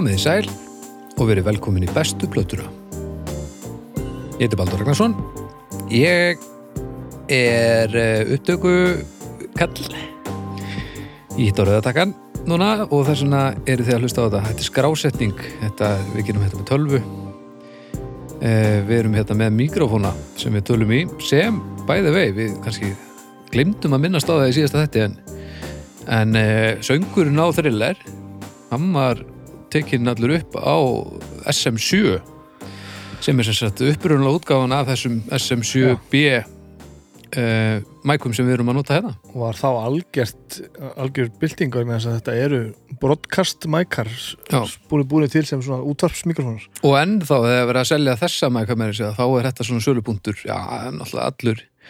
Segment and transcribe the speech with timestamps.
[0.00, 0.46] Komið í sæl
[1.20, 2.70] og verið velkomin í bestu plötuna.
[4.38, 5.12] Ég heiti Baldur Ragnarsson.
[5.92, 6.40] Ég
[7.28, 8.70] er eh, upptöku
[9.58, 9.90] kall.
[11.36, 12.14] Ég hitt á rauðatakkan
[12.48, 14.40] núna og þess vegna eru þið að hlusta á þetta.
[14.46, 17.00] Þetta er skrásetning, þetta, við gerum þetta með tölvu.
[18.40, 21.58] Eh, við erum hérna með mikrofóna sem við tölum í sem,
[21.90, 22.94] bæði vei, við kannski
[23.52, 25.20] glimtum að minnast á það í síðasta þetta en,
[26.22, 28.00] en eh, söngurinn á thriller
[28.72, 29.20] hann var
[29.72, 30.76] tekinn allur upp á
[31.50, 32.20] SM7
[33.20, 38.78] sem er sem sagt upprunnulega útgáfan af þessum SM7B uh, mækum sem við erum að
[38.80, 39.12] nota hérna.
[39.34, 40.60] Var þá algjört
[40.96, 42.60] algjör bylting vegna þess að þetta eru
[43.02, 44.10] broadcast mækar
[44.50, 44.62] Já.
[44.90, 46.64] búin búin til sem svona útvarpsmikrofónar.
[46.80, 49.86] Og enn þá þegar verið að selja þessa mæka með þessi þá er þetta svona
[49.88, 50.40] sölupunktur.
[50.46, 50.58] Já,
[50.96, 51.28] náttúrulega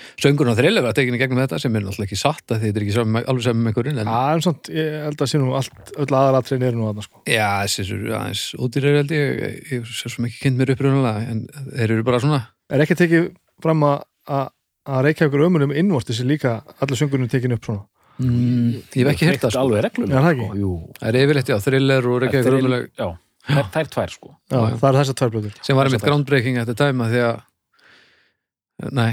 [0.00, 2.80] allur söngurinn á þriðlega var tekinni gegnum þetta sem er náttúrulega ekki satt að þetta
[2.80, 5.40] er ekki saman, alveg saman með einhverjum en Já, en svona, ég held að sé
[5.42, 7.22] nú allt, öll aðalatriðin eru nú aðna sko.
[7.30, 11.44] já, þessi eru aðeins ódýrir held ég, ég, sér svo mikið kynnt mér upprunalega en
[11.76, 12.40] þeir eru bara svona.
[12.70, 13.30] Er ekki tekið
[13.64, 14.48] fram að að
[14.90, 17.84] að reykja ykkur ömunum innvorti sem líka allir söngurinn tekin upp svona?
[18.20, 19.66] Mm, ég hef ekki heyrt það sko.
[20.10, 20.46] það sko.
[20.60, 20.70] Jú.
[20.98, 23.06] það er yfirleitt, já, thriller og reykja umuleg já,
[23.48, 24.32] þær, þær tvær sko.
[24.50, 27.14] Já, Já, það er þessar tvær blöður sem var einmitt groundbreaking at the time að
[27.14, 29.10] því að nei,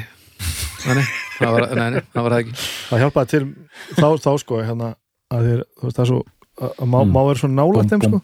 [0.86, 1.04] nei,
[1.38, 2.56] það var, nei, nei, það ekki.
[2.88, 3.44] Það hjálpaði til
[3.98, 4.90] þá, þá sko hérna,
[5.34, 6.20] að þér, þú veist það er svo
[6.58, 7.14] að, má, Mm.
[7.14, 8.20] má vera svo nálægt þeim sko.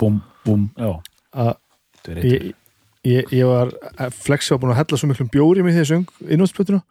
[1.33, 2.53] þetta er eitt ég,
[3.03, 3.73] ég, ég var
[4.11, 6.81] flexi var búin að hella svo miklum bjóri með því söng innvöldsplötuna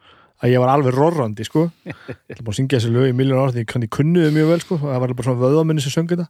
[0.43, 1.69] að ég var alveg rorrandi sko.
[1.87, 4.49] Ég var búin að syngja þessi lög í miljón ára því ég ég kunniði mjög
[4.49, 6.25] vel sko og það var bara svona vöðaminni sem söng þetta.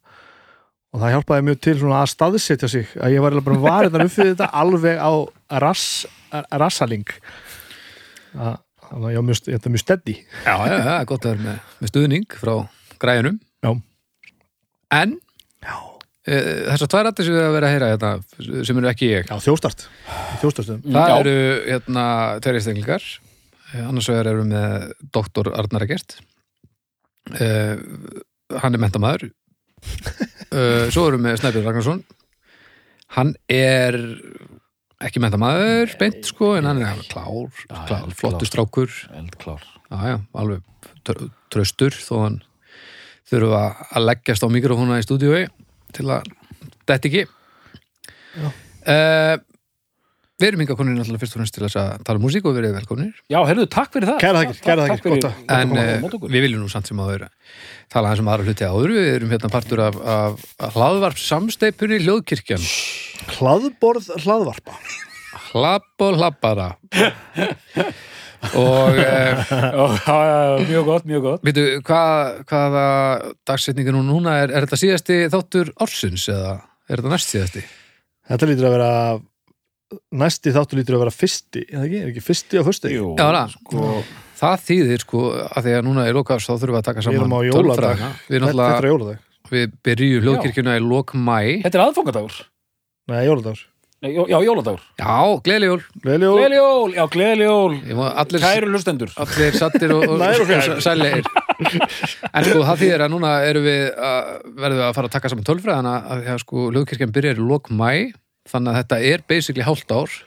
[0.94, 3.96] Og það hjálpaði mjög til svona að staðsetja sig að ég var alveg bara varið
[3.96, 5.12] þannig upp fyrir þetta alveg á
[5.64, 5.88] rass,
[6.62, 7.08] rassaling.
[8.38, 8.54] Að
[8.94, 12.38] þannig að ég er mjög steddi já, já, já, gott að vera með, með stuðning
[12.40, 12.54] frá
[13.04, 13.40] græjunum.
[13.64, 13.72] Já.
[15.00, 15.18] en
[15.64, 15.76] Já.
[16.28, 16.40] e,
[16.70, 18.12] þessar tvær rættir sem við að vera að heyra hérna,
[18.68, 19.30] sem eru ekki ég.
[19.30, 19.88] Já, þjóstart
[20.84, 21.16] það Já.
[21.20, 21.38] eru
[21.68, 22.06] hérna
[22.44, 23.08] tveir einstaklingar.
[23.74, 26.20] Eh, annars vegar erum við með doktor Arnar Egert.
[27.34, 27.80] Uh,
[28.60, 29.30] hann er mentamæður.
[30.52, 32.04] Uh, svo erum við með Snæbjörn Ragnarsson.
[33.16, 33.98] Hann er
[35.04, 37.52] ekki mentamæður beint sko en hann er klár,
[37.88, 38.90] klár flottur strákur.
[39.94, 40.62] Já, já, alveg
[41.06, 42.38] tr- traustur þó hann
[43.30, 43.64] þurfa
[43.94, 45.44] að leggjast á mikrofóna í stúdíói
[45.94, 46.28] til að
[46.90, 47.26] þetta ekki.
[48.84, 49.38] Uh,
[50.44, 52.74] Við erum hinga konir náttúrulega fyrst og fremst til að tala um músík og verið
[52.76, 54.18] velkonir já, herðu, takk fyrir það.
[54.20, 57.30] Kæra þakkir, kæra þakkir, en uh, við viljum nú samt sem að vera
[57.94, 58.96] tala aðeins um aðra hluti áður.
[58.98, 62.68] Við erum hérna partur af, af, af hlaðvarp samsteipunni Ljóðkirkjan
[63.38, 64.76] Hlaðborð hlaðvarpa.
[65.54, 66.70] Hlapp og hlappara
[68.60, 71.44] og uh, mjög gott, mjög gott.
[71.48, 72.88] Veitu, hvað, hvaða
[73.48, 74.42] dagsetningu nú núna?
[74.44, 76.58] Er, er þetta síðasti þáttur ársins eða
[76.90, 77.70] er þetta næst síðasti?
[78.28, 78.92] Þetta lítur að vera
[80.24, 82.00] næsti þáttu lítur að vera fyrsti er það ekki?
[82.04, 82.92] Er ekki fyrsti á fyrsti?
[82.96, 83.58] Jú, Já, það.
[83.58, 83.90] sko,
[84.44, 87.06] Það þýðir sko að því að núna er lokast þá þurfum við að taka Við
[87.06, 88.02] saman erum á jóladag.
[88.28, 89.22] Við, Þetta, er jóladag.
[89.54, 92.42] við byrjum hljóðkirkjuna í lok mæ Þetta er aðfangadagur.
[93.14, 93.62] Nei, jóladag
[94.04, 94.82] Nei, jó- Já, jóladagur.
[95.00, 95.82] Já, gleðli jól.
[96.04, 96.36] Gleðileg jól.
[96.42, 97.76] Gleðli jól, já, gleðli jól.
[97.88, 101.24] Ég má- Allir, Kæru lustendur allir sattir og, og, og sælegir
[102.34, 105.32] En sko það þýðir að núna erum við að, verðum við að fara að taka
[105.32, 108.12] saman tölfræðina að því að sko hljóðkirkjan byrjar í lok mæ
[108.50, 110.20] þannig að þetta er basically hálft ár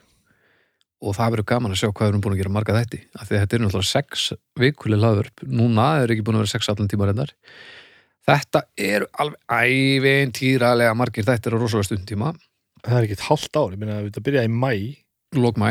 [1.05, 3.01] og það verður gaman að sjá hvað við erum búin að gera marga þætti.
[3.15, 4.27] Af því að þetta er náttúrulega sex
[4.59, 7.35] vikuleg laðvörp núna er ekki búin að vera sex allan tíma reyndar.
[8.27, 9.57] Þetta eru alveg
[10.07, 12.33] ævintýralega margir þættir á rosalega stundtíma
[12.87, 14.73] Það er ekki hálft ár, ég meina að þetta byrjaði í mæ
[15.43, 15.71] lok mæ,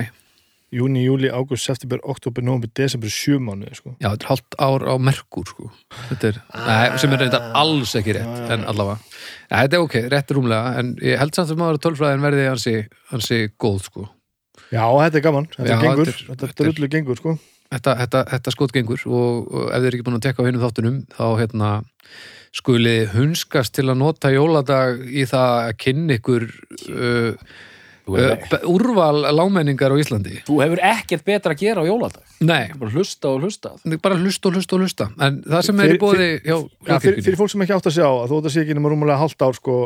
[0.73, 3.91] Júni, júli, ágúst, september, oktober, nómur, desember, sjö mánuði sko.
[4.01, 5.69] já þetta er hálft ár á merkur sko,
[6.09, 8.53] þetta er nei, sem er reyndar alls ekki rétt Já, já.
[8.57, 8.97] en allavega,
[9.51, 12.73] ja, þetta er ok, rétt rúmlega en ég held samt að tölfræðin verði hansi,
[13.13, 14.07] hansi góð sko
[14.73, 17.21] Já, þetta er gaman, þetta Já, gengur þetta er- Þetta þetta er er- drullu gengur
[17.21, 17.35] sko.
[17.75, 20.47] þetta, þetta, þetta skot gengur og, og ef þið er ekki búin að tekka á
[20.49, 21.69] hinum þáttunum þá hérna
[22.55, 26.45] skuli hunskast til að nota jóladag í það að kynna ykkur
[26.89, 27.31] uh,
[28.05, 30.35] Þú uh, b- úrval lámenningar á Íslandi.
[30.45, 32.21] Þú hefur ekkert betra að gera á jóladag.
[32.45, 33.71] Nei, Bara hlusta og hlusta.
[34.03, 35.07] Bara hlusta og hlusta og hlusta.
[35.25, 37.95] En það sem er í bóði hjá Já, fyrir, fyrir fólk sem ekki átt að
[37.97, 39.79] sjá að þó þetta sé ekki nema rúmulega hálft ár sko,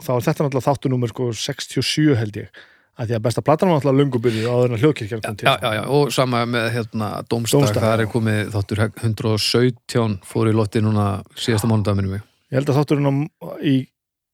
[0.00, 2.64] þá er þetta náttúrulega þáttunúmer sko, 67 held ég.
[2.96, 5.44] Að því að besta platan var náttúrulega löngubyrju áður en að hljóðkirkjan kom til.
[5.50, 8.08] Já, já, já, og sama með hérna Dómstag, það er já.
[8.14, 11.04] komið þáttur 117 fór í lotti núna
[11.36, 13.12] síðasta mánudag minnum mig Ég held að þátturinn á,
[13.60, 13.74] í,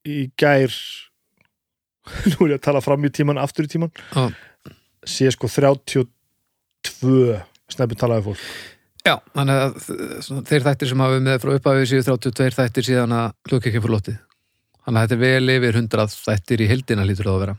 [0.07, 0.71] í gær
[2.33, 4.25] nú er ég að tala fram í tíman, aftur í tíman Já.
[5.07, 6.07] sé sko 32
[7.73, 8.45] snæpun talaði fólk.
[9.03, 9.73] Já, þannig að
[10.47, 14.21] þeir þættir sem hafa með frá upphafið síðu 32 þættir síðan að hljóðkirkjan fór lottið
[14.83, 17.57] þannig að þetta er vel yfir hundrað þættir í heldina lítur það að vera.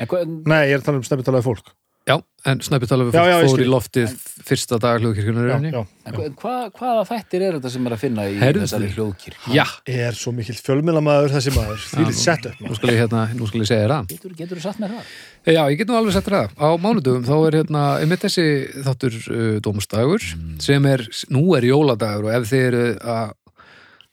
[0.00, 1.72] En hvað, Nei, ég er að tala um snabbi talaði fólk
[2.04, 4.14] Já, en Snæpi tala við Já, já, ég fór í loftið
[4.44, 8.90] fyrsta dag hvað, hvað, hvaða þættir er þetta sem er að finna í Heyrðu þessari
[8.90, 8.98] þið?
[8.98, 9.38] hljóðkir?
[9.56, 13.22] Já, er svo mikill fjölmiðlamaður þessi maður því lítið sett upp nú skal ég, hérna,
[13.38, 14.12] nú skal ég segja þér það.
[14.12, 15.14] Getur, getur þú satt mér það?
[15.48, 16.52] Já, ég get nú alveg sett það.
[16.60, 18.46] Á mánudugum þá er hérna, einmitt þessi
[18.84, 20.28] þáttur uh, dómstagur
[20.68, 23.32] sem er, nú er jóladagur og ef þið eru að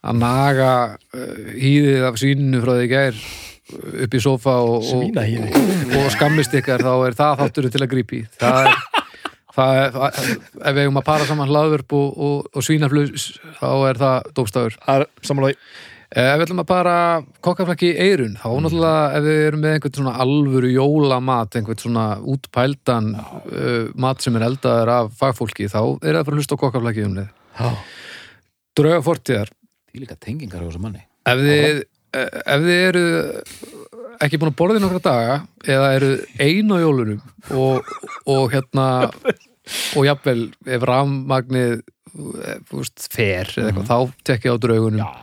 [0.02, 3.26] að naga uh, hýðið af svíninu frá því gær
[4.06, 5.22] upp í sofa og, og,
[6.00, 8.82] og, skammist ykkar þá er það þátturinn til að grípi það er,
[9.56, 10.20] það er það,
[10.62, 13.32] ef við eigum að para saman hlaðvörp og, og, og svínaflus
[13.62, 14.52] þá er það
[14.98, 15.58] er samanlega
[16.12, 16.94] Eh, Ef við ætlum að bara
[17.40, 22.04] kokkaflakki í eirun, þá náttúrulega ef við erum með einhvern svona alvöru jólamat, einhvern svona
[22.34, 26.58] útpældan uh, mat sem er eldaður af fagfólki, þá er það að fara að hlusta
[26.60, 27.32] á kokkaflakki um leið.
[28.76, 29.54] Drauga fortíðar,
[29.92, 31.02] Því líka tengingar á þessu manni.
[31.28, 31.82] Ef þið,
[32.12, 33.06] ef þið eru
[34.22, 36.12] ekki búin að borða í nokkra daga eða eru
[36.42, 37.22] ein á jólunum
[37.58, 37.90] og,
[38.30, 38.88] og hérna
[39.98, 45.18] og jafnvel ef rafmagnið eh, fer eða eitthvað, þá tekja á draugunum.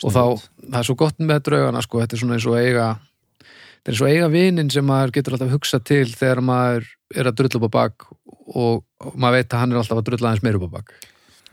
[0.00, 0.22] Og þá,
[0.64, 3.94] það er svo gott með draugana sko, þetta er svona eins og eiga þetta er
[3.94, 7.58] eins og eiga vinin sem maður getur alltaf hugsað til þegar maður er að drulla
[7.58, 8.08] upp á bak
[8.48, 8.82] og,
[9.14, 10.94] maður veit að hann er alltaf að drulla aðeins meir upp á bak.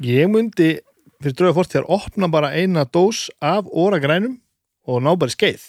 [0.03, 0.69] Ég myndi
[1.23, 4.39] fyrir drauga fórtíðar opna bara eina dós af óragrænum
[4.85, 5.65] og ná bara skeið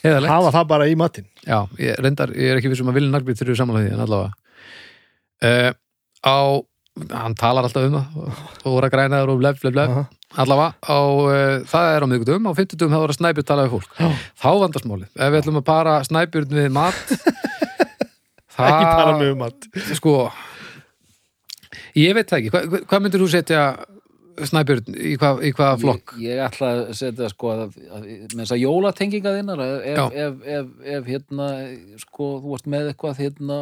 [0.00, 1.26] hafa það bara í matinn.
[1.44, 4.32] Já, ég, reyndar, ég er ekki vissum að vilja narbið þurfið samanlega því en allavega.
[5.44, 5.72] Uh,
[6.24, 6.38] á
[7.20, 9.92] hann talar alltaf um það og grænaður og blef, blef, blef.
[9.92, 10.06] Aha.
[10.40, 13.74] allavega, á, uh, það er á miðgudum á fimmtudum þá er að snæpjur tala við
[13.76, 13.92] fólk.
[14.00, 14.08] Já.
[14.42, 17.00] þá vandast málið, ef við ætlum að para snæpjurn við mat
[18.56, 19.68] það, ekki bara með um mat.
[20.00, 20.16] sko
[22.00, 23.62] ég veit það ekki, hva- hvað myndir þú setja
[24.48, 26.16] snæpjurn í hvað í hva flokk?
[26.20, 30.42] Ég, ég ætla að setja sko að, að, með þess að jólatenginga þinnar ef, ef,
[30.56, 31.52] ef, ef hérna
[32.00, 33.60] sko þú varst með eitthvað hérna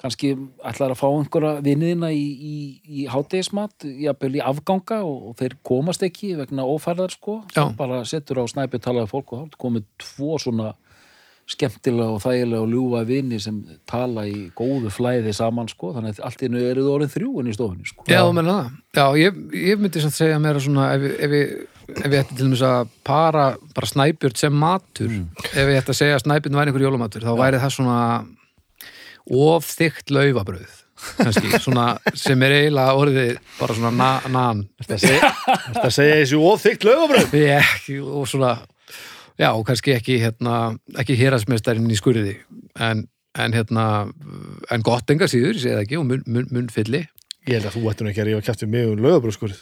[0.00, 0.32] kannski
[0.64, 2.54] ætlar að fá einhverja vinniðina í, í,
[3.02, 7.40] í hátegismat jafnvel í afganga og, og þeir komast ekki vegna ófærðar sko.
[7.76, 10.72] Bara settur á snæpi talaði fólk og komið tvo svona
[11.50, 13.56] skemmtilega og þægilega og ljúfa vini sem
[13.90, 15.92] tala í góðu flæði saman sko.
[15.96, 18.06] Þannig að allt innu eru þú orðin þrjúin í stofunni sko.
[18.10, 18.72] Já, þú menna það.
[19.00, 21.54] Já, ég, ég myndi samt segja meira svona ef, við- ef, við-
[21.90, 23.44] ef við ætti til dæmis að para
[23.74, 25.10] bara snæpjörn sem matur
[25.50, 27.96] ef við ætti að segja að snæpjörn væri einhver jólamatur þá væri það svona
[29.30, 30.76] of þykkt laufabröð
[31.16, 31.84] kannski, svona
[32.18, 34.58] sem er eiginlega orðið bara svona na, nan.
[34.84, 34.98] Það
[35.96, 38.50] segja, þessu óþykkt lögabröð ekki, og svona
[39.40, 40.58] já, og kannski ekki hérna
[41.00, 42.36] ekki hérasmestarinn í skurði
[42.78, 43.06] en,
[43.38, 43.86] en hérna
[44.70, 47.06] en gott enga síður, ég það ekki og mun, mun, mun fylli
[47.48, 49.60] Ég held að þú nú ekki að rífa kæft við mig um lögabröð skurð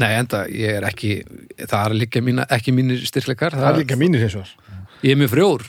[0.00, 1.20] Nei, enda, ég er ekki,
[1.60, 3.52] það er líka mína, ekki mínir styrkleikar.
[3.52, 4.52] Það er líka mínir hins vegar
[5.04, 5.66] Ég er mjög frjór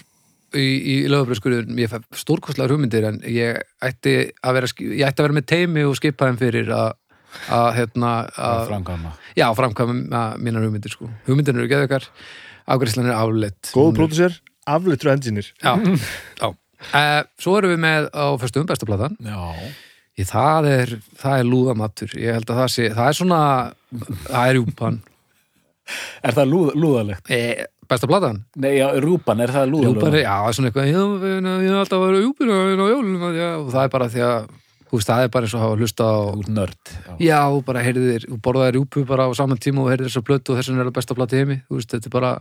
[0.57, 5.28] í, í lögabröðskurðun, ég fæ stórkostlegar hugmyndir en ég ætti að vera, ég ætti að
[5.28, 6.90] vera með teimi og skipa þeim fyrir að,
[7.57, 11.12] að hérna, að að, framkvæma já, framkvæma mínar hugmyndir, sko.
[11.28, 12.09] Hugmyndir eru geðveikar,
[12.73, 13.71] afgræslan er afleitt.
[13.75, 15.75] Góð Hún er- pródusser, aflitru engineer Já,
[16.42, 16.51] já.
[16.81, 19.18] Uh, svo erum við með á fyrstum besta platan.
[19.21, 19.37] Já,
[20.19, 20.90] Í það er,
[21.21, 22.11] það er lúðamatur.
[22.19, 23.37] Ég held að það sé, það er svona,
[24.28, 24.97] það er rjúpan.
[26.28, 27.31] er það lúð, lúðalegt?
[27.31, 28.42] Eh, besta platan?
[28.61, 30.01] Nei, já, rjúpan, er það lúðalegt?
[30.01, 33.71] Rjúpan er, já, svona eitthvað, ég ég hef alltaf verið rjúpin á jólum, já, og
[33.73, 34.51] það er bara því að,
[34.92, 36.19] þú veist, það er bara eins og að hafa hlusta á,
[36.59, 37.13] nörd já.
[37.31, 40.59] já, bara heyrðir, þú borðaði rjúpu bara á saman tíma og heyrðir þessa plötu og
[40.59, 42.33] þess vegna er það besta plati heimi, þú veist, þetta er bara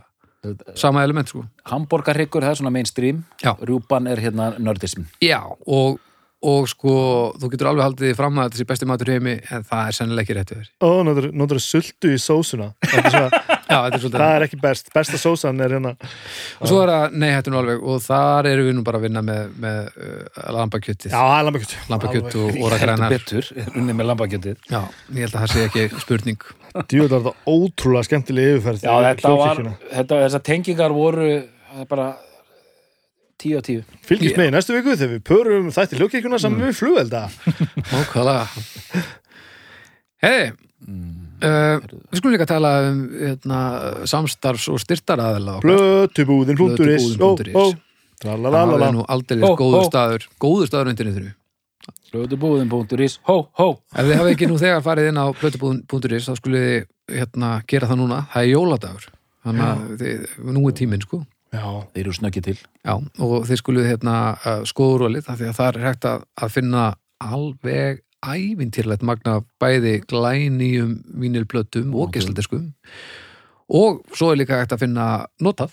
[0.75, 1.43] sama element, sko.
[1.69, 3.53] Hamborgarhryggur, það er svona mainstream Já.
[3.61, 5.99] Rjúpan er hérna nördism Já, og,
[6.41, 6.93] og sko,
[7.41, 10.25] þú getur alveg haldið fram að þetta sé besti matur heimi, en það er sennilega
[10.25, 10.69] ekki rétt yfir.
[10.81, 14.21] Ó, notar, notar sultu í sósuna Þetta er svona, Já, þetta er svolítið.
[14.21, 15.93] Það er ekki best, besta sósan er hérna.
[16.59, 19.05] Og svo er það, nei, þetta nú alveg, og þar erum við nú bara að
[19.07, 21.05] vinna með, með uh, það er lambakjöt.
[21.11, 23.15] Og Heldur órakrænar.
[23.15, 24.65] betur, unni með lambakjötið.
[24.67, 24.81] Já,
[25.15, 26.49] ég held að það sé ekki spurning.
[26.81, 31.31] Djúið var þetta ótrúlega skemmtileg yfirferð Já, þetta var, þetta, þessar tengingar voru
[31.71, 32.09] það bara
[33.41, 33.85] tíu á tíu.
[34.07, 37.25] Fylgist með í næstu viku þegar við pörum þætti hljóðkirkjuna saman við flugelda
[37.91, 38.45] Nákvæmlega.
[40.21, 40.51] Hei
[41.43, 41.81] uh,
[42.11, 43.59] Við skulum líka tala um hérna,
[44.09, 47.11] samstarfs- og Ó, Blötubúðin.is.
[47.19, 47.65] ó,
[48.21, 50.27] Það er nú aldrei góður staður.
[50.41, 50.91] Góður staður
[52.11, 53.67] Blöðubúðin.is, hó, hó.
[53.95, 56.81] Ef þið hafa ekki nú þegar farið inn á blötubúðin.is þá skulum þið
[57.15, 58.17] hérna, gera það núna.
[58.33, 59.05] Það er jóladagur.
[59.41, 60.01] Þannig að
[60.51, 61.21] nú er tíminn sko.
[61.51, 61.63] Já,
[61.95, 62.57] Þeir eru snöggið til.
[62.85, 62.93] Já,
[63.25, 64.15] og þið skulum hérna
[65.31, 66.83] af því að það er hægt að, að finna
[67.21, 72.13] alveg ævintýrlegt magna bæði glænýjum vínilblötum og Ok.
[72.17, 72.71] geislaldiskum
[73.71, 75.05] og svo er líka hægt að finna
[75.41, 75.71] notað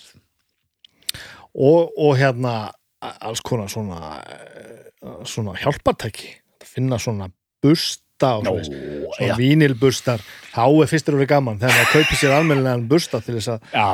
[1.54, 6.30] og, og hérna alls konar svona eh, svona hjálpartæki
[6.62, 7.28] að finna svona
[7.62, 9.12] busta og Nó, svona, já.
[9.18, 10.24] svona vínilbustar
[10.54, 13.84] þá er fyrstur orðið gaman þegar maður kaupir sér almennilegan busta til þess að já.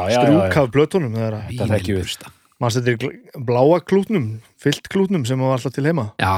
[0.62, 2.04] af blötunum að Þetta þekkjum við.
[2.04, 2.32] Vínilbursta.
[2.62, 3.14] Maður setur
[3.48, 4.26] bláa klútnum
[4.62, 6.04] fyllt klútnum sem var alltaf til heima?
[6.22, 6.34] Já,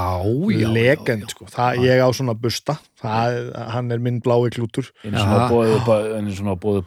[0.57, 1.33] já, legend já, já.
[1.35, 2.79] sko, það ég á svona busta.
[3.03, 3.37] Það,
[3.77, 4.89] hann er minn blái klútur.
[5.05, 6.17] Einu svona bóðið upp, á-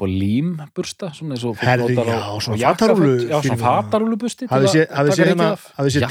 [0.04, 2.58] á límbursta svona eins og Herri, notar já, á- svona
[3.30, 5.50] Já, svona fatarúlubusti til hafið reykið hérna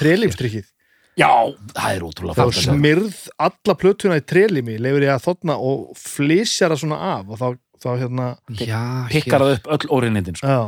[0.02, 0.66] trelífstrikkið
[1.18, 1.30] Já,
[1.74, 6.70] það er ótrúlega þá smyrð alla plötuna í trelími leifir ég að þotna og flysjar
[6.70, 7.48] það svona af og þá,
[7.82, 8.26] þá hérna
[9.10, 10.46] Pikkar það upp öll órinnindin sko.
[10.46, 10.62] já,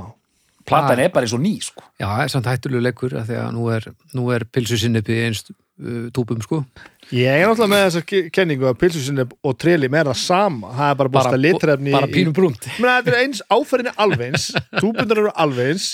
[0.70, 1.82] Platan er bara eins og ný sko.
[2.00, 5.18] Já, það er samt hættulegu leikur af því að nú er, nú er pilsu sinnipi
[5.26, 6.62] einst uh, túpum sko.
[7.10, 10.72] Ég er náttúrulega með þessa ke- kenningu að pilsusinni og trelím er það sama.
[10.78, 12.68] Það er bara búst að litrefni bara pínum brúnt.
[12.78, 14.48] Þetta er eins, áferðinni alveg eins
[14.82, 15.88] túbundar eru alveg eins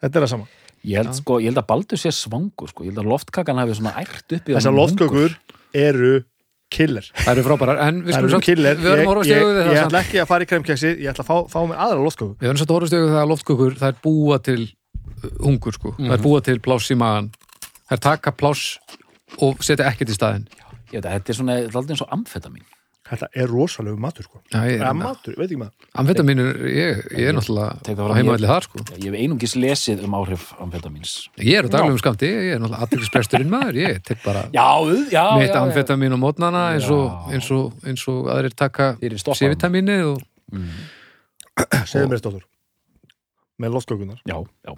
[0.00, 0.48] þetta er það sama.
[0.84, 2.84] Ég held, sko, ég held að Baldur sé svangur sko.
[2.84, 5.36] Ég held að loftkakan hafi svona ært upp í þessar loftkökur
[5.80, 6.10] eru
[6.74, 7.08] killer.
[7.20, 9.60] Það eru frábærar, en við skulum samt við verðum ég, að horfa ég, stjögu við
[9.60, 11.82] ég það ætla samt ekki að fara í kremkeksi ég ætla að fá, fá mér
[11.86, 14.60] aðra loftköku Við verðum samt að horfa stjögu það að loftkökur það er búa til
[14.64, 15.94] uh, hungur sko.
[16.00, 17.32] Það er búa til pláss í magan
[17.84, 18.78] það er taka pláss
[19.42, 20.46] og setja ekkert í staðinn.
[20.92, 22.66] Ég veit að þetta er svona, þetta er aldrei eins og amfetamin
[23.04, 24.40] þetta er rosalegu matur sko.
[24.52, 25.88] Já, ég, eða matur, veit ekki maður.
[26.00, 28.84] Amfetamínur, ég, ég er náttúrulega það á heimavalli þar sko.
[28.94, 32.86] Ég hef einungis lesið um áhrif amfetamins Ég er á daglegum skamti, ég er náttúrulega
[32.86, 34.68] aðtryggispresturinn maður, ég tek bara Já,
[35.12, 38.94] já, mitt já, amfetamin á mótnana eins og, eins og, eins og aðrir taka.
[39.00, 40.24] C-vitamini og
[41.88, 42.46] segðu mér stóttur
[43.62, 44.72] með loftkökunar Já, já.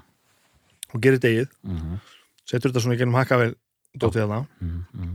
[0.94, 2.00] Og gerir degið Mhm,
[2.46, 3.54] setur þetta svona í gennum hakkavel
[3.96, 4.42] dótið þarna.
[4.60, 5.14] Mhm, mhm.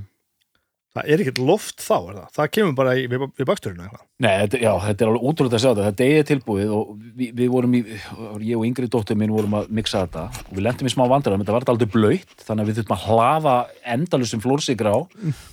[0.92, 2.28] Það er ekkert loft þá er það?
[2.36, 4.04] Það kemur bara í, við, við baksturinn eitthvað.
[4.22, 5.88] Nei, þetta, já, þetta er alveg útrúlega að sjá þetta.
[5.90, 9.74] Þetta er tilbúið og við, við vorum í ég og yngri dóttir minn vorum að
[9.80, 10.28] mixa þetta.
[10.46, 13.06] Og við lendum í smá vandræðum, þetta var aldrei blöytt þannig að við þurfum að
[13.08, 13.58] hlaða
[13.96, 15.00] endalusum flórsigra á.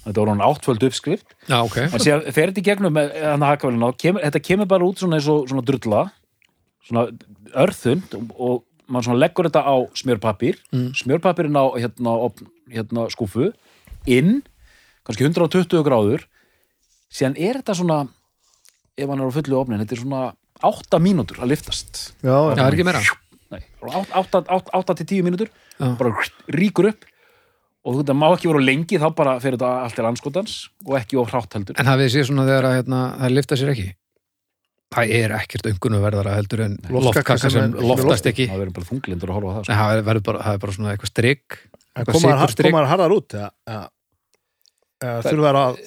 [0.05, 1.37] Þetta voru hann áttföld uppskrift.
[1.47, 1.81] Já, ok.
[1.87, 5.21] En síðan fer þetta í gegnum með hann að kemur, þetta kemur bara út svona
[5.21, 6.09] eins og svona drulla
[6.89, 7.09] svona
[7.59, 10.93] örþund og, svona leggur þetta á smjörpapír mm.
[11.03, 12.15] smjörpapírin á hérna,
[12.73, 13.51] hérna skúfu
[14.09, 14.41] inn,
[15.09, 16.27] kannski 120 gráður.
[17.09, 17.99] Síðan er þetta svona
[18.99, 20.23] ef hann er á fullu opnin, þetta er svona
[20.69, 23.03] 8 mínútur að liftast já, það er ekki meira?
[23.49, 25.49] Nei, 8 til 10 mínútur.
[25.79, 25.95] Já.
[25.97, 26.11] bara
[26.51, 27.07] ríkur upp.
[27.87, 30.05] Og þú veit að má ekki vera of lengi þá bara fyrir þetta allt til
[30.09, 31.79] anskotans og ekki of hrátt heldur.
[31.79, 33.87] En hafið þið séð svona þegar að hérna, það lifta sér ekki?
[34.89, 38.49] Það er ekkert öngunverðara heldur en loftkaka sem er- er loftast ekki.
[38.51, 39.73] Það verður bara þunglindur að horfa það sko.
[39.73, 43.39] Nei, það verður bara, það er bara svona eitthvað strik en eitthvað komaðar harðar út
[43.39, 43.51] eða
[44.99, 45.79] þurfa þær að,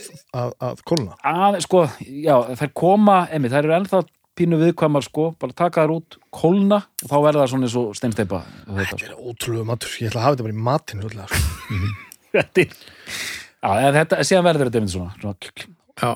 [0.41, 1.15] að, að kólna.
[1.27, 4.01] Að, sko, já, þær koma emi, þær eru ennþá
[4.39, 7.89] pínu viðkvæmar sko, bara taka þær út, kólna og þá verða það svona eins og
[7.99, 11.41] steinsteipa þetta, þetta er ótrúlega matur, ég ætla að hafa þetta bara í matinu sko.
[12.37, 16.11] þetta er já, en þetta, síðan verður þetta einmitt svona, svona kl- kl- Já,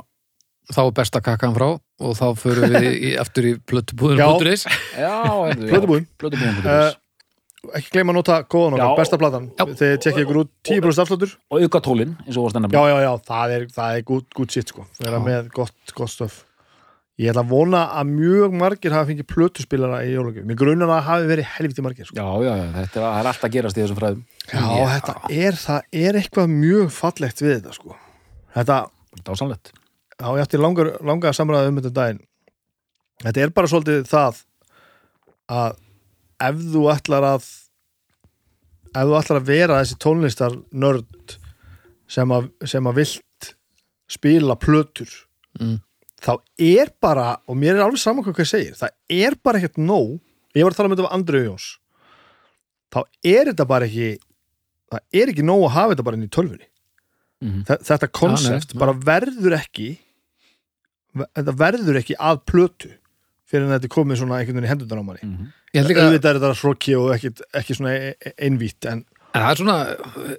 [0.71, 4.29] þá er besta kakkan frá og þá förum við í, aftur í plöttubúðin Já.
[7.77, 9.45] Ekki gleyma að nota góðan okkar, besta platan.
[9.59, 10.51] Þegar tekja ykkur út.
[10.67, 11.37] 10% afsláttur.
[11.51, 14.27] Og auka tólin, eins og vorst enn já, já, já, það er, það er gút,
[14.35, 15.25] gút sitt sko, vera Já.
[15.29, 16.43] með gott, gott stöf
[17.15, 20.43] ég ætla að vona að mjög margir hafa fengið plötuspilara í jólagjöf.
[20.49, 22.17] Mér grunar að það hafi verið helviti margir sko.
[22.19, 24.25] já, já, þetta er, það er alltaf að gerast í þessum fræðum.
[24.49, 24.89] Já, Já.
[24.97, 27.95] þetta er, það er eitthvað mjög fallegt við þetta sko.
[28.57, 28.79] Þetta,
[29.23, 29.71] dásanlegt
[30.19, 32.21] já, ég ætti langar, langar samræða um þetta um daginn.
[33.23, 34.43] Þetta er bara svolítið það
[35.55, 35.81] að
[36.41, 37.45] ef þú ætlar að
[38.95, 41.37] ef þú ætlar að vera þessi tónlistar nörd
[42.11, 43.53] sem að, sem að vilt
[44.11, 45.09] spila plötur
[45.55, 45.77] Mm.
[46.19, 49.77] þá er bara, og mér er alveg saman hvað hvað segir, það er bara ekkert
[49.79, 50.17] nóg
[50.51, 51.67] ég var að tala um þetta af Andreu Jóns
[52.91, 54.09] þá er þetta bara ekki
[54.91, 56.67] það er ekki nóg að hafa þetta bara inn í tölfunni.
[57.69, 58.79] Þe- þetta konsept nei.
[58.83, 59.87] bara verður ekki
[61.15, 62.91] þetta verður ekki að plötu
[63.49, 65.35] fyrir en þetta komið svona einhvern veginn í hendundan á manni.
[65.75, 69.03] Held líka, auðvitað er þetta hrokki og ekki, ekki svona e- e- einvítt en
[69.35, 69.77] en það er svona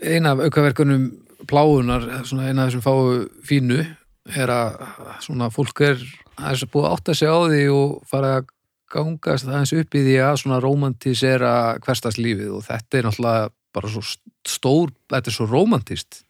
[0.01, 1.07] eina af aukaverkunum
[1.47, 3.81] pláunar svona eina af þessum fáu fínu
[4.37, 4.79] er að
[5.27, 6.01] svona fólk er
[6.37, 8.49] aðeins að búið að átta sig á því og fara að
[8.97, 11.53] gangast aðeins upp í því að svona romantísera
[11.85, 14.03] hverstarslífið og þetta er náttúrulega bara svo
[14.47, 16.23] stór, þetta er svo romantist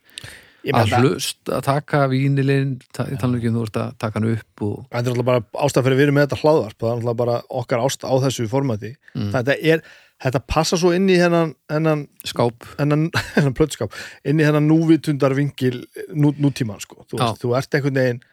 [0.72, 4.64] að það hlust, að taka vínilinn nú ekki um þú ert að taka hann upp
[4.66, 6.96] og þetta er alltaf bara ástæð fyrir að við erum með þetta hlaðvarp það er
[6.96, 8.92] alltaf bara okkar ástæð á þessu formati.
[9.14, 9.30] Mm.
[9.36, 9.84] þetta er,
[10.26, 12.68] þetta passa svo inn í hennan, hennan skáp.
[12.80, 17.04] hennan, hennan plötskap inn í hennan núvitundar vingil nú, nútíman sko.
[17.04, 18.24] Þú, veist, þú ert einhvern veginn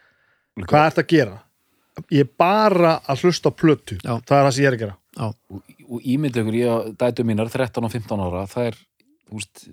[0.70, 1.38] hvað ert að gera?
[2.10, 4.00] Ég er bara að hlusta á plötu.
[4.02, 4.18] Já.
[4.26, 4.96] það er það sem ég er að gera.
[5.14, 8.80] Já, og, og ímyndi ykkur, ég og dætu mínar 13 og 15 ára, það er
[9.34, 9.66] þú veist,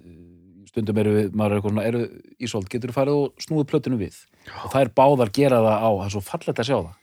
[0.70, 2.02] stundum eru við maður er eitthvað svona, eru
[2.46, 4.22] ísolt, getur farið og snúið plötinu við?
[4.64, 6.94] Og það er báðar gera það á, það er svo fallegt að sjá það.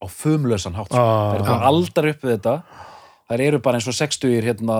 [0.00, 1.00] Á fumlösan hátt, sko.
[1.00, 1.24] Ah.
[1.30, 2.54] það er bara aldar upp við þetta.
[3.30, 4.78] Það eru bara eins og 60 hérna,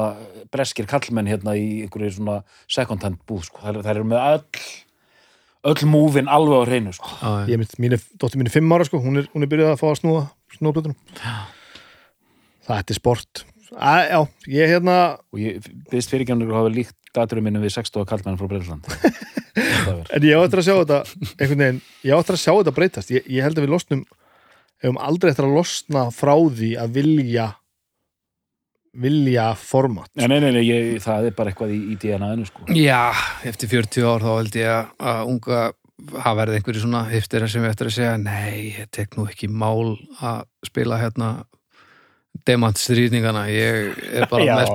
[0.50, 3.62] breskir kallmenn hérna í einhverju svona second hand búð, sko.
[3.62, 4.62] það eru er með öll
[5.70, 7.10] öll múfin alveg á hreinu, sko.
[7.20, 7.52] Já, já.
[7.52, 9.00] ég mynd, mín er, dóttir mín er fimm ára sko.
[9.04, 10.22] Hún er, hún er byrjað að fá að snúa
[10.56, 10.96] snúa plötunum.
[12.66, 13.44] Það er sport.
[13.70, 14.96] Að, já, ég hérna
[15.30, 18.86] og ég byrðist fyrirgjarnir að hafa líkt daturum minni við 60 kallmenn frá Breitland
[20.14, 20.98] En ég á eftir að sjá þetta
[21.40, 23.10] einhvern veginn, ég á eftir að sjá þetta breytast.
[23.10, 24.04] Ég, ég held að við losnum
[24.80, 27.46] hefum aldrei eftir að losna frá því að vilja
[29.00, 30.08] vilja format.
[30.18, 32.64] Nei, nei, nei, nei ég, það er bara eitthvað í, í DNA-inu sko.
[32.74, 33.02] Já,
[33.46, 35.60] eftir 40 ár þá held ég að- að unga
[36.24, 39.50] hafa verið einhverju svona hiftir sem við eftir að segja nei, ég tek nú ekki
[39.52, 41.44] mál að spila hérna
[42.46, 44.74] demantstrýtningana ég er bara Já, með já.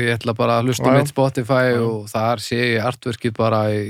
[0.00, 1.78] Ég ætla bara að hlusta mitt Spotify Já.
[1.84, 3.84] og þar sé ég artverkið bara í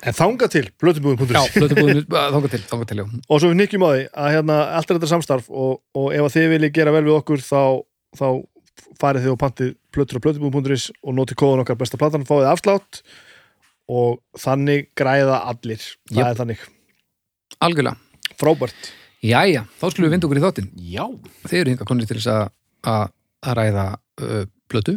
[0.00, 3.06] en þanga til, blötubúðum.is Já, blötubúðinu, þanga til, þanga til, já.
[3.28, 6.28] Og svo við nýkjum á því að hérna, allt er þetta samstarf og, og ef
[6.28, 7.62] að þið viljið gera vel við okkur þá,
[8.16, 8.26] þá
[9.00, 13.02] farið þið og pantið plötur á blötubúðum.is og notið kóðan okkar besta platan fáið afslátt
[13.90, 15.84] og þannig græða allir.
[16.08, 16.30] Það Jep.
[16.30, 16.64] er þannig,
[17.60, 17.96] Algjörlega,
[18.40, 18.90] frábært.
[19.20, 20.68] Jæja, þá skulum við vinda okkur í þáttinn.
[20.94, 21.02] Já,
[21.44, 22.30] Þið eru hinga konir til þess
[22.88, 23.10] að
[23.58, 23.84] ræða
[24.24, 24.96] uh, blötu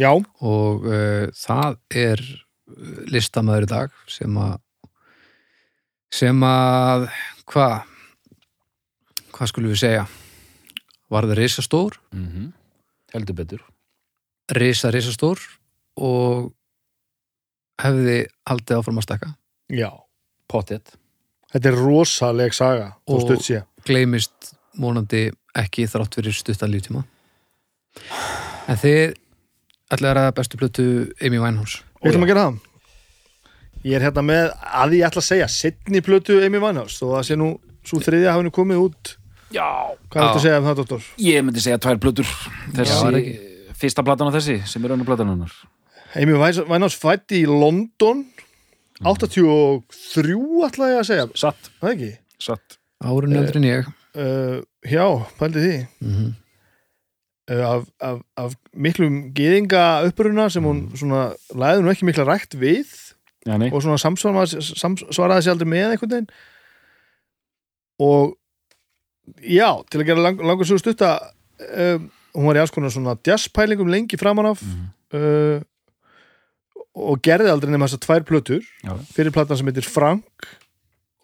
[0.00, 4.60] já, og uh, það er uh, listamæður í dag sem að
[6.14, 7.08] sem að
[7.50, 7.80] hvað
[9.34, 10.04] hvað skulum við segja?
[11.10, 11.96] Var það risastór.
[12.14, 12.52] Mm
[13.14, 13.62] heldur betur.
[14.58, 15.40] Risa risastór
[16.02, 16.50] og
[17.80, 19.30] hefði haldið áfram að stakka
[19.72, 19.90] já.
[20.50, 20.96] Pottet.
[21.54, 23.30] Þetta er rosaleg saga og
[23.86, 27.04] gleymist mónandi ekki þrátt fyrir stuttan líftíma
[28.68, 29.14] en þið
[29.94, 30.86] ætlaði að ræða bestu plötu
[31.24, 31.82] Amy Winehouse.
[32.02, 32.62] Við ætlum að gera það.
[33.84, 34.46] Ég er hérna með,
[34.80, 37.50] að ég ætla að segja setni plötu Amy Winehouse þó að sé nú
[37.84, 39.14] svo þriðja hafi nú komið út.
[39.54, 39.66] Já,
[40.10, 41.08] Hvað er þetta að segja um það, doktor?
[41.22, 42.26] ég myndi segja tvær plötur.
[42.26, 45.52] Já, er Þessi, ekki- fyrsta platan á þessi sem er önnur platan hennar.
[46.16, 48.24] Amy Winehouse fætt í London.
[49.04, 52.10] 83 ætla ég að segja, Satt, það ekki?
[52.40, 52.78] satt.
[53.04, 53.88] Árun eldri en ég.
[54.14, 55.04] Uh, já,
[55.38, 55.76] pældi því.
[56.00, 56.32] Mm uh,
[57.48, 62.88] af, af, af miklum geðinga uppruna sem hún svona læði nú ekki mikla rækt við
[63.44, 66.30] Já, og svona samsvaraði, samsvaraði sér aldrei með einhvern veginn.
[68.00, 68.32] Og
[69.44, 71.10] já, til að gera lang, langur svo stutta
[71.60, 74.88] um, hún var í alls konar svona jazzpælingum lengi framan af Mhm.
[75.14, 75.60] uh,
[76.94, 78.64] og gerði aldrei nema þessar tvær plötur
[79.12, 80.46] fyrir platan sem heitir Frank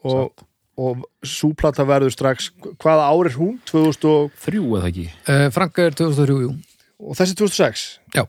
[0.04, 0.44] og, satt
[0.80, 3.56] og svo plata verður strax hvaða ár er hún?
[3.68, 6.52] 2000 og, Þrjú eða ekki uh, Frank er 2003, jú
[7.00, 7.84] og þessi 2006
[8.16, 8.24] Já.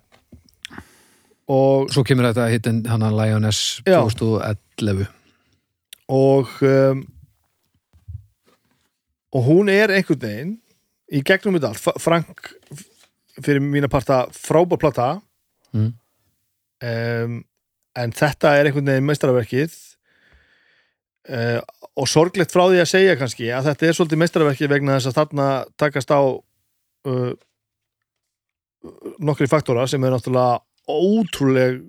[1.52, 4.00] og Svo kemur þetta hittin hana Lioness Já.
[4.04, 5.08] 2011
[6.12, 7.06] og um,
[9.32, 10.56] og hún er einhvern veginn
[11.12, 12.50] í gegnum þetta allt, Frank
[13.42, 15.10] fyrir mína parta frábær plata
[15.72, 15.94] Mm.
[16.84, 17.36] um,
[17.96, 19.72] en þetta er einhvern veginn meistaraverkið
[21.30, 21.60] uh,
[22.00, 25.18] og sorglegt frá því að segja kannski að þetta er svolítið meistaraverkið vegna þess að
[25.20, 25.48] þarna
[25.82, 27.32] takast á uh,
[29.22, 31.82] nokkri faktora sem er náttúrulega ótrúleg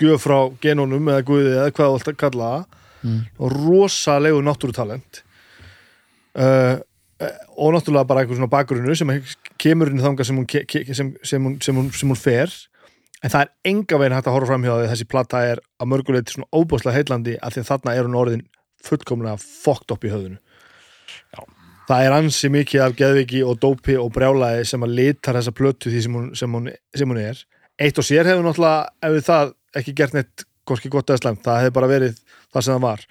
[0.00, 2.50] gjöf frá genónum eða guði eða hvað þú ætti að kalla
[3.02, 3.20] mm.
[3.40, 5.22] og rosalegu náttúrutalent.
[6.36, 6.76] Uh,
[7.56, 9.12] og náttúrulega bara eitthvað svona bakgrunnu sem
[9.60, 12.20] kemur inn í þanga sem hún, ke- ke- sem, sem, hún, sem, hún, sem hún
[12.20, 12.52] fer
[13.26, 15.88] en það er enga veginn hægt að horfa fram hjá því þessi plata er að
[15.90, 18.44] mörguleiti svona óbúslega heillandi að því að þarna er hún orðin
[18.86, 20.38] fullkomlega fokkt upp í höfðinu.
[21.34, 21.40] Já.
[21.88, 25.90] það er ansi mikið af geðviki og dópi og brjálæði sem að litar þessa plötu
[25.90, 27.40] því sem hún, sem hún, sem hún er.
[27.82, 31.60] Eitt og sér hefur náttúrulega ef það ekki gert neitt hvorki gott eða slemt, það
[31.62, 32.20] hefði bara verið
[32.54, 33.06] það sem það var.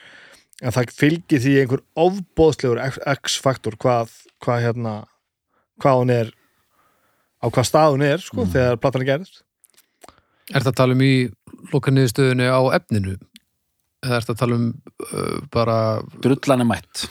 [0.61, 2.83] En það fylgir því einhver ofbóðslegur
[3.17, 4.95] X-faktor hvað, hvað hérna
[5.83, 6.31] hvað hún er
[7.43, 9.41] á hvað stað hún er sko, þegar platan er gerð
[10.53, 11.13] Er þetta að tala um í
[11.73, 13.15] lokaniðstöðunni á efninu?
[14.05, 14.65] Eða er þetta að tala um
[15.09, 15.77] uh, bara
[16.21, 17.05] Drullan er mætt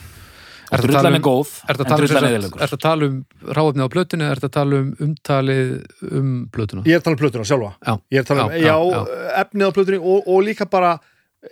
[0.75, 0.81] er
[1.19, 3.17] um- góð Er þetta En að tala um, drullan er ertu að tala um
[3.59, 5.73] ráefni á plötunni eða er þetta að tala um umtalið
[6.21, 6.85] um plötuna?
[6.87, 7.95] ég er að tala um plötuna sjálfa Já.
[8.15, 9.03] ég er að tala um, Já, já, já,
[9.43, 10.93] efnið á plötunni og, og líka bara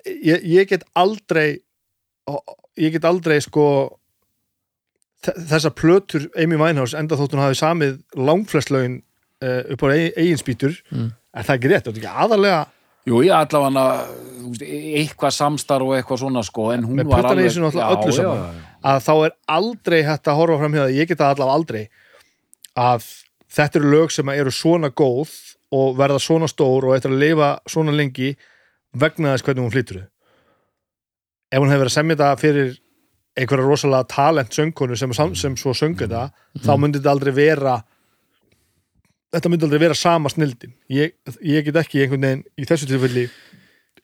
[0.07, 1.49] ég, ég get aldrei
[2.81, 3.67] ég get aldrei sko
[5.27, 9.12] þe- þessar plötur Amy Winehouse enda þótt hún hafi samið langflest lögin uh,
[9.43, 11.11] upp á eigin spýtur Mm.
[11.35, 12.63] en það er ekki rétt, þetta er ekki aðalega
[13.03, 14.07] Jú, ég allavega
[14.39, 18.13] þú veist, eitthvað samstarf og eitthvað svona sko, en hún var alveg öllu Já, saman.
[18.13, 18.53] já, já.
[18.85, 21.83] að þá er aldrei hægt að horfa fram hjá það, ég get það allavega aldrei
[22.79, 23.09] að
[23.57, 25.33] þetta eru lög sem eru svona góð
[25.73, 28.37] og verða svona stór og eitthvað að lifa svona lengi
[28.95, 30.09] vegna þess hvernig hún flytur þau
[31.53, 32.71] ef hún hefur verið að semja þetta fyrir
[33.37, 36.31] einhverja rosalega talent söngkonu sem, sam- sem svo söng þetta
[36.63, 37.77] þá myndi þetta aldrei vera
[39.33, 43.27] þetta myndi aldrei vera sama snildin ég, ég get ekki einhvern veginn í þessu tilfelli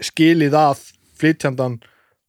[0.09, 0.85] skilið að
[1.19, 1.79] flytjandan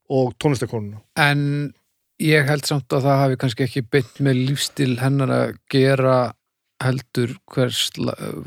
[0.09, 1.71] og tónlistakonuna En
[2.19, 6.17] ég held samt að það hafi kannski ekki beint með lífstil hennar að gera
[6.83, 7.89] heldur hvers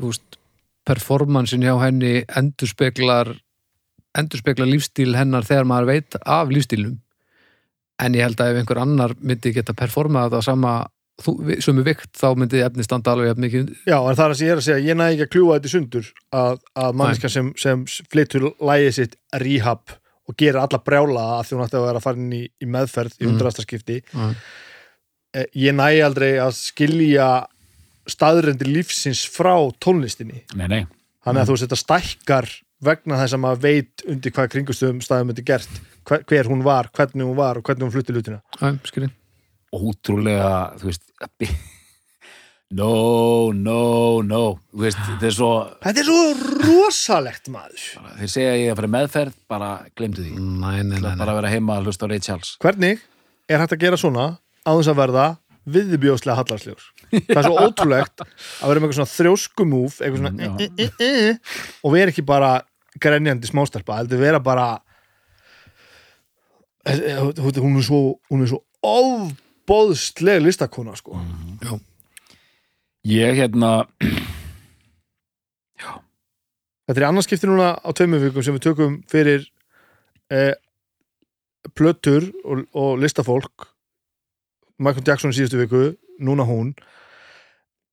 [0.01, 0.37] veist,
[0.85, 3.31] performansin hjá henni endurspeglar
[4.17, 6.99] endurspeglar lífstil hennar þegar maður veit af lífstilnum
[8.03, 10.73] en ég held að ef einhver annar myndi geta performað þetta á sama
[11.63, 14.51] sömu vikt þá myndi efni standa alveg jafn mikið Já, en það er að ég
[14.53, 16.09] er að segja, ég næði ekki að kljúa þetta í sundur
[16.41, 19.95] að, að manneska sem, sem flytur lægið sitt rehab
[20.29, 22.67] og gerir alla brjála að því hún ætti að vera að fara inn í, í
[22.71, 23.31] meðferð í Mm.
[23.33, 23.97] undrastaskipti.
[24.15, 24.35] Mm.
[25.33, 27.27] Eh, ég næði aldrei að skilja
[28.09, 30.43] staðrendir lífsins frá tónlistinni.
[30.59, 30.81] Nei, nei,
[31.25, 32.49] þannig að þú veist þetta stækkar
[32.83, 35.69] vegna þess að maður veit undir hvað kringustöðum staðum myndi gert
[36.07, 38.41] hver, hver hún var, hvernig hún var og hvernig hún flutti lutina.
[39.73, 41.03] Ótrúlega þú veist
[42.79, 42.89] no,
[43.53, 44.41] no, no
[44.73, 45.51] þú veist, þetta er svo
[45.83, 46.21] Þetta er svo
[46.63, 47.83] rosalegt maður.
[47.99, 51.21] Bara, þeir segja ég að fara meðferð bara glemdu því, Nei, nei, nei, Það nei.
[51.25, 52.53] bara vera heima að hlusta á Ray Charles.
[52.63, 53.03] Hvernig
[53.51, 54.27] er hægt að gera svona
[54.63, 55.25] á þess að verða
[55.73, 60.57] viðbjóðslega hallarslegur það er svo ótrúlegt að vera með eitthvað svona þrjóskumúf eitthvað svona Mm,
[60.59, 62.49] e, e, e, og vera ekki bara
[62.99, 64.65] grenjandi smástarpa, heldur vera bara
[66.83, 67.19] Eh, eh,
[67.63, 68.57] hún er svo hún er svo
[69.63, 71.15] ofbóðsleg listakona sko.
[71.15, 71.79] Mm.
[73.07, 73.85] ég hérna
[76.87, 79.45] þetta er annars skipti núna á tveimur vikum sem við tökum fyrir
[80.31, 80.53] eh,
[81.75, 83.69] plötur og, og listafólk.
[84.83, 85.83] Michael Jackson í síðustu viku
[86.23, 86.73] núna hún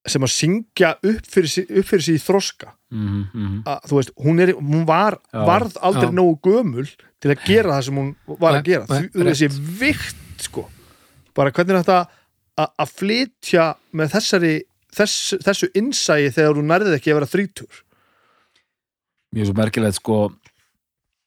[0.09, 2.73] sem að syngja upp fyrir, fyrir sig í þroska.
[2.91, 6.15] Mm, mm, að, þú veist, hún, er, hún var, Já, varð aldrei já.
[6.17, 6.87] nógu gömul
[7.21, 8.09] til að gera það sem hún
[8.41, 8.87] var að gera.
[8.89, 9.51] Nei, Þú- þessi
[9.83, 10.25] vikt
[11.37, 12.01] bara hvernig er þetta
[12.61, 13.67] að, að flytja
[13.97, 14.55] með þessari
[14.95, 17.83] þess, þessu innsæi þegar hún nærðið ekki að vera þrítur?
[19.35, 20.21] Mjög svo merkilegt sko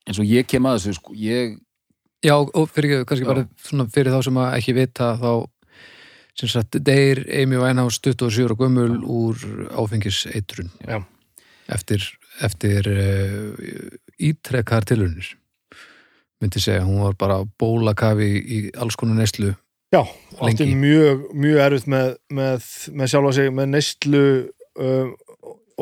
[0.03, 1.55] eins og ég kem að þessu sko ég,
[2.23, 3.31] Já, og fyrir ekki, kannski Já.
[3.33, 5.31] bara svona fyrir þá sem að ekki vita þá
[6.39, 9.43] sem sagt, deyr Amy Winehouse 27 ára gömul úr
[9.75, 10.71] áfengiseitrun.
[10.87, 11.03] Já.
[11.67, 12.03] eftir,
[12.41, 13.53] eftir uh,
[14.19, 15.35] ítrekkar tilunir
[16.43, 19.53] myndi segja, hún var bara bólakafi í, í alls konar neyslu
[19.93, 20.01] Já,
[20.41, 24.23] átti mjög, mjög erfitt með, með, með sjálfa sig, með neyslu
[24.81, 25.11] um,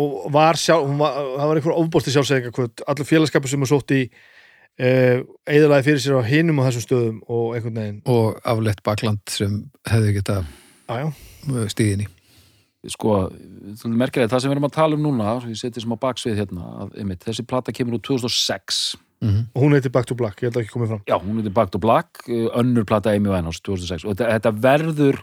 [0.01, 4.01] og var sjálf, var, það var einhver ofbósti sjálfsæðinga allur félagskapur sem hún sótt í
[4.11, 8.01] uh, eðalaði fyrir sér á hinum á þessum stöðum og einhvern veginn.
[8.11, 10.41] Og afleitt bakland sem hefði geta
[10.91, 11.05] já,
[11.71, 12.09] stíðin í.
[12.91, 13.15] Sko,
[13.77, 16.03] þú merkilegt það sem við erum að tala um núna, svo ég seti sem á
[16.03, 18.81] baksvið hérna, að, einmitt, þessi plata kemur úr 2006
[19.21, 21.03] mm og hún heitir Back to Black, ég held að ekki komið fram.
[21.07, 24.53] Já, hún heitir Back to Black, uh, önnur plata Amy Winehouse 2006 og þetta, þetta
[24.63, 25.21] verður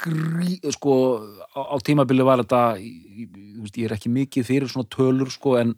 [0.00, 0.94] grí, sko
[1.56, 5.74] á, á tímabili var þetta veist, ég er ekki mikið fyrir svona tölur sko, en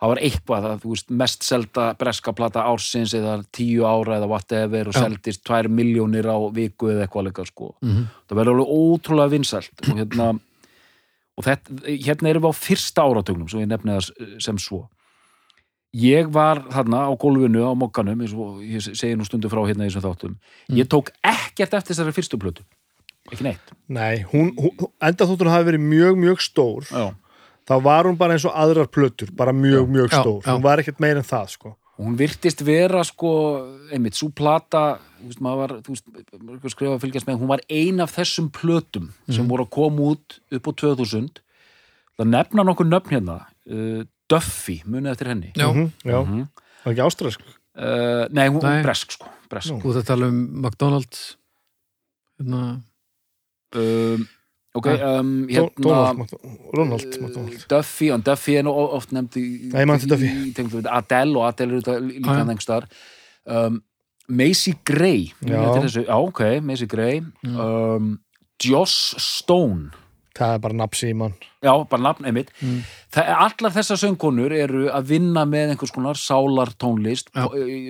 [0.00, 4.30] það var eitthvað að, þú veist, mest selda breska plata ársins eða tíu ára eða
[4.30, 7.74] whatever og seldist tvær miljónir á viku eða eitthvað leika sko.
[7.82, 8.08] -hmm.
[8.28, 10.28] það verður alveg ótrúlega vinsælt og hérna
[11.34, 14.88] og þetta, hérna erum við á fyrsta áratögnum sem ég nefni það sem svo
[15.94, 19.86] ég var þarna á gólfinu á mokkanum, eins og ég segi nú stundu frá hérna
[19.86, 20.32] í þessum þáttum,
[20.74, 22.64] ég tók ekkert eftir þessari fyrstu plötu.
[23.32, 23.70] Ekki neitt.
[23.88, 26.88] Nei, hún, hún enda þóttur hafi verið mjög, mjög stór.
[26.90, 27.14] Já.
[27.64, 30.50] þá var hún bara eins og aðrar plötur bara mjög, mjög Já, stór, já.
[30.52, 31.70] hún var ekkert meir en það sko.
[31.96, 33.30] og hún virtist vera sko,
[33.94, 36.10] einmitt, svo plata þú veist, maður var, þú veist,
[36.42, 40.10] maður skrifa að fylgjast með, hún var ein af þessum plötum sem voru að koma
[40.12, 41.40] út upp á 2000
[42.18, 43.38] það nefna nokkur nöfn hérna.
[43.64, 44.04] Uh,
[44.34, 46.48] Duffy, munið eftir henni Já, Mhm, já, Mhm.
[46.84, 48.76] var ekki ástræðsk Uh, nei, hún Nei.
[48.78, 49.72] er bresk sko bresk.
[49.82, 51.22] Þú að tala um McDonalds
[52.38, 52.82] hérna
[53.74, 54.28] Um,
[54.74, 55.18] ok, Ja.
[55.18, 59.72] um, Donald, hérna Mc- Ronald uh, McDonald Duffy, en Duffy er nú oft nefnd í,
[59.72, 60.28] Nei, ég man til Duffy.
[60.30, 62.86] í, tengslum við Adele og Adele eru þetta líka hann einhverstar
[63.46, 63.82] um,
[64.28, 65.58] Macy Gray Já.
[65.58, 65.82] já.
[65.82, 67.58] Þessu, já, ok, Macy Gray Mm.
[67.58, 68.20] um,
[68.62, 69.90] Joss Stone
[70.34, 72.82] það er bara napsi í mann já, bara nafn einmitt Mm.
[73.14, 77.46] Allar þessar söngkonur eru að vinna með einhvers konar sálar tónlist Já.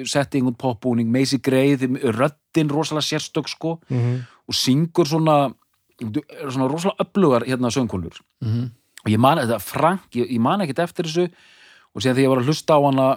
[0.07, 1.09] setting og popbúning
[1.43, 4.21] Gray, þeim- röddin rosalega sérstök sko mm -hmm.
[4.49, 5.55] og syngur svona
[6.51, 8.71] svona rosalega öflugar hérna söngkonur mm
[9.05, 11.29] og ég man þetta Frank, ég, ég man ekkert eftir þessu
[11.95, 13.09] og síðan þegar ég var að hlusta á hana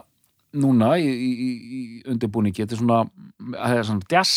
[0.58, 3.00] núna í, í, í, í undirbúningi þetta er svona,
[3.54, 4.34] það er svona jazz,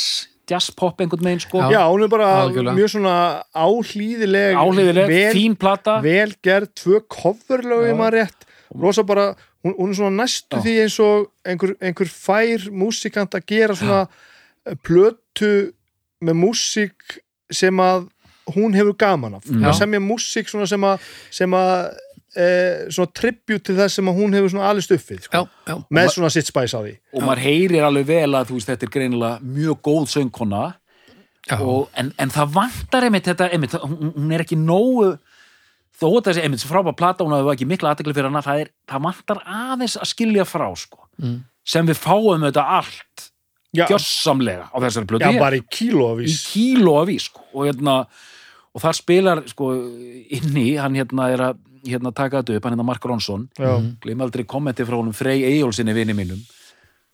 [0.51, 2.75] jazz pop einhvern veginn sko Já, hún er bara Algjörlega.
[2.77, 3.15] mjög svona
[3.55, 7.91] áhlýðileg áhliðileg, vel, fín plata vel gerð, tvö coverlög Já.
[7.93, 9.29] ég maður rétt, rosa bara
[9.65, 10.65] hún, hún er svona næstu Já.
[10.67, 14.01] því eins og einhver, einhver fær músikant að gera svona
[14.67, 15.53] eh, plötu
[16.21, 18.09] með músík sem að
[18.51, 19.69] hún hefur gaman af Já.
[19.71, 21.75] að semja músík svona sem að sem að
[22.37, 22.47] e,
[22.93, 26.51] svona tribute til þess sem hún hefur alist uppið sko, já, já, með svona sitt
[26.51, 29.83] spæs á því og maður heyrir alveg vel að þú veist, þetta er greinilega mjög
[29.89, 30.63] góð söngkona
[31.49, 31.59] já.
[31.59, 35.13] og, en, en það vantar einmitt þetta, einmitt, hún, hún er ekki nógu
[36.01, 38.73] þó að þessi einmitt frábæð plata hún hafa ekki mikla aðtekli fyrir hana það, er,
[38.89, 41.43] það vantar aðeins að skilja frá sko, Mm.
[41.69, 43.27] sem við fáum þetta allt
[43.77, 45.41] já, gjössamlega á þessari já, plötu hér.
[45.43, 47.43] bara í í kílóavís kíló af ís sko.
[47.53, 47.97] og hérna
[48.75, 49.73] og þar spilar sko
[50.39, 53.49] inni, hann hérna er að hérna taka þetta upp, hann hérna Mark Ronson.
[53.59, 56.41] Já, gleym aldrei kommenti frá honum Frey Eyjólfsinni vini mínum.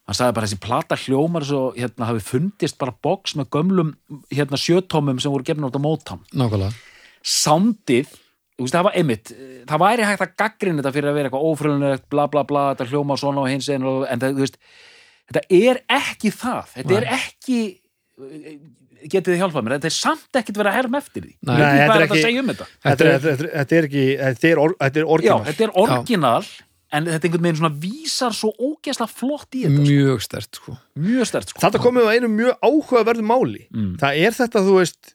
[0.07, 3.95] Hann sagði bara þessi plata hljómar svo hérna hafi fundist bara box með gömlum
[4.31, 6.71] hérna sjötómum sem voru gefnir át á mótam nákvæmlega.
[7.27, 8.13] Soundið,
[8.55, 9.33] þú veist það var einmitt
[9.67, 12.87] það væri hægt að gaggrinn þetta fyrir að vera eitthvað ófrölunlegt, bla bla bla, þetta
[12.93, 14.61] hljóma svona og hins einu, en það, þú veist
[15.27, 17.59] þetta er ekki það, þetta er ekki
[19.09, 21.57] getið þið hjálpað mér, þetta er samt ekkit verið að herma eftir því Nei.
[21.57, 23.51] Nei, þetta er ekki- segja um þetta þetta er, er, er
[24.57, 26.45] er, er orginal þetta er orginal
[26.97, 30.77] en þetta einhvern veginn svona vísar svo ógeðslega flott í þetta, mjög stert sko.
[31.03, 31.61] mjög stert sko.
[31.65, 33.97] Þetta komið á einu mjög áhugaverðu máli Mm.
[33.99, 35.15] það er þetta, þú veist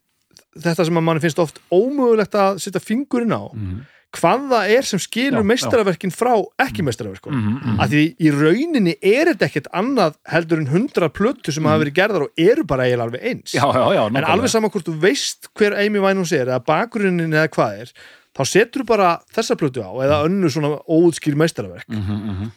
[0.59, 3.85] þetta sem að manni finnst oft ómögulegt að setja fingurinn á Mhm.
[4.11, 7.77] Hvað það er sem skilur meistaraverkin frá ekki meistaraverkum Mhm, mhm.
[7.79, 11.95] að því í rauninni er þetta ekkert annað heldur en hundra plötu sem hafa verið
[11.99, 13.53] gerðar og eru bara eiginlega alveg eins.
[13.55, 17.31] Já, já, já, en alveg saman hvort þú veist hver Amy Winehouse er eða bakgrunnin
[17.31, 17.93] eða hvað er
[18.35, 21.87] þá setur þú bara þessa plötu á eða önnu svona óutskýr meistaraverk.
[21.87, 22.51] Mhm, mhm.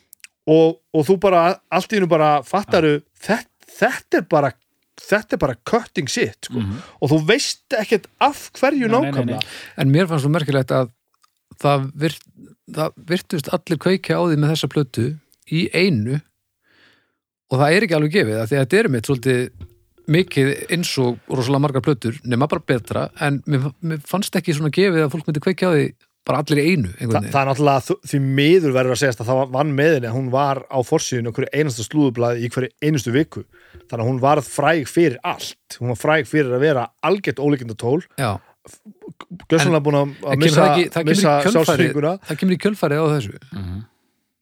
[0.50, 3.46] og, og þú bara allt í hennu bara fattaru þetta,
[3.78, 4.52] þetta er bara
[5.04, 6.58] þetta er bara cutting shit sko.
[6.58, 6.76] Mhm.
[7.02, 9.40] og þú veist ekkert af hverju nákvæmlega.
[9.78, 10.90] En mér fannst svo merkilegt að
[11.62, 12.24] það, virt,
[12.74, 15.06] það virtust allir kveikja á því með þessa plötu
[15.52, 16.18] í einu.
[17.52, 19.70] Og það er ekki alveg gefið af því að þetta er mitt svolítið
[20.14, 24.72] mikið eins og rosalega margar plötur nema bara betra en mér, mér fannst ekki svona
[24.74, 25.86] gefið að fólk myndi kveikja á því
[26.24, 29.54] bara allir í einu Þa, það er náttúrulega því miður verður að segjast að það
[29.56, 33.44] vann með henni að hún var á forsíðinu okkur einasta slúðublaði í hverju einustu viku.
[33.90, 35.76] Þannig að hún varð fræg fyrir allt.
[35.76, 38.38] Hún var fræg fyrir að vera algjört ólíkinda tól Já,
[39.50, 43.34] gössanlega búin að- missa, það, ekki, það, missa sjálfsfringuna það kemur í kjölfarið á þessu
[43.54, 43.82] Mhm.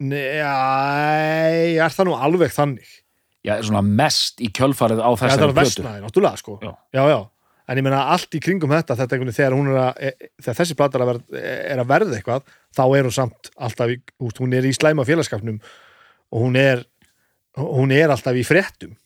[0.03, 2.91] Nei, er það nú alveg þannig
[3.43, 6.73] Já, svona mest í kjölfarið á Já, það þessari er plötu vestnaði, náttúrulega sko Já.
[6.95, 7.21] já, já.
[7.69, 10.57] En ég meina allt í kringum þetta, þetta veginn þegar hún er að, e- þegar
[10.61, 12.43] þessi plata er að verða, er að verða eitthvað,
[12.77, 13.97] þá er hún samt alltaf í,
[14.39, 15.61] hún er í slæma félagskapnum
[16.33, 16.85] og hún er
[17.57, 18.97] hún er alltaf í fréttum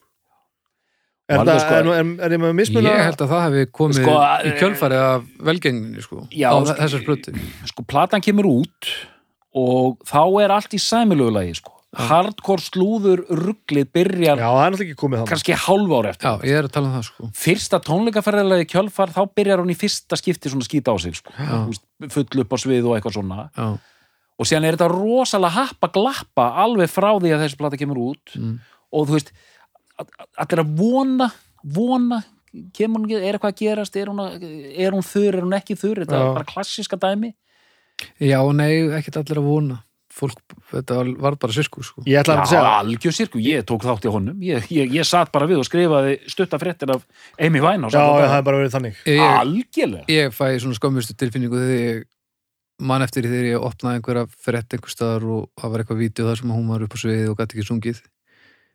[1.26, 2.90] Er, það, sko- er, er, er ég með mismuna?
[2.94, 4.12] Ég held að það hefði komið Sko,
[4.46, 7.32] í kjölfarið af velgengninni sko, Já, á sko- þessar plötu
[7.72, 8.90] Sko, platan kemur út
[9.56, 11.72] og þá er allt í sæmilögulagi sko.
[11.96, 16.28] Hardcore slúður rugglið byrjar Já, það er náttúrulega ekki komið þannig kannski hálf ára eftir
[16.28, 19.78] Já, ég er að tala um það sko Fyrsta tónleikaferðalagi kjölfar þá byrjar hún í
[19.80, 21.32] fyrsta skipti svona skýta á sig sko.
[21.32, 21.48] Já.
[21.56, 23.66] Þú veist, full upp á svið og eitthvað svona Já,
[24.36, 28.36] og síðan er þetta rosalega happa glappa alveg frá því að þessi plata kemur út
[28.36, 28.58] Mm.
[28.92, 29.55] og þú veist að- að-
[29.98, 31.30] allir að vona
[31.66, 32.20] vona,
[32.76, 35.76] kemur hún ekki, er eitthvað að gerast er hún, er hún þurr, er hún ekki
[35.78, 36.04] þurr?
[36.04, 36.22] Þetta Já.
[36.28, 37.32] er bara klassiska dæmi.
[38.20, 39.82] Já nei, ekkert allir að vona.
[40.16, 40.38] Fólk,
[40.70, 42.00] þetta var- bara sirku sko.
[42.08, 44.38] Ég ætla að segja algjör sirku, ég tók þátt í honum.
[44.40, 47.02] Ég, ég, ég satt bara við og skrifaði stutta fréttir af
[47.38, 48.96] Amy Winehouse Já, það er bara verið þannig.
[49.04, 50.06] Ég, algjörlega.
[50.08, 52.04] ég fæ svona skömmustu tilfinningu þegar ég
[52.80, 56.26] man eftir því þegar ég opnaði einhverja frétt einhver staðar og það var eitthvað vídeo
[56.30, 58.00] þar sem hún var upp á sviði og gæti ekki sungið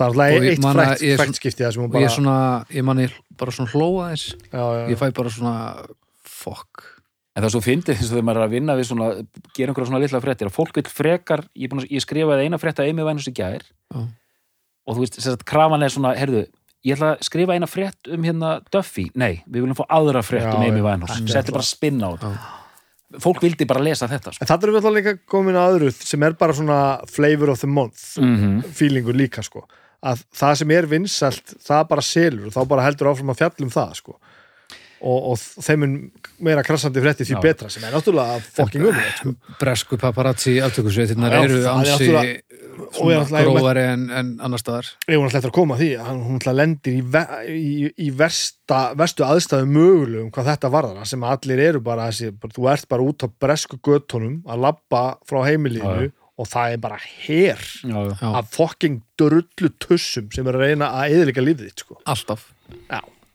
[0.02, 1.90] Það er Og alltaf eitt man að frækt, ég er frækt skipti það sem hún
[1.90, 2.38] og bara ég svona,
[2.78, 3.12] ég man ég
[3.42, 5.54] bara svona hlóa þess já, já, ég fæ bara svona
[6.26, 6.88] fuck.
[7.36, 9.06] En það er svo fyndið eins og þegar maður er að vinna við svona,
[9.56, 10.50] gera einhverja svona litla fréttir.
[10.50, 13.36] Að fólk vil frekar, ég, er að- ég skrifaði eina frétt að Amy Winehouse í
[13.38, 13.62] gær.
[13.94, 14.02] Já.
[14.88, 16.40] og þú veist, þess að krafan er svona, herðu,
[16.84, 20.48] ég ætla að skrifa eina frétt um hérna Duffy, nei, við viljum fá aðra frétt
[20.50, 22.32] Já, um Amy Winehouse, er setti bara spinn á þetta.
[23.22, 24.42] Fólk vildi bara lesa þetta, sko.
[24.42, 26.78] En það er við alltaf líka komin að öðru sem er bara svona
[27.12, 29.66] flavor of the month Mm feelingur líka sko
[30.02, 33.74] að það sem er vinsælt, það bara selur og þá bara heldur áfram að fjallum
[33.74, 34.18] það sko
[35.02, 35.98] og, og þeim mun
[36.46, 37.42] meira krassandi frétti því Já.
[37.44, 39.34] betra sem er náttúrulega fucking umrætt sko.
[39.60, 42.10] Bresku paparazzi aftökusveitirnar Já, eru er ansi
[42.92, 46.56] grófari en, en annar staðar ég hún ætla eftir að koma því að hún ætla
[46.58, 47.74] lendir í, ve í,
[48.06, 52.72] í versta, verstu aðstæðu mögulegum hvað þetta varðar sem allir eru bara þessi, bara, þú
[52.74, 56.12] ert bara út á bresku göttunum að labba frá heimilínu.
[56.42, 58.14] Og það er bara her já, já.
[58.18, 58.30] Já.
[58.42, 62.00] af fucking drullu tussum sem er að reyna að eðlika lífið þitt sko.
[62.10, 62.48] alltaf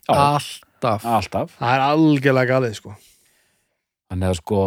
[0.07, 2.97] alltaf alltaf það er algjörlega galið sko.
[4.11, 4.61] þannig að sko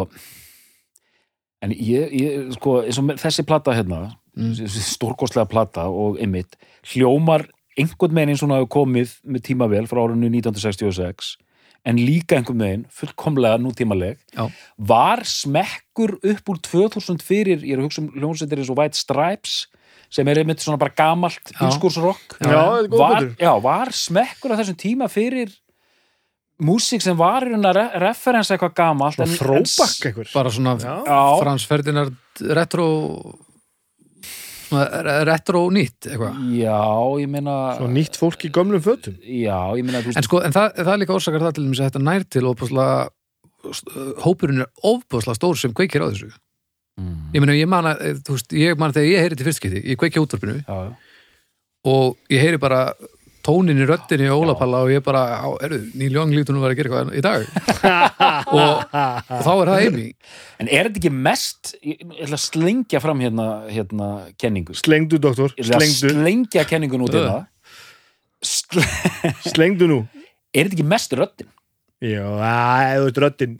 [1.60, 4.52] en ég, ég sko eins og með þessi plata hérna Mm.
[4.70, 6.54] stórkostlega plata og einmitt
[6.92, 7.42] hljómar
[7.74, 11.32] einhvern veginn eins og hún hafi komið með tímavel frá árinu 1966
[11.86, 14.18] en líka einhvern veginn fullkomlega nútímaleg.
[14.36, 14.50] Já.
[14.76, 18.98] var smekkur upp úr 2000 fyrir, ég er að hugsa um hljómsveitir eins og White
[19.00, 19.66] Stripes
[20.10, 23.26] sem er einmitt svona bara gamalt er góð var,
[23.62, 25.52] var smekkur á þessum tíma fyrir
[26.60, 30.74] músík sem var í raun að re referensa eitthvað gamalt Svona throwback einhver bara svona
[30.82, 30.96] Já.
[31.06, 32.88] Já, Frans Ferdinand retro
[35.28, 36.36] retro nýtt eitthvað?
[36.56, 36.80] Já,
[37.22, 39.16] ég meina Svo nýtt fólk í gömlum fötum.
[39.22, 41.82] Já, ég meina þú en sko, en það, það er líka orsakar það til þess
[41.82, 42.94] að þetta nær til og opaslega
[44.24, 46.30] hópurinn er ofbúslega stór sem kveikir á þessu.
[47.00, 49.82] Mm, ég meina, ég man að, þú veist, ég man þegar ég heyri til fyrstskipti,
[49.92, 50.90] ég kveiki á útvarpinu já, já.
[51.88, 52.82] og ég heyri bara
[53.46, 55.22] tónin í röddinni í Ólapalla og ég bara,
[55.64, 57.46] eru, Neil Young lítur nú að vera að gera eitthvað í dag.
[58.50, 60.04] Og, og þá er það Amy.
[60.60, 64.08] En er þetta ekki mest ég ég ætla að slengja fram hérna, hérna
[64.40, 64.74] kenningu?
[64.78, 66.14] Slengdu, doktor, Ég ætla að slengdu.
[66.18, 67.22] slengja kenningun út Ö.
[67.22, 67.40] hérna.
[68.44, 68.80] Sl
[69.54, 69.98] Slengdu nú.
[70.50, 71.50] Er þetta ekki mest röddin?
[72.02, 72.24] Já,
[72.96, 73.58] eða röddin.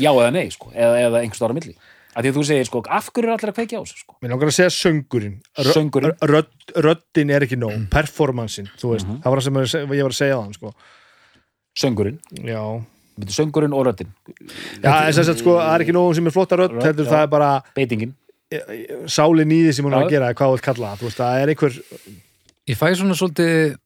[0.00, 1.74] Já eða nei, sko, eða, eða einhvers ára milli
[2.16, 4.16] að því að þú segir, sko, af hverju er allir að kveikja á þessu, sko
[4.22, 6.16] Mér langar að segja söngurinn Rö- Söngurinn.
[6.20, 6.50] rödd,
[6.86, 9.20] Röddin er ekki nóg, performansin Þú veist, Mhm.
[9.22, 10.74] það var það sem ég var að að segja það sko.
[11.76, 12.62] Söngurinn, Já,
[13.20, 14.10] Byrju, söngurinn og röddin
[14.82, 17.10] Já sem sagt sko, það er ekki nóg sem er flotta rödd Rödd, heldur já.
[17.10, 18.14] það er bara Beitingin
[19.06, 20.06] sálin í því sem hún er Já.
[20.06, 21.74] að gera hvað þú vilt kalla það, þú veist, það er einhver
[22.66, 23.76] ég fæ svona svolítið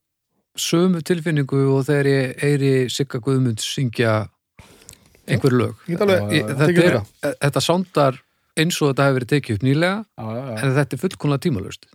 [0.56, 4.28] sömu tilfinningu og þegar ég heyri Sigga Guðmund syngja
[5.28, 5.82] einhver lög.
[5.88, 7.00] Þetta, er,
[7.40, 7.62] þetta.
[7.64, 8.20] sándar
[8.58, 10.56] eins og þetta hefur verið tekið upp nýlega já, já, já.
[10.60, 11.88] en þetta er fullkomlega tímalust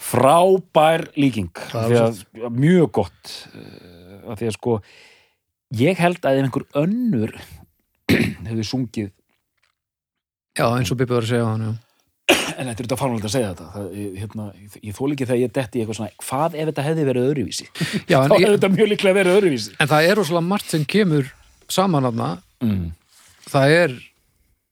[0.00, 1.52] frábær líking.
[1.76, 2.22] Er að,
[2.56, 4.76] mjög gott uh, að því að sko
[5.80, 7.36] ég held að ef einhver önnur
[8.48, 9.10] hefði sungið
[10.56, 11.72] já, eins og Bibi var að segja á hann já.
[12.30, 13.68] en þetta er þetta fármulegt að segja þetta.
[13.74, 13.90] Það,
[14.22, 17.28] hérna, ég, ég þól ekki þegar ég detti eitthvað svona hvað ef þetta hefði verið
[17.30, 17.68] öðruvísi?
[18.06, 19.76] Já, þá en, hefði þetta mjög líklega verið öðruvísi.
[19.76, 21.28] En það er rosalega margt sem kemur
[21.72, 22.20] saman af
[22.62, 22.86] mm.
[23.50, 23.96] það er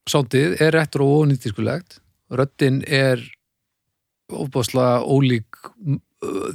[0.09, 3.21] sándið er retro og nýttiskulegt röddin er
[4.29, 5.61] ofbáslega ólík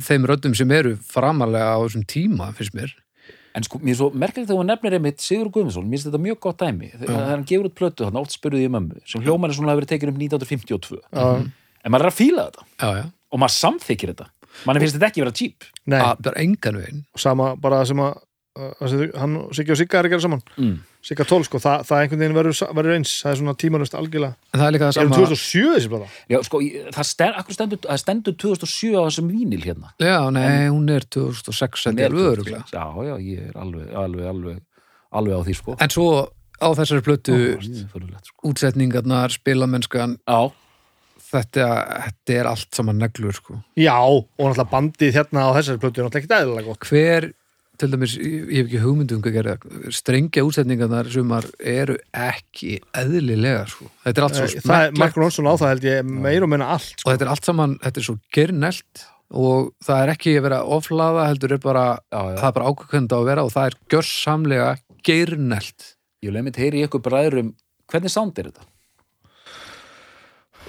[0.04, 2.92] þeim röddum sem eru framalega á þessum tíma finnst mér.
[3.54, 6.22] En sko, mér er svo merkilegt þegar hún nefnir einmitt Sigur Guðmundsson, mér finnst þetta
[6.24, 6.90] mjög gott dæmi.
[6.98, 9.80] Þegar hann gefur út plötu, þannig oft spurði ég mömmu sem hljómar er svona að
[9.80, 11.26] vera tekin upp 1952 Já,
[11.84, 12.66] en maður er að fíla þetta.
[12.74, 14.28] Já, já, og maður samþykir þetta.
[14.64, 15.68] Mann finnst þetta ekki vera cheap.
[15.86, 17.04] Nei, að, bara engan veginn.
[17.18, 18.18] Sama bara það sem að,
[18.54, 20.74] hann og Siggi og Sigga er að gera saman mm.
[21.04, 24.60] Sigga 12 sko, það, það einhvern veginn verður, eins það er svona tímanust algjörlega en
[24.60, 26.10] það er líka það sama 2007 þessi blata?
[26.30, 26.60] Já, sko,
[26.94, 29.92] það stend, akkur stendur, það stendur 2007 á þessum vínil hérna.
[29.98, 34.64] já, nei, hún er 2006 þetta er öðruglega Já, já, ég er alveg, alveg, alveg,
[35.10, 35.78] alveg á því, sko.
[35.82, 36.08] en svo
[36.62, 38.38] á þessari plötu sko.
[38.52, 40.54] útsetningarnar, spilamennskan Já,
[41.34, 41.70] þetta,
[42.06, 43.58] þetta er allt saman neglur sko.
[43.74, 47.32] Já, og náttúrulega bandið hérna á þessari plötu er náttúrulega ekkert eðlilega gott hver
[47.78, 49.54] til dæmis, ég hef ekki hugmyndum hvað gera,
[49.90, 53.88] strengja útsetningarnar sumar eru ekki eðlilega sko.
[54.04, 56.42] þetta er allt svo Eh, Það er Mark smekklegt Ronson á það held ég meir
[56.46, 57.10] og meina allt og sko.
[57.10, 61.26] þetta er allt saman, þetta er svo gernelt og það er ekki að vera oflaða
[61.32, 62.36] heldur er bara, já, já.
[62.38, 64.70] það er bara ákveðkvönda að vera og það er gjörsamlega
[65.04, 65.90] gernelt
[66.24, 67.50] Ég leið mitt heyri ykkur bræðurum,
[67.92, 68.62] hvernig sound er þetta?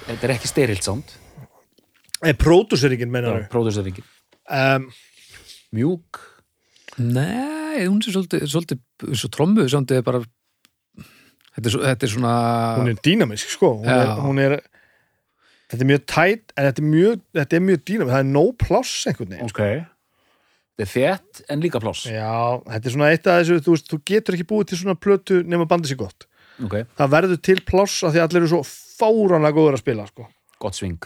[0.05, 1.13] Þetta er ekki sterilt sound,
[2.25, 4.03] En pródúseringin meinar pródúseringin.
[4.49, 4.87] um,
[5.75, 6.19] Mjúk,
[6.99, 10.21] nei, hún er svolítið, svolítið svo trommu, svolítið er bara
[11.55, 12.35] þetta er, svo- þetta er svona
[12.79, 13.73] Hún er dýnamisk sko.
[13.81, 14.55] Hún er, hún er,
[15.65, 18.51] Þetta er mjög tætt en þetta er mjög, þetta er mjög dýnamisk Það er nóg
[18.61, 19.61] pláss einhvern veginn ok.
[20.75, 22.03] Þetta er þétt en líka pláss.
[22.11, 24.95] Já, þetta er svona eitt af þessu þú, veist, þú getur ekki búið til svona
[24.99, 26.27] plötu nema bandið sér gott.
[26.63, 30.05] Ok, Það verður til pláss af því að allir eru svo fáránlega góður að spila
[30.07, 30.27] sko.
[30.59, 30.99] gott sving.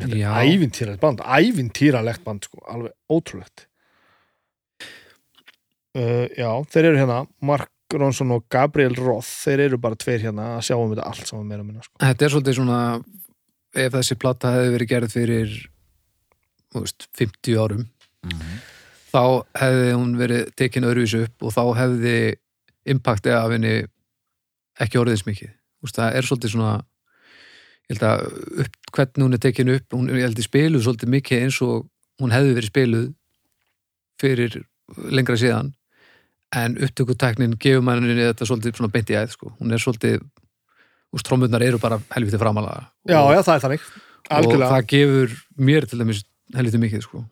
[0.00, 3.66] Er ævintýralegt band ævintýralegt band, sko, alveg ótrúlegt
[5.98, 9.28] uh, Já, þeir eru hérna Mark Ronson og Gabriel Roth.
[9.44, 11.96] Þeir eru bara tveir hérna að sjá um þetta allt saman meira að minna sko.
[12.02, 12.80] Þetta er svolítið svona
[13.74, 15.58] ef þessi plata hefði verið gerð fyrir
[16.74, 17.90] veist, 50 árum
[18.24, 18.62] Mm
[19.14, 22.16] þá hefði hún verið tekin öðruvísu upp og þá hefði
[22.90, 23.76] impacti af henni
[24.82, 25.54] ekki orðið eins mikið.
[25.84, 26.74] Það er svolítið svona
[27.84, 28.22] ég held að
[28.64, 31.84] upp, hvernig hún er tekin upp hún, ég held að spiluð svolítið mikið eins og
[32.22, 33.08] hún hefði verið spiluð
[34.22, 34.56] fyrir
[35.12, 35.74] lengra síðan
[36.54, 39.52] en upptökutæknin gefur manninni þetta svolítið svona beint í æð sko.
[39.60, 40.20] hún er svolítið
[41.14, 44.86] og trómurnar eru bara helviti framalega já, og, já, það er þannig og algjörlega, það
[44.94, 46.24] gefur mér til dæmis
[46.54, 47.24] helviti mikið sko.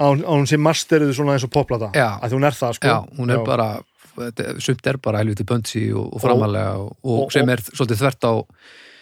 [0.00, 2.18] án, án sem masteruðu svona eins og poplata Já.
[2.22, 3.68] að hún er það sko já, hún er bara
[4.16, 8.00] þetta- sumt er bara helviti böndsi og, og framalega og, og, og- sem er svolítið
[8.02, 8.32] þvert á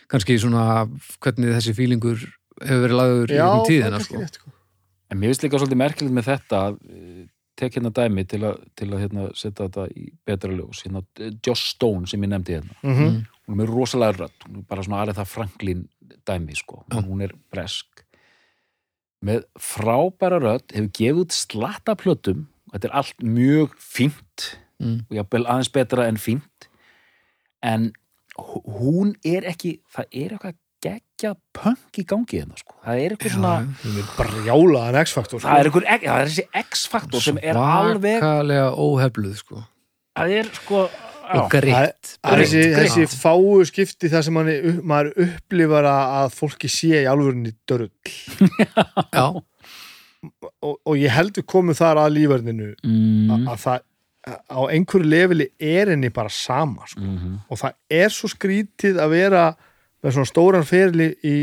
[0.09, 0.89] kannski svona
[1.21, 2.19] hvernig þessi fílingur
[2.63, 4.23] hefur verið lagður í já, er tíðina sko.
[4.27, 4.51] sko.
[5.11, 7.27] En mér finnst líka svolítið merkilegt með þetta að eh,
[7.59, 10.83] tek hérna dæmi til að, til að hérna, setja þetta í betra ljós.
[10.87, 11.03] Hérna,
[11.47, 12.77] Joss Stone sem ég nefndi hérna.
[12.87, 13.25] Mhm.
[13.49, 15.85] hún er með rosalega rödd, hún er bara svona alveg það Franklin
[16.29, 17.01] dæmi sko, Já.
[17.03, 18.03] hún er bresk.
[19.25, 22.47] Með frábæra rödd hefur gefið út slatta plötum.
[22.73, 25.01] Þetta er allt mjög fínt Mm.
[25.11, 26.69] og jafnvel aðeins betra en fínt.
[27.63, 27.93] En
[28.39, 30.55] hú- hún er ekki það er eitthvað
[31.19, 35.49] geggja punk í gangi hérna sko, það er eitthvað svona Já, brjálaðan X-faktor sko.
[35.49, 39.63] það er, einhver, það er þessi X-faktor sem er alveg svakalega óhefluð sko.
[40.19, 40.85] það er sko
[41.53, 42.45] greitt Það er
[42.85, 47.91] þessi, fáu skipti þar sem mann, upp, maður upplifar að fólki sé í alvörinni dörrull
[49.19, 53.47] já, og, og ég heldur komum þar að lífverðinu mm.
[53.51, 53.85] að það
[54.29, 57.01] á einhverju leveli er henni bara sama sko.
[57.01, 59.45] mm og það er svo skrítið að vera
[60.03, 61.37] með svona stóran ferli í,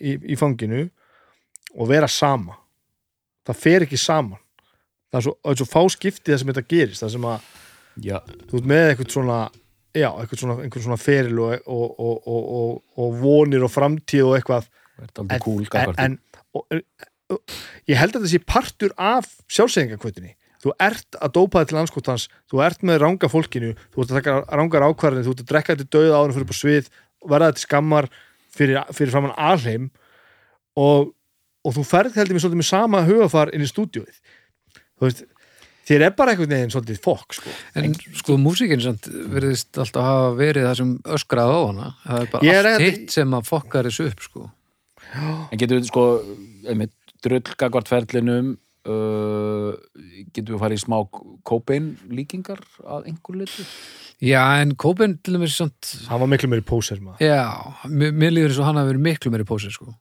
[0.00, 0.84] í, í fanginu
[1.76, 2.56] og vera sama.
[3.48, 4.40] Það fer ekki saman.
[5.08, 7.48] Það er svo, það er svo fá skiptið það sem þetta gerist það sem að
[8.04, 8.18] já,
[8.50, 9.38] þú ert með eitthvað svona
[9.96, 14.36] já, eitthvað svona, svona feril og, og, og, og, og, og vonir og framtíð og
[14.36, 14.68] eitthvað.
[14.98, 16.18] Það aldrei cool en, en
[17.88, 22.24] ég held að þetta sé partur af sjálfsæðingakvötinni þú ert að dópa þig til anskotans
[22.50, 25.76] þú ert með ranga fólkinu þú ert að taka rangar ákvarðin, þú ert að drekka
[25.76, 26.90] þetta döða áður fyrir på svið
[27.26, 28.08] verða þetta skammar
[28.54, 29.88] fyrir, fyrir framann alheim
[30.78, 31.10] og,
[31.64, 34.20] og þú ferð heldur mér svolítið með sama hugafar inn í stúdíóið
[34.98, 35.24] þú veist
[35.88, 37.50] þér er bara einhvern veginn svolítið fokk sko.
[37.80, 42.30] en sko músíkin samt verðist alltaf hafa verið það sem öskraði á hana það er
[42.34, 44.50] bara er allt að- hitt sem að fokkar þessu upp sko.
[45.16, 46.06] en getur við sko
[46.68, 46.94] einmitt,
[47.24, 48.56] drull gagvart ferlinum
[48.88, 49.72] uh,
[50.34, 50.98] getur við farið í smá
[51.48, 53.66] kópein líkingar að einhver litu
[54.24, 57.22] já en Kópen til dæmis samt hann var miklu meiri póser maður.
[57.22, 57.44] Já,
[57.86, 59.92] mér, líður eins og hann hafi verið miklu meiri pósir sko.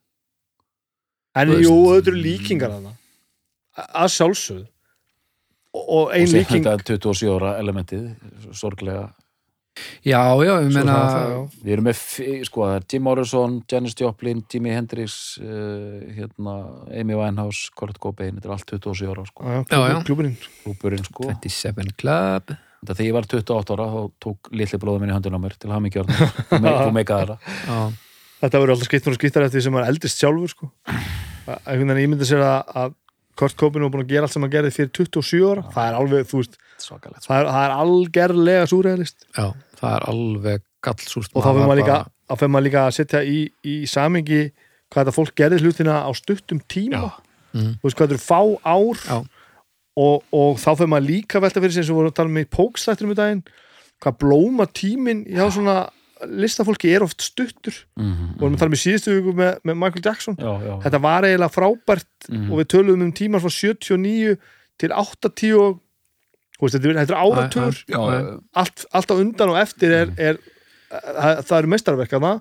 [1.37, 2.95] en jú, eru líkingar að það
[3.77, 4.65] að sjálfsögð
[5.77, 8.07] og, og ein og líking þetta 27 ára elementið
[8.57, 9.07] sorglega
[10.07, 11.39] já, já, ég meina það, já.
[11.65, 12.01] við erum með,
[12.49, 16.55] sko, það er Jim Morrison Janis Joplin, Jimi Hendrix uh, hérna,
[17.01, 19.45] Amy Winehouse Kurt Cobain, þetta er allt 27 ára sko.
[19.47, 19.59] Já,
[19.91, 24.77] Já, klúburinn klúburinn sko, 27 Club þetta þegar ég var 28 ára þá tók litli
[24.81, 26.11] bróður minn í höndin á mér til hamingjörn,
[26.53, 27.87] þú meikaði það Ah.
[27.89, 28.03] já,
[28.37, 30.67] Þetta verður alltaf skiptur og skiptar eftir því sem maður eldist sjálfur sko.
[30.85, 32.93] Að- einhvern veginn ímynda sér að, að
[33.37, 35.97] Kurt Cobain var búin að gera allt sem hann gerði fyrir 27 ára það er
[35.97, 36.99] alveg, þú veist, sko.
[37.01, 39.47] það er, það er algerlega súræðist já,
[39.79, 41.97] það er alveg gallsúrt og þá fyrir maður líka,
[42.47, 44.41] maður líka að setja í, í samingi
[44.91, 47.11] hvað þetta fólk gerði hlutina á stuttum tíma.
[47.53, 47.77] Mhm.
[47.79, 49.27] þú veist hvað þetta eru fá ár
[49.97, 52.29] og, og þá fyrir maður líka velta fyrir sig eins og við vorum að tala
[52.33, 53.43] um í pókstætturum í daginn
[54.03, 55.77] hvað blóma tíminn hjá svona
[56.33, 57.75] listafólki er oft stuttur.
[57.97, 60.35] Mm vorum að tala um í síðustu viku með, með Michael Jackson.
[60.37, 62.51] Já, já, þetta var eiginlega frábært Mhm.
[62.51, 64.37] og við töluðum um tímar frá 79
[64.77, 65.79] til 80 og þú
[66.61, 67.17] veist, þetta er,
[67.67, 67.99] er já,
[68.61, 70.39] allt, allt á undan og eftir er, er,
[70.89, 72.39] það, það eru meistarverk að það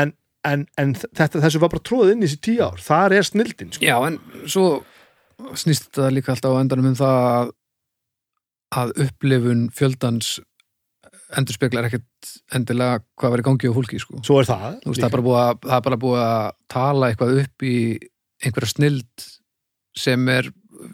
[0.00, 0.14] en,
[0.50, 3.74] en, en þetta, þessu var bara tróðið inn í þessi tíu ár þar er snildin
[3.74, 3.86] sko.
[3.86, 4.18] Já, en
[4.50, 4.66] svo
[5.58, 7.54] snýst þetta líka alltaf á endanum um það að,
[8.80, 10.36] að upplifun fjöldans
[11.38, 14.20] endur speklar ekkert endilega hvað var í gangi á fólki sko.
[14.26, 17.66] svo er það veist, það, er að, það er bara búið að tala eitthvað upp
[17.66, 17.76] í
[18.44, 19.26] einhverja snild
[19.98, 20.50] sem er,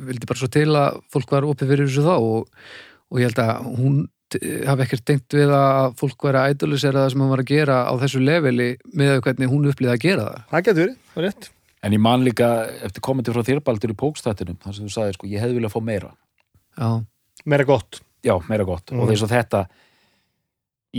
[0.08, 2.64] vildi bara svo til að fólk var opið fyrir þessu þá og,
[3.10, 4.00] og ég held að hún
[4.32, 7.50] t- hafi ekkert tengt við að fólk væri að ædulisera það sem hann var að
[7.52, 10.44] gera á þessu leveli með hvernig hún upplýði að gera það.
[10.52, 11.50] það getur verið, það er rétt.
[11.80, 12.48] En ég man líka
[12.84, 15.72] eftir komandi frá þér Baldur í pókstættinum þar sem þú sagði sko, ég hefði viljað
[15.72, 16.10] fá meira.
[16.76, 16.90] Já,
[17.48, 18.02] meira gott.
[18.20, 18.92] Já, meira gott.
[18.92, 19.00] Mm.
[19.00, 19.62] og þess að þetta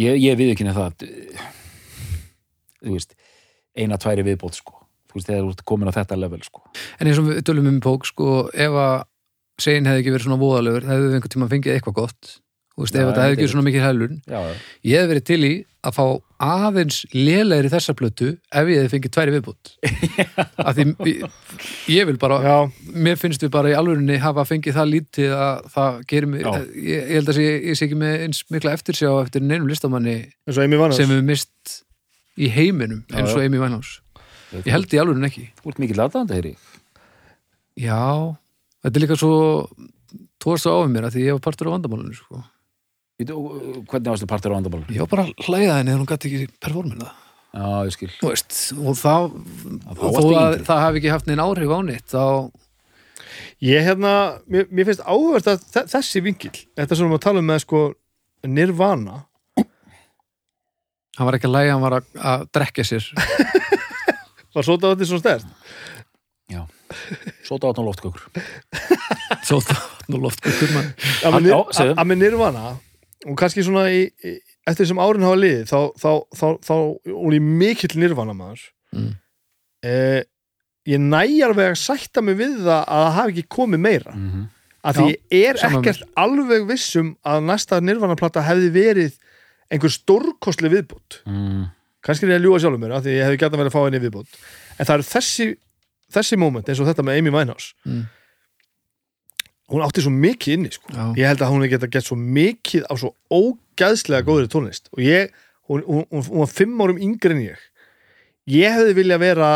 [0.02, 1.06] ég, ég við ekki það
[2.82, 3.16] þú veist
[3.78, 4.81] eina tværi viðbót sko
[5.12, 6.64] þú veist, þegar þú ert komin á þetta level sko
[7.00, 8.96] En eins og við tölum um pók, sko, ef að
[9.62, 12.32] segin hefði ekki verið svona voðalegur, hefði við einhvern tíma fengið eitthvað gott.
[12.72, 14.14] Þú veist, Já, ef þetta hefði ekki er verið svona mikið hælun.
[14.88, 15.52] Ég hefði verið til í
[15.82, 16.06] að fá
[16.46, 19.72] aðeins lélegri þessa plötu ef ég hefði fengið tværi viðbútt.
[20.68, 21.26] Af því ég,
[21.92, 22.56] ég vil bara, já,
[22.96, 26.92] mér finnst við bara í alvörinni hafa fengið það lítið að það gerir mig, ég,
[26.96, 31.12] ég held að sé, ég sé ekki með eins mikla eftirsjá eftir neinum listamanni sem
[31.12, 31.82] við mist
[32.40, 33.44] í heiminum eins og.
[33.44, 34.01] Amy Winehouse.
[34.52, 35.46] Ég held í alvörinni ekki.
[35.62, 36.54] Þú ert mikið latandi, heyri
[37.80, 38.02] Já,
[38.84, 39.36] þetta er líka svo
[40.44, 42.42] tóðast á mér að því ég var partur á vandamálinu sko.
[43.22, 44.90] Hvernig varstu partur á vandabálum?
[44.92, 47.12] Ég var bara að hlæða henni þegar hún gæti ekki performina
[47.52, 50.66] já, ég skil þú veist, og það þá og þó varstu að yngri.
[50.72, 52.26] það hafi ekki haft neinn áhrif á nýtt þá,
[53.62, 54.12] Ég hérna,
[54.50, 57.50] mér, mér finnst áhverst að þe- þessi vingil, þetta sem við erum að tala um
[57.52, 57.82] með sko
[58.50, 59.18] Nirvana
[61.20, 63.06] hann var ekki að læga, hann var að, að drekja sér
[64.54, 65.48] var þetta svo stert
[66.52, 66.62] já,
[67.48, 68.24] sóta áttan loftkökur.
[69.48, 70.90] Svo það nú loft ykkur mann
[71.28, 72.74] að með, Nirvana
[73.28, 74.36] og kannski svona í, í,
[74.68, 76.76] eftir sem árin hafa liðið þá, þá, þá, þá,
[77.16, 78.64] og í mikill Nirvana maður.
[78.96, 79.12] Mm.
[79.88, 80.22] eh,
[80.90, 84.16] ég næjar vega sætta mig við það að það hafi ekki komið meira.
[84.16, 84.48] Mm -hmm.
[84.82, 89.20] að því Já, ég er ekkert alveg vissum að næsta Nirvana-plata hefði verið
[89.72, 91.64] einhver stórkostli viðbútt mm.
[92.06, 93.84] Kannski er ég að ljúga sjálfum mér af því ég hefði gæta verið að fá
[93.86, 94.40] henni viðbútt
[94.78, 95.48] en það eru þessi,
[96.18, 98.04] þessi moment eins og þetta með Amy Winehouse Mm.
[99.72, 100.90] hún átti svo mikið inni sko.
[101.16, 105.00] Ég held að hún hefði geta gett svo mikið á svo ógæðslega góðri tónlist og
[105.06, 105.32] ég,
[105.70, 107.62] hún, hún, hún, hún var fimm árum yngri en ég
[108.52, 109.52] ég hefði vilja vera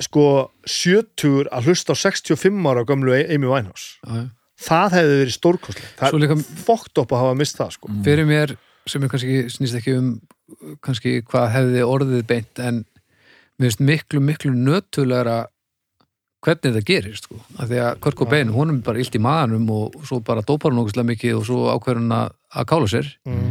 [0.00, 4.28] sko 70 að hlusta á 65 ára gömlu Amy Winehouse já.
[4.68, 7.92] það hefði verið stórkostlega það er fókt upp að hafa mist það sko.
[8.04, 8.56] fyrir mér
[8.86, 10.10] sem er kannski snýst ekki um
[10.84, 12.84] kannski hvað hefði orðið beint en
[13.56, 15.46] mér finnst miklu, miklu nötulegra
[16.44, 17.38] hvernig þetta gerist sko.
[17.58, 20.72] af því að Kurt Cobain, hún er bara illt í maðanum og svo bara dópar
[20.72, 23.50] hún okkurslega mikið og svo ákveður hún að, að kála sér mm.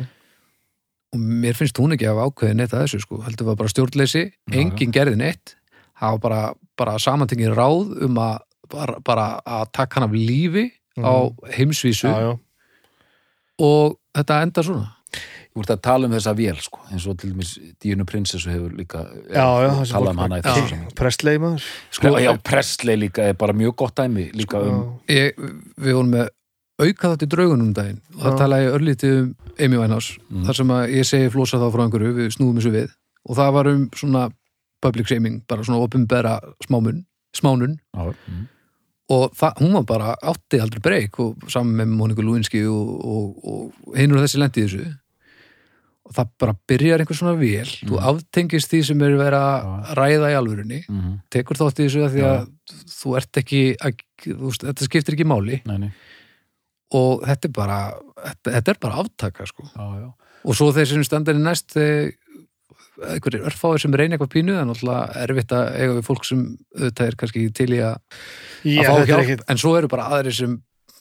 [1.16, 3.22] og mér finnst hún ekki að hafa ákveðið neitt að þessu sko.
[3.26, 5.56] heldur var bara stjórnleysi, engin gerði neitt
[6.00, 6.42] hafa bara,
[6.80, 8.40] bara samantingin ráð um að
[8.72, 11.28] bara, bara að taka hann af lífi á
[11.58, 12.34] heimsvísu já, já.
[13.60, 14.95] og þetta endar svona
[15.56, 18.74] Þú ert að tala um þessa vél sko, eins og til dæmis Díunu prinsessu hefur
[18.76, 20.48] líka Já, já, sem talað um hana í Já.
[20.52, 24.82] þessu saman Presley maður sko, Já, Presley líka er bara mjög gott dæmi líka um
[25.08, 25.16] Já.
[25.16, 25.40] ég,
[25.80, 26.28] við vorum með
[26.84, 28.40] auka þetta í draugunum um daginn og það Já.
[28.42, 30.44] talaði ég örlítið um Amy Winehouse Mm.
[30.50, 32.90] þar sem að ég segi flosa þá frá einhverju við snúðum þessu við
[33.30, 34.24] og það var um svona
[34.84, 36.34] public shaming, bara svona opinbera
[36.68, 38.44] smámun, smánun Já, mm.
[39.16, 43.40] og það, hún var bara átti aldrei breyk og saman með Móniku Lúinski og, og,
[43.48, 44.84] og hinur þessi lendi í þessu
[46.06, 48.04] og það bara byrjar einhver svona vél þú Mm.
[48.12, 51.16] aftengist því sem er verið að ræða í alvörunni Mm.
[51.34, 52.44] tekur þátt í þessu að því að
[52.96, 53.96] þú ert ekki að,
[54.26, 55.92] þú þetta skiptir ekki máli Nei, nei,
[56.94, 57.80] og þetta er bara
[58.22, 60.14] þetta, þetta er bara aftaka sko já, já
[60.46, 65.24] og svo þeir sem standar í næst einhverjir örfáir sem reyna eitthvað pínu er náttúrulega
[65.26, 66.44] erfitt að eiga við fólk sem
[66.78, 67.98] auðvitað er kannski til í að,
[68.64, 70.54] að fá hjálp ekkit- en svo eru bara aðrir sem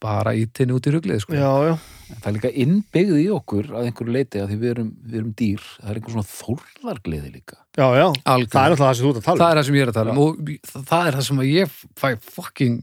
[0.03, 1.37] bara ítinni út í ruglið sko.
[1.37, 1.79] já, já.
[2.11, 5.19] En Það er líka innbyggð í okkur að einhverju leiti að því við erum, við
[5.21, 8.07] erum dýr það er einhver svona þórðargleði líka já, já.
[8.25, 8.53] Algjörlega.
[8.55, 9.83] það er alltaf það sem þú ert að tala um það er það sem ég
[9.85, 12.83] er að tala um og það er það sem að ég fæ fucking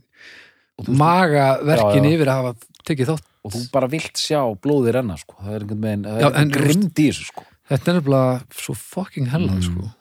[1.02, 2.54] magaverkin yfir að hafa
[2.88, 5.36] tekið þátt og þú bara vilt sjá blóði renna sko.
[5.42, 7.44] það er einhvern veginn, það er en- grimd í þessu sko.
[7.72, 9.66] þetta er nefnilega svo fucking hellað Mm.
[9.70, 9.92] sko.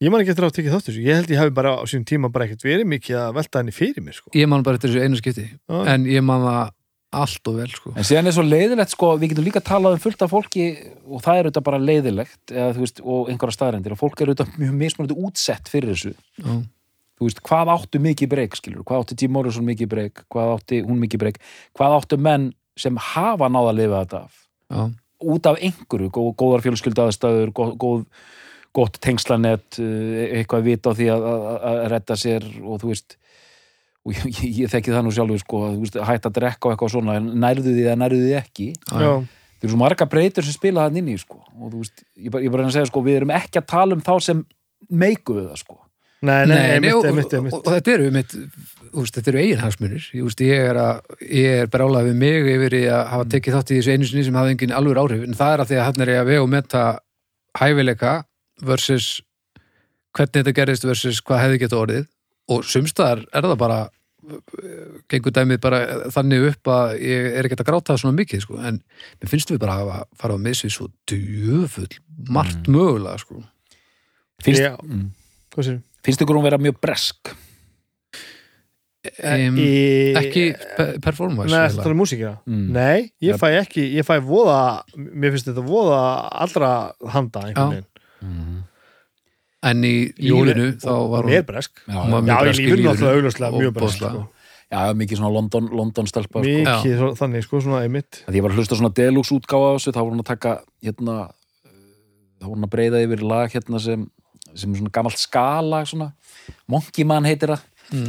[0.00, 1.70] ég man ekki eftir að hafa tekið þátt í þessu ég held ég hafi bara
[1.76, 4.30] á sínum tíma bara ekkert verið mikið að velta henni fyrir mér sko.
[4.34, 5.86] ég man bara eftir þessu einu skipti Já.
[5.86, 6.70] en ég man það
[7.10, 7.92] allt og vel sko.
[7.98, 10.66] en síðan er svo leiðilegt sko, við getum líka talað um fullt af fólki
[11.06, 14.60] og það er auðvitað bara leiðilegt eða, veist, og einhverja staðrendir og fólk er auðvitað
[14.60, 16.52] mjög mismunandi útsett fyrir þessu Já.
[17.18, 20.82] þú veist, hvað áttu mikið breyk skilur, hvað átti Jim Morrison mikið breyk hvað átti
[20.86, 21.40] hún mikið breyk,
[21.78, 24.36] hvað áttu menn sem hafa náða að lifa þetta af
[24.70, 24.82] Já.
[25.34, 28.04] út af einhverju, góð, góðar fjölskylda aðstæður, góð, góð
[28.70, 33.16] gott tengslanett, eh, eitthvað vita á því að, að, að redda sér og þú veist
[34.06, 36.68] og ég, ég, ég þekki það nú sjálfur sko, að þú veist, hætt að drekka
[36.68, 38.96] og eitthvað svona, en nærðu því eða nærðu því ekki Já.
[38.96, 41.38] það eru svo marga breytur sem spila það inn í sko.
[41.44, 43.70] og þú veist, ég bara, ég bara reyna að segja sko, við erum ekki að
[43.74, 44.42] tala um þá sem
[44.88, 45.76] meiku við það sko.
[46.20, 48.34] nei, nei, Nei, einmitt, og, einmitt, og, einmitt og þetta eru mitt,
[48.90, 52.76] úst, þetta eru eigin hagsmunir ég, ég er, að, ég er brálað við mig yfir
[52.80, 55.54] að hafa tekið þátt í þessu einu sinni sem hafði engin alveg áhrif en það
[55.54, 56.84] er að því að hann er ég að vega og metta
[57.60, 58.12] hæfileika
[58.60, 59.08] versus
[60.16, 62.06] hvernig þetta gerist versus hvað hefði geta orðið
[62.50, 63.80] og sumstaðar er það bara
[65.10, 65.78] gengur dæmið bara
[66.12, 68.58] þannig upp að ég er ekki að gráta það svona mikið sko.
[68.60, 68.82] en
[69.20, 71.88] mér finnst við bara að hafa fara á misvið svo djöfull
[72.30, 73.40] margt mögulega sko.
[74.44, 74.76] finnst, Já.
[74.76, 77.32] mm, finnst ykkur hún vera mjög bresk
[79.24, 80.14] um, Í...
[80.20, 80.44] ekki
[80.76, 82.66] pe- performance Nei, þetta er músíkina Mm.
[82.76, 83.38] Nei, ég Ja.
[83.40, 86.00] fæ ekki, ég fæ voða Mér finnst þetta voða
[86.44, 86.72] allra
[87.08, 87.86] handa einhvern veginn
[88.22, 88.59] mm.
[89.62, 90.68] En í Jú, lífinu.
[90.74, 91.70] og- þá var Hún er bresk.
[91.86, 94.28] Já, já, Já, í lífinu náttúrulega augljóslega mjög bresk sko.
[94.72, 96.46] já, mikið svona London, London stelpa sko.
[96.46, 98.24] Mikið svo, þannig, sko, svona einmitt.
[98.28, 100.60] Að ég var að hlusta svona deluxe útgáfa á þessu þá var hún að taka
[100.82, 101.30] hérna
[102.40, 104.10] þá var hún að breyða yfir lag hérna sem,
[104.54, 106.12] sem er svona gamalt skala svona.
[106.66, 107.60] Monkey Man heitir það.
[107.90, 108.06] Mm.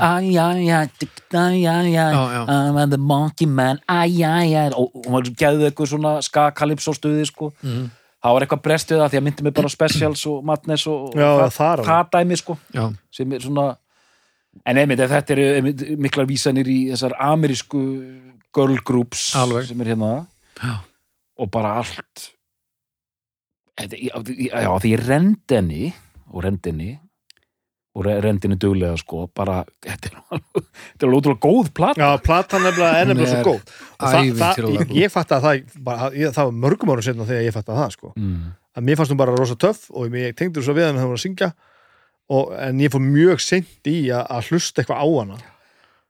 [2.77, 3.79] I'm the monkey man.
[3.89, 7.51] Og og hún var geðið eitthvað svona ska-kalipsó stuði sko.
[7.63, 7.89] Mhm.
[8.22, 11.15] Það var eitthvað brest við það því að myndi mig bara specials og madness og,
[11.17, 13.65] Já, og það það dæmi sko já, sem er svona
[14.67, 17.82] en einmitt, ef þetta eru miklar vísanir í þessar amerísku
[18.53, 19.69] girl groups Alveg.
[19.69, 20.11] sem er hérna
[20.61, 20.74] Já.
[21.39, 22.30] og bara allt
[23.80, 25.93] Þetta- já, því ég rend henni
[26.34, 26.99] og rend henni
[27.91, 31.99] og re- rend henni duglega sko bara, þetta er er alveg ótrúlega góð plata.
[32.01, 33.75] Já, platan nefnilega er nefnilega svo góð.
[33.97, 37.47] Og það, það, ég, fatt að það bara, ég, það var mörgum árum setna þegar
[37.47, 38.13] ég fatt að það sko.
[38.15, 38.51] mm.
[38.77, 41.15] að mér fannst hún bara rosa töff og ég tengdur svo við hann þegar hún
[41.15, 41.51] var að syngja.
[42.31, 45.41] Og, en ég fór mjög seint í að, að hlusta eitthvað á hana.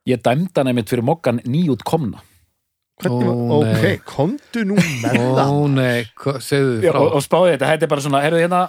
[0.09, 2.21] Ég dæmda hann einmitt fyrir mokkan nýjút komna
[3.09, 3.15] Ó,
[3.57, 3.95] ok, nei.
[4.05, 5.39] komdu nú með það.
[5.41, 6.03] ó nei
[6.43, 6.99] segðu já, frá.
[6.99, 8.61] og, og spáði þetta, þetta er bara svona herðu hérna,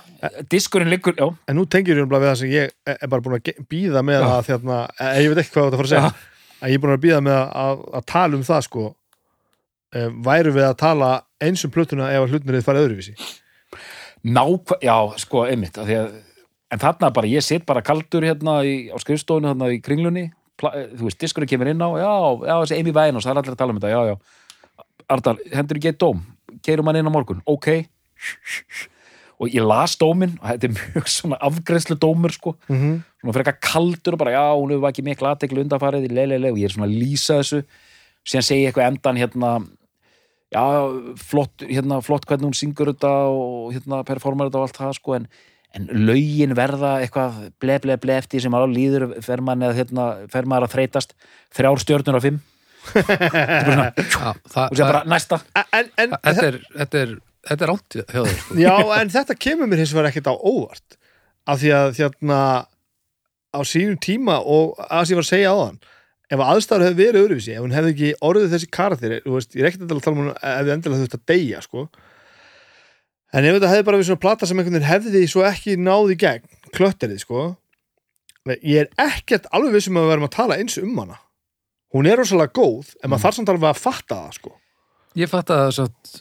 [0.53, 3.25] diskurinn liggur já, en nú tengir ég um við það sem ég er er bara
[3.25, 4.81] búin að bíða með að þérna,
[5.19, 6.11] ég veit ekki hvað þetta fór að segja.
[6.63, 8.85] Að ég er búin að bíða með að, að, að tala um það sko.
[9.93, 11.09] E, væru við að tala
[11.43, 13.17] eins um plötuna ef að hlutnir þið farið öðruvísi?
[14.23, 16.13] Nákvæm, já, sko, einmitt af því að,
[16.73, 20.29] en þarna bara, ég sitt bara kaldur hérna í, á skrifstofunni þarna í kringlunni
[20.63, 22.13] þú veist, diskurinn kemur inn á já,
[22.47, 24.17] já, þessi Amy Winehouse, það er allir að tala um þetta já, já,
[25.13, 26.23] Ardal, hendur ekki eitt dóm
[26.61, 27.69] keirum hann inn á morgun, ok.
[29.43, 32.99] Og ég las dóminn og þetta er mjög svona afgreðslu dómur sko, mm -hmm.
[33.21, 36.05] svona fyrir eitthvað kaldur og bara, já, hún hefur ekki mikla aðteklu undanfarið
[36.53, 37.65] og ég er svona að lýsa þessu.
[38.25, 39.51] Síðan segi ég eitthvað endan hérna
[40.53, 40.65] já,
[41.17, 45.15] flott, hérna, flott hvernig hún syngur þetta og hérna performar þetta og allt það sko,
[45.15, 45.27] en,
[45.77, 50.07] en lögin verða eitthvað ble, ble, ble eftir sem alveg líður fer maður, eða, hérna,
[50.33, 51.15] fer maður að þreytast
[51.57, 52.41] þrjár stjörnur af fimm
[52.93, 57.15] Já, það, og sér bara næsta en, en, þetta er þetta er,
[57.47, 58.59] þetta er þér sko.
[58.59, 60.99] Já, en þetta kemur mér hins vegar ekkert á óvart
[61.47, 62.41] af því að þérna
[63.53, 65.83] á sínum tíma og að sem ég var að segja á þann
[66.33, 69.63] ef aðstæður hefði verið öðruvísi ef hún hefði ekki orðið þessi karakter þú veist, ég
[69.63, 71.85] er ekkert að tala um hún ef þið endilega þurft að deyja sko.
[73.33, 76.15] En ef þetta hefði bara verið svona plata sem einhvern veginn hefði svo ekki náð
[76.15, 77.45] í gegn klötterið sko
[78.51, 81.21] ég er ekkert alveg vissum að við verum að tala eins um hana.
[81.95, 84.53] Hún er rosalega góð en maður þarf samt alveg að fatta það sko.
[85.21, 86.13] Ég fatt að það satt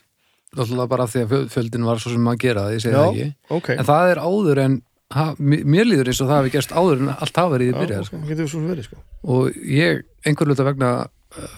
[0.51, 2.95] náttúrulega bara af því að fjöl- fjöldin var svo sem maður gera það, ég segi
[2.97, 3.27] það ekki.
[3.57, 4.75] ok, en það er áður en
[5.15, 7.79] ha, mér líður eins og það hafi gerst áður en allt hafa verið í Já,
[7.79, 8.65] byrjað ok, sko.
[8.67, 8.99] við sko.
[9.23, 11.55] Og ég einhver luta vegna uh,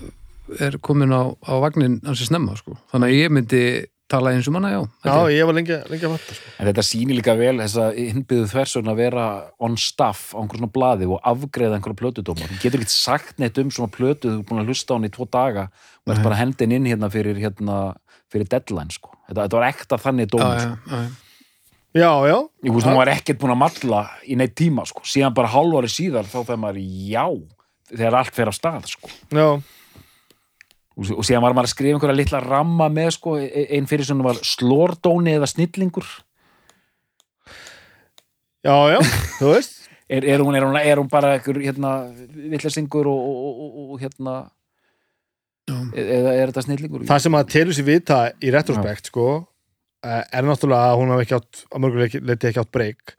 [0.62, 2.78] er komin á, á vagnin hansi snemma sko.
[2.93, 3.64] þannig að ég myndi
[4.12, 5.45] tala eins um hana, já, Já, ég.
[5.47, 6.51] var lengi, lengi að fatta sko.
[6.60, 9.26] en þetta sýnir líka vel þess að innbyggðu þversun að vera
[9.64, 13.58] on staff á einhver svona blaði og afgreða einhverja plötudóma þú getur ekki sagt neitt
[13.64, 15.68] um svona plötu þú er búin að hlusta á hann í tvo daga
[16.06, 17.80] og ert bara hendin inn hérna fyrir, hérna,
[18.30, 19.14] fyrir deadline sko.
[19.30, 20.78] þetta, þetta var ekta þannig já, dómur já, sko.
[20.91, 21.12] já, já.
[21.93, 25.04] Já, já Ég veist, hún var ekkert búin að malla í neitt tíma, sko.
[25.06, 27.26] Síðan bara hálfari síðar þá fær maður já,
[27.93, 29.12] þegar allt fer á stað, sko.
[29.30, 29.62] Já, Og
[30.97, 34.27] og síðan var maður að skrifa einhverja litla ramma með, sko, e- ein fyrir svona
[34.27, 36.05] var slordóni eða snillingur.
[38.63, 38.99] já, já,
[39.39, 39.79] þú veist
[40.13, 44.01] Er, er, hún, er, hún, er hún bara einhver, hérna, vittlesingur og, og, og, og,
[44.01, 44.33] hérna,
[45.65, 45.77] Já.
[45.95, 47.05] e- eða er þetta snillingur?
[47.07, 49.27] Það sem að telur sér vita í retrospekt sko,
[50.03, 53.15] er náttúrulega að hún hafi ekki átt að mörguleiti leiti ekki átt breyk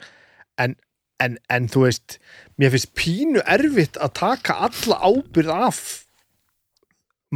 [0.61, 0.77] en,
[1.25, 2.19] en, en þú veist
[2.61, 5.81] mér finnst pínu erfitt að taka alla ábyrð af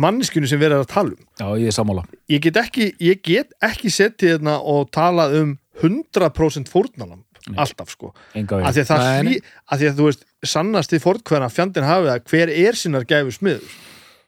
[0.04, 2.04] manneskjunu sem við erum að tala um Já, ég er sammála.
[2.30, 7.56] ég get ekki, ég get ekki settið hérna og talað um 100% fórnalamb Nei.
[7.62, 8.78] alltaf sko að við.
[8.78, 9.36] því að, hlý,
[9.70, 13.06] að því að þú veist sannast í fórtkvæðan að fjandinn hafi það hver er sinnar
[13.08, 13.76] gæfu smiður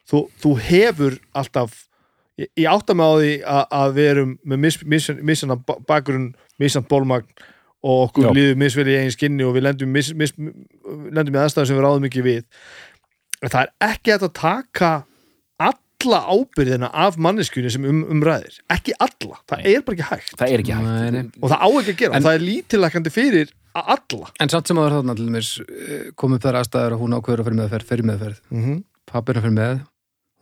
[0.09, 1.75] þú, þú hefur alltaf
[2.39, 5.45] ég, ég átta mig á því að, að við erum með mis, mis,
[5.87, 7.27] bakgrunn misjant bólmagn
[7.81, 8.33] og okkur Já.
[8.37, 11.85] líður misvel í eigin skinni og við lendum, mis, mis, lendum í aðstæðum sem við
[11.87, 12.43] ráðum ekki við
[13.41, 14.91] það er ekki að taka
[16.01, 19.71] alla ábyrðina af manneskjunni sem um, umræðir ekki alla, það Nei.
[19.75, 20.85] er bara ekki hægt Það er ekki hægt.
[20.89, 21.23] Nei, nei.
[21.41, 24.67] og það á ekki að gera, En- það er lítilækandi fyrir að alla en samt
[24.67, 25.49] sem að vera þarna til mér
[26.19, 28.83] komið þær aðstæður að hún ákveður að fyrir meðferð fyrir meðferð, mm -hmm.
[29.11, 29.81] pappina fyrir með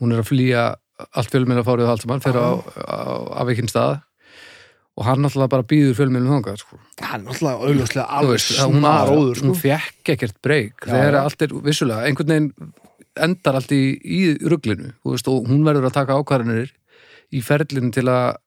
[0.02, 0.64] hún er að flýja
[1.16, 2.98] allt fjölminn að fárið og allt saman, fyrir á, á
[3.44, 4.00] afveikinn stað
[5.00, 9.12] og hann náttúrulega bara býður fjölminn þangað, sko hann er alltaf auðvitað Þú alveg snar
[9.14, 9.46] óður sko.
[9.48, 12.74] hún fekk ekkert breyk þegar allt er vissulega, einhvern veginn
[13.26, 16.72] endar allt í, í ruglinu þú veist, og hún verður að taka ákvarðanir
[17.36, 18.38] í ferlinu til að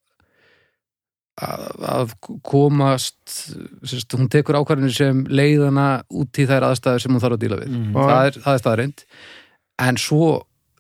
[1.43, 2.15] að, að
[2.45, 3.37] komast
[3.89, 7.61] sérst, hún tekur ákvarðanir sem leiðana út í þær aðstæður sem hún þarf að díla
[7.63, 7.77] við.
[7.77, 7.93] Mm.
[7.97, 9.05] Það, er, það er staðreind
[9.83, 10.33] en svo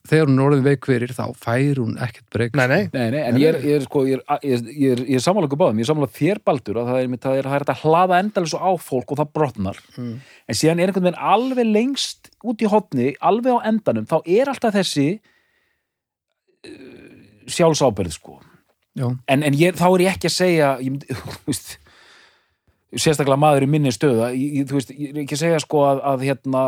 [0.08, 3.20] þegar hún er orðin veik fyrir þá fær hún ekkert breyk nei, nei, Nei, nei,
[3.22, 5.78] en ég er, ég er, sko, ég er, ég er, ég er, er ykkur báðum,
[5.78, 8.70] ég er sammála þér baldur að það er, það er, er að hlaða endalins á
[8.82, 9.78] fólk og það brotnar.
[9.94, 10.16] Mm.
[10.50, 14.50] en síðan er einhvern veginn alveg lengst út í hotni, alveg á endanum þá er
[14.52, 15.06] alltaf þessi
[16.68, 17.12] uh,
[17.50, 18.38] sjálfsábyrð sko.
[19.00, 21.04] En, en ég, þá er ég ekki að segja ég,
[21.48, 21.76] veist,
[22.92, 26.26] sérstaklega maður í minni stöða ég, veist, ég er ekki að segja sko að, að
[26.28, 26.64] hérna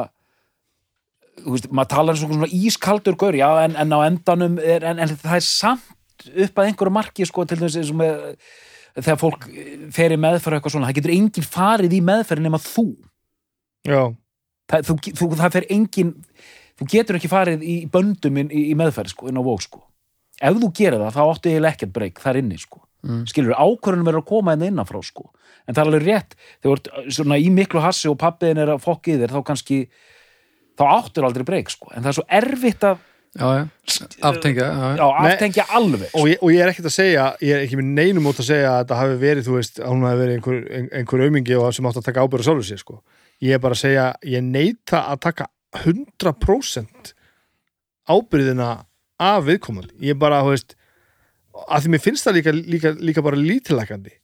[1.44, 5.16] veist, maður talar um svona ískaldur gaur, já, en, en á endanum er, en, en
[5.20, 9.48] það er samt upp að einhverju marki sko, til þess að þegar fólk
[9.94, 12.86] fer í meðferð og eitthvað svona, það getur enginn farið í meðferð nema þú.
[13.84, 14.02] Já,
[14.70, 16.14] það, þú, þú, það fer enginn
[16.80, 19.82] þú getur ekki farið í böndum í, í meðferð sko, inn á vók sko
[20.42, 23.26] ef þú gerir það, þá áttu eiginlega ekkert breyk þar inni sko, Mm.
[23.28, 25.26] skilur ákvörðunum verður að koma inn innanfrá sko
[25.68, 26.30] en það er alveg rétt,
[26.64, 26.72] þegar þú
[27.04, 29.76] ert svona í miklu hassi og pappiðin er að fokka í þér þá kannski,
[30.80, 33.02] þá áttur aldrei breyk sko, en það er svo erfitt að
[33.36, 35.34] já, já, aftengja já, já, já.
[35.34, 38.30] aftengja alveg og ég, og ég er ekkert að segja ég er ekki með neinum
[38.32, 40.90] út að segja að þetta hafi verið þú veist, að hún hafi verið einhver, ein-
[41.02, 43.02] einhver aumingi og sem átt að taka ábyrða sjálfur sér sko.
[43.44, 45.48] Ég er bara að segja, ég neita að taka
[45.84, 47.14] 100%
[48.08, 48.72] ábyrðina
[49.20, 49.94] af viðkomandi.
[50.04, 50.76] Ég er bara, þú veist
[51.68, 54.14] að því mér finnst það líka, líka, líka bara lítilækandi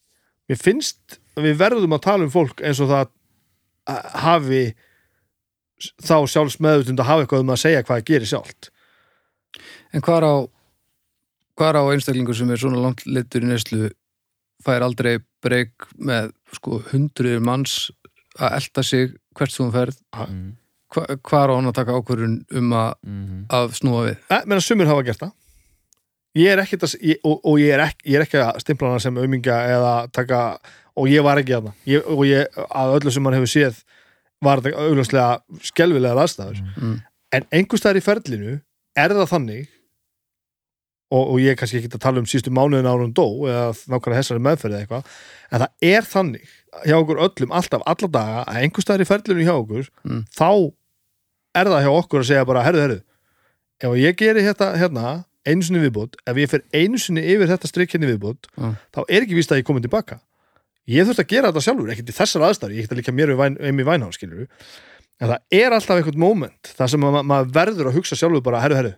[0.51, 3.12] mér finnst að við verðum að tala um fólk eins og það
[3.91, 4.62] að hafi
[6.03, 8.71] þá sjálfs meðutund að hafa eitthvað um að segja hvað það gerir sjálft.
[9.95, 10.35] En hvað á
[11.61, 13.91] hvað á einstaklingur sem er svona langt litur í neyslu
[14.64, 17.77] fær aldrei breyk með sko hundruður manns
[18.39, 20.49] að elda sig hvert sem hún ferð mm.
[20.95, 23.45] hva, hvað á hann að taka ákvörðun um að, Mm.
[23.51, 25.33] að snúa við Eh, menn að sumir hafa gert það
[26.39, 28.93] ég er ekkert að ég, og, og ég er ekki, ég er ekki að stimpla
[28.93, 30.43] hana sem aumingja eða taka,
[30.95, 33.83] og ég var ekki að það og ég, að öllu sem hann hefur séð
[34.41, 36.95] var þetta augljóslega skelvilega aðstæður, mm.
[37.37, 38.55] en einhverstaðar í ferlinu
[38.97, 39.66] er það þannig
[41.11, 44.22] og, og ég er kannski ekki að tala um sístu mánuðin hún dó eða nákvæmlega
[44.22, 45.12] þessari meðferði eða eitthvað,
[45.51, 46.55] en það er þannig
[46.87, 50.23] hjá okkur öllum alltaf alla daga að einhverstaðar í ferlinu hjá okkur Mm.
[50.37, 50.51] þá
[51.61, 53.01] er það hjá okkur að segja bara, herðu, herðu
[53.81, 55.05] ef ég geri þetta hérna
[55.49, 58.75] einu sinni viðbútt, ef ég fer einu sinni yfir þetta strikk hérna viðbútt, Já.
[58.93, 60.21] þá er ekki víst að ég komið tilbaka
[60.91, 63.33] ég þurft að gera þetta sjálfur, ekkert í þessar aðstæður ég get að líka mér
[63.35, 64.47] við um í vænhá, skilur
[65.21, 68.61] en það er alltaf eitthvað moment þar sem ma maður verður að hugsa sjálfur bara,
[68.62, 68.93] herru, herru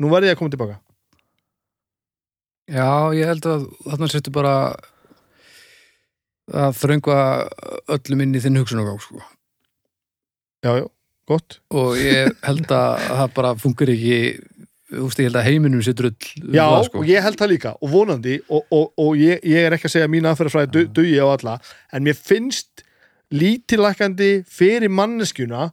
[0.00, 0.78] nú verð ég að koma tilbaka
[2.70, 4.52] Já, ég held að þarna settu bara
[6.52, 7.20] að þröngva
[7.96, 9.22] öllum inn í þinn hugsunargang sko.
[10.64, 10.86] já, já,
[11.28, 14.18] gott og ég held að það bara fungur ekki
[14.94, 17.00] þú veist, ég held að heiminum sé drull um Já, það, sko.
[17.00, 19.94] og ég held það líka og vonandi og, og, og ég, ég er ekki að
[19.96, 21.56] segja að mín aðferðafræði du, dugi á alla
[21.92, 22.84] en mér finnst
[23.34, 25.70] lítilækandi fyrir manneskjuna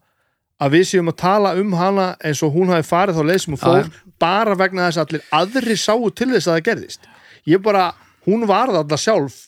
[0.61, 3.55] að við séum að tala um hana eins og hún hafi farið þá leið sem
[3.55, 3.91] hún fór
[4.21, 7.09] bara vegna þess að allir aðri sáu til þess að það gerðist
[7.49, 7.89] ég bara,
[8.27, 9.39] hún varð alltaf sjálf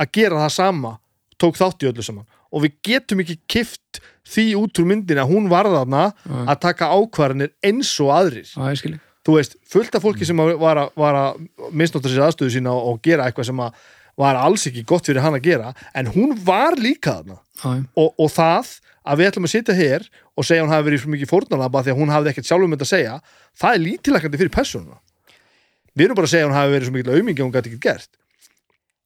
[0.00, 0.96] að gera það sama
[1.40, 2.26] tók þátt í öllu saman.
[2.50, 6.40] Og við getum ekki kift því út úr myndin að hún varð þarna Já.
[6.40, 8.50] að taka ákvarðanir eins og aðrir.
[8.50, 12.54] Skilji þú veist, fullt af fólki sem að var að, var að misnóta sér aðstöðu
[12.56, 13.82] sína og, og gera eitthvað sem að
[14.20, 17.38] var alls ekki gott fyrir hann að gera en hún var líka þarna.
[17.94, 18.72] Og, og það
[19.10, 21.84] að við ætlum að sitja hér og segja að hún hafi verið fyrir mikið fórnarlamba
[21.84, 23.14] því að hún hafði ekkert sjálfum þetta að segja
[23.60, 24.98] það er lítilækandi fyrir persónuna.
[25.96, 27.72] Við erum bara að segja að hún hafi verið svo mikið aumingi og hún gæti
[27.72, 28.19] ekki gert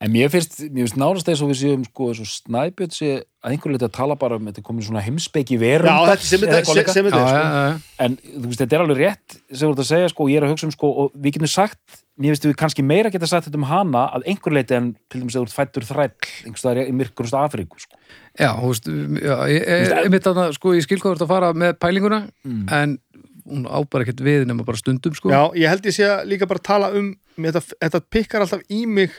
[0.04, 3.10] En mér finnst, mér finnst nárast þess að við séum sko, svo snæbjörn sé
[3.44, 6.42] að einhverju leiti að tala bara um þetta komin svona heimspeiki Já, verundar þetta sem
[6.42, 7.82] þetta þetta er sko.
[8.04, 10.40] en þú veist, þetta er alveg rétt sem þú ert að segja, sko, og ég
[10.40, 13.28] er að hugsa um sko, og við getum sagt, mér finnst við kannski meira geta
[13.30, 16.12] sagt þetta um hana að einhverju leiti en til dæmis að þú ert fættur þræll
[16.44, 17.96] einhvers staðar í myrkurust Afríku sko.
[18.38, 18.88] já, þú veist
[19.24, 21.76] já, ég, ég, ég mitt að sko, ég skil hvað þú ert að fara með
[21.80, 22.66] pælinguna Mm.
[22.72, 22.98] en
[23.44, 25.28] hún á bara ekkert við nema bara stundum sko.
[25.32, 28.62] Já, ég held ég sé að líka bara tala um mér þetta, þetta pikkar alltaf
[28.72, 29.10] í mig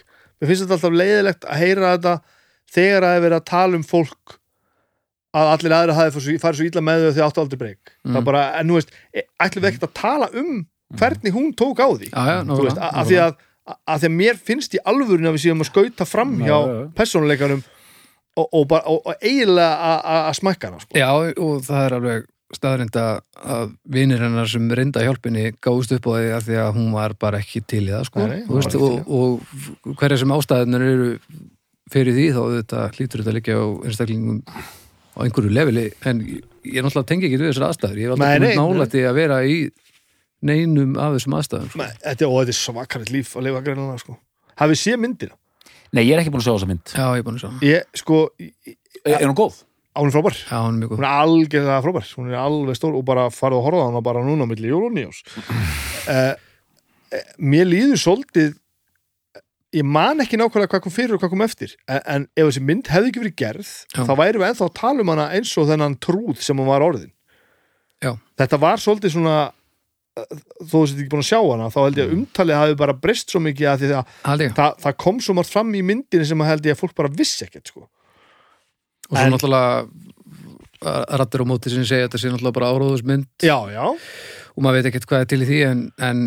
[0.42, 2.16] mér finnst þetta alltaf leiðilegt að heyra þetta
[2.76, 4.38] þegar að það er verið að tala um fólk
[5.36, 8.14] að allir aðra hafi farið svo- illa með þau þegar áttu aldrei breyk Mm.
[8.16, 10.66] það bara, en nú veist, e- ætlum við ekkert að tala um
[10.96, 14.06] hvernig hún tók á því já, já, þú veist, að, að því að að því
[14.08, 16.90] að mér finnst í alvörin að við séum að skauta fram hjá Já, já, já.
[16.96, 17.64] persónuleikanum
[18.38, 20.94] og, og, og, og eiginlega að smækka hana sko.
[21.00, 21.10] Já,
[21.42, 26.12] og það er alveg staðrind að að vinir hennar sem reynda hjálpinni gáðust upp á
[26.14, 28.28] því að því að hún var bara ekki til í það sko.
[28.30, 29.46] Nei, veist, var og,
[29.86, 31.08] og hverja sem ástæðunar eru
[31.93, 34.39] fyrir því þá þetta hlýtur þetta að liggja á einstaklingum
[35.16, 38.30] á einhverju leveli en ég er náttúrulega tengi ekki við þessar aðstæður ég er Nei,
[38.36, 39.58] alltaf nálætti að vera í
[40.46, 41.82] neinum af þessum aðstæðum sko.
[41.82, 44.18] Men, þetta, og þetta er svakarið líf að lifa greinlega sko.
[44.62, 45.38] hafið sé myndina
[45.96, 47.50] Nei, ég er ekki búin að sjá þessa mynd Já, ég er búin að sjá
[47.50, 47.62] hana.
[47.70, 49.62] ég, sko, ég- Er er hún góð?
[49.96, 50.36] Á hún er frábær.
[50.36, 53.66] Já, hún er hún er algjörða frábær, hún er alveg stór og bara farið að
[53.70, 55.24] horfa á hana bara núna á milli jól og nýjós
[56.12, 56.36] uh,
[57.39, 58.54] mér líður svolítið
[59.76, 62.64] ég man ekki nákvæmlega hvað kom fyrir og hvað kom eftir en, en ef þessi
[62.64, 64.02] mynd hefði ekki verið gerð Já.
[64.08, 66.86] þá væri við ennþá að tala um hana eins og þennan trúð sem hún var
[66.86, 67.12] orðin.
[68.04, 68.14] Já.
[68.39, 69.38] þetta var svolítið svona
[70.16, 72.96] þó þú sér ekki búin að sjá hana þá held ég að umtalið hafi bara
[72.96, 76.70] breyst svo mikið að að það, það kom svo margt fram í myndinni sem held
[76.70, 77.88] ég að fólk bara vissi ekkert sko.
[79.10, 79.86] Og svo náttúrulega
[81.20, 83.86] rættir á móti sem segja að þetta sé náttúrulega bara áróðusmynd já, já,
[84.56, 85.80] og maður veit ekkert hvað er til í því en,
[86.10, 86.20] en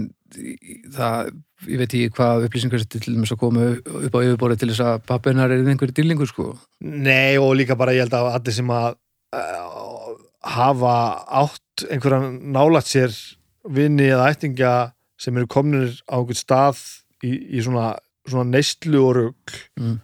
[0.97, 1.29] það,
[1.68, 5.05] ég veit ekki hvað upplýsingar til þess að koma upp á yfirborðið til þess að
[5.11, 6.49] pappinar er einhverju dýlingur sko.
[6.81, 8.89] nei og líka bara ég held að allir sem að
[9.39, 10.11] uh,
[10.57, 10.97] hafa
[11.45, 13.14] átt einhverjan nálægt sér
[13.68, 14.74] vini eða ættingja
[15.20, 16.83] sem eru komnir á einhvern stað
[17.26, 17.93] í, í svona,
[18.26, 19.99] svona neistlu og rugl Mm.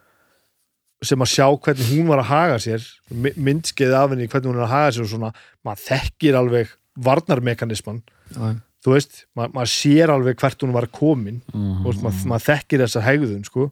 [1.08, 4.58] Sem að sjá hvernig hún var að haga sér my- myndskeiði af henni hvernig hún
[4.60, 5.30] er að haga sér og svona,
[5.66, 6.72] maður þekkir alveg
[7.04, 8.02] varnarmekanisman
[8.34, 11.40] Já, þú veist, ma maður sér alveg hvert hún var komin.
[11.52, 11.82] Mhm.
[11.82, 13.66] þú veist, maður, maður þekkir þessa hegðun sko.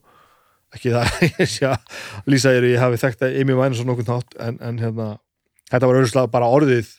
[0.73, 4.09] Ekki það ég sé að þér að ég hafi þekkt að Amy Winehouse á nokkuð
[4.13, 5.09] nátt en, en hérna,
[5.71, 6.95] þetta var auðvitað bara orðið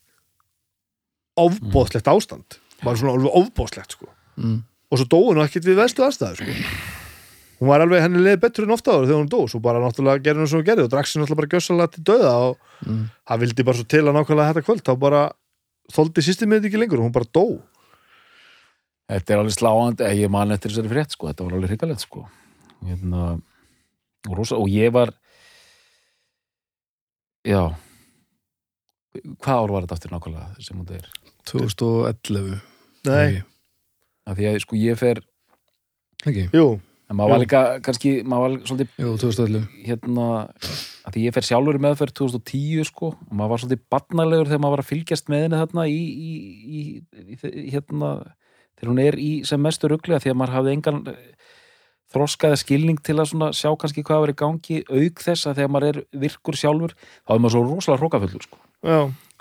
[1.41, 2.59] ofbóðslegt ástand.
[2.83, 4.09] Bara svona ofbóðslegt sko.
[4.37, 4.63] Mm.
[4.89, 7.01] og svo dói hún ekkert við vestu aðstæður sko
[7.63, 9.39] hún var alveg henni leið betur en ofta áður þegar hún dó.
[9.47, 12.03] Svo bara náttúrulega gerði hún svo hún gerði og drakk sér náttúrulega bara gjössalega til
[12.11, 13.03] döða og Mm.
[13.29, 14.81] það vildi bara svo til að nákvæmlega þetta kvöld.
[14.83, 15.19] Þá bara
[15.95, 17.45] þóldi þetta ekki lengur og hún bara dó.
[19.07, 22.03] Þetta er alveg sláandi, eh, ég man eftir þessari frétt sko, þetta var alveg hrikalegt
[22.03, 22.25] sko.
[22.83, 23.39] Hérna,
[24.27, 25.13] og, rosa, og ég var
[27.45, 27.71] já
[29.43, 31.07] hvað ár var þetta aftur nákvæmlega sem hún er
[31.47, 32.61] 2011
[33.05, 33.43] Nei,
[34.27, 35.19] af því að sko ég fer,
[36.25, 36.79] ekki, jú,
[37.09, 37.43] en maður var Jú.
[37.45, 40.27] líka kannski, maður var svolítið jú, 2011 hérna,
[41.03, 44.63] að því ég fer sjálfur í meðferð 2010 sko, og maður var svolítið barnalegur þegar
[44.63, 46.31] maður var að fylgjast með henni þarna í, í,
[46.63, 46.83] í,
[47.51, 48.13] í hérna
[48.77, 51.03] þegar hún er í sem mestu ruglega því að maður hafði engan
[52.13, 55.89] þroskaði skilning til að sjá kannski hvað var í gangi auk þess að þegar maður
[55.89, 58.59] er virkur sjálfur þá er maður svo rosalega hrókafullur sko.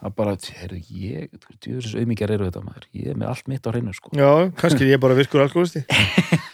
[0.02, 1.28] Er bara, heyrðu, ég
[1.62, 4.88] djúðis auðmíkjar eru þetta maður, ég er með allt mitt á hreinu sko, já, kannski
[4.88, 5.84] ég er bara virkur alkoholisti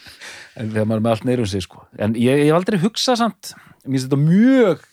[0.59, 3.21] en þegar maður er með allt neyrum sig sko, en ég, ég hef aldrei hugsað
[3.23, 3.53] samt,
[3.85, 4.87] mér finnst þetta mjög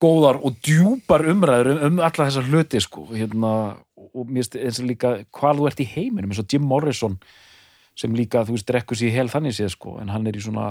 [0.00, 3.54] góðar og djúpar umræður um, um alla þessar hluti sko, hérna,
[4.00, 7.18] og mér finnst eins og líka hvað þú ert í heiminum, eins og Jim Morrison
[8.00, 10.70] sem líka, þú veist, drekkur sér hel þannig séð sko, en hann er í svona,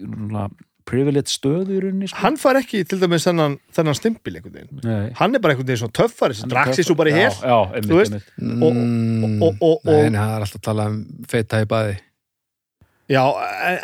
[0.00, 0.50] svona
[0.90, 2.18] privilege stöðu í rauninni sko.
[2.24, 4.80] hann far ekki til dæmis þennan, þennan stimpil einhvern veginn.
[4.84, 5.12] Nei.
[5.20, 7.30] hann er bara einhvern veginn svona töffari sem drakk sér svo bara í hel.
[7.30, 8.62] Já, já, einmitt, Þú veist, einmitt.
[8.66, 10.98] Og- og- og- og- Nei, það er alltaf að tala um
[11.30, 11.98] feita í baði
[13.10, 13.22] já,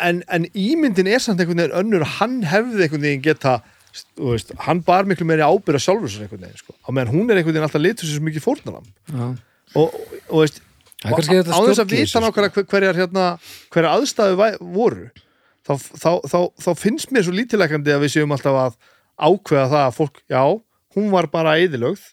[0.07, 2.05] en, en, ímyndin er samt einhvern veginn önnur.
[2.21, 3.59] Hann hefði einhvern veginn geta
[4.21, 7.39] veist, hann bar miklu meiri ábyrða sjálfur sér einhvern veginn, sko, á meðan hún er
[7.41, 9.27] einhvern veginn alltaf litur svo mikið fórnalam Já,
[9.81, 9.95] og,
[10.29, 10.61] og, veist,
[11.49, 13.25] á þess að vita nákvæmlega hver- hverjar hérna,
[13.73, 15.07] hverjar aðstæðu voru
[15.67, 18.77] þá, þá, þá, þá finnst mér svo lítilegandi að við séum alltaf að
[19.17, 20.43] ákveða það að fólk, já,
[20.97, 22.05] hún var bara eðilögð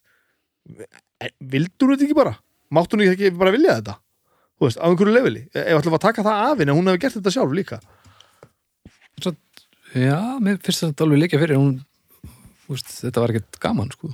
[1.40, 2.34] vildur hún þetta ekki bara?
[2.74, 3.98] Máttu hún ekki bara vilja þetta?
[4.64, 5.42] Þú veist, á einhverju leveli.
[5.52, 7.80] Ef ætlum að taka það af henni, hún hefur gert þetta sjálf líka.
[9.94, 11.74] Já, mér finnst þetta alveg líka fyrir hún,
[12.72, 14.14] veist, þetta var ekkert gaman sko.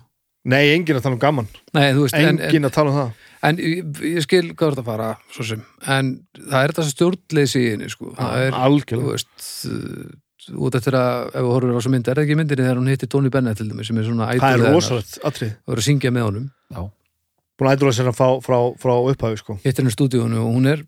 [0.49, 1.47] Nei, enginn að tala um gaman.
[1.77, 3.27] Nei, veist, en, en, enginn að tala um það.
[3.45, 7.69] En ég, ég skil hvað þetta fara svo sem, en það er þetta stjórnleysi í
[7.75, 8.11] henni, sko.
[8.17, 9.61] Það er, þú algjörlega veist
[10.49, 12.91] út eftir að, ef við horfum á þessu mynd, er það ekki myndinni þegar hún
[12.91, 15.85] hitti Tony Bennett til dæmis, sem er svona það er rosalegt atrið og er að
[15.85, 16.47] syngja með honum?
[16.73, 16.81] Já.
[17.59, 19.59] Búin að ædula sér frá, frá, frá upphafi sko.
[19.63, 20.85] hittir henni í stúdíónu og hún er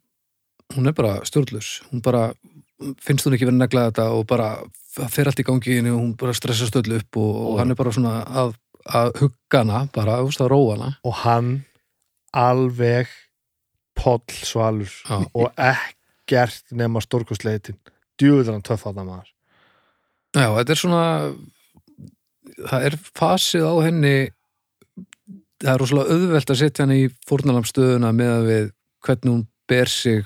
[0.75, 1.81] hún er bara stjórnlaus.
[1.91, 2.31] Hún bara,
[3.03, 4.51] finnst hún ekki verið að negla þetta og bara
[5.11, 7.93] fer allt í gangi og hún bara stressa stöðlu upp og, og hann er bara
[7.95, 8.55] svona að,
[8.87, 10.91] að hugga hana, bara að róa hana.
[11.07, 11.51] Og hann
[12.31, 13.11] alveg
[13.97, 15.17] poll svalur Já.
[15.35, 17.79] og ekkert nema stórkostleitin.
[18.19, 19.31] Djúður hann töff að það maður.
[20.31, 21.05] Já, þetta er svona
[22.69, 24.15] það er fasið á henni
[25.61, 28.69] það er rosalega auðvelt að setja henni í fórnalamstöðuna með að við
[29.05, 30.23] hvernig hún ber sig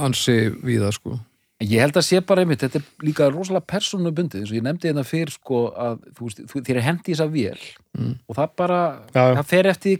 [0.00, 1.18] ansi við það sko
[1.60, 4.88] Ég held að sé bara einmitt, þetta er líka rosalega persónubundið, eins og ég nefndi
[4.88, 8.12] hérna fyrr sko að þú veist, þú, þér er hendi þess að vél Mm.
[8.30, 8.76] og það bara,
[9.12, 9.34] Já, já.
[9.34, 9.96] það fer eftir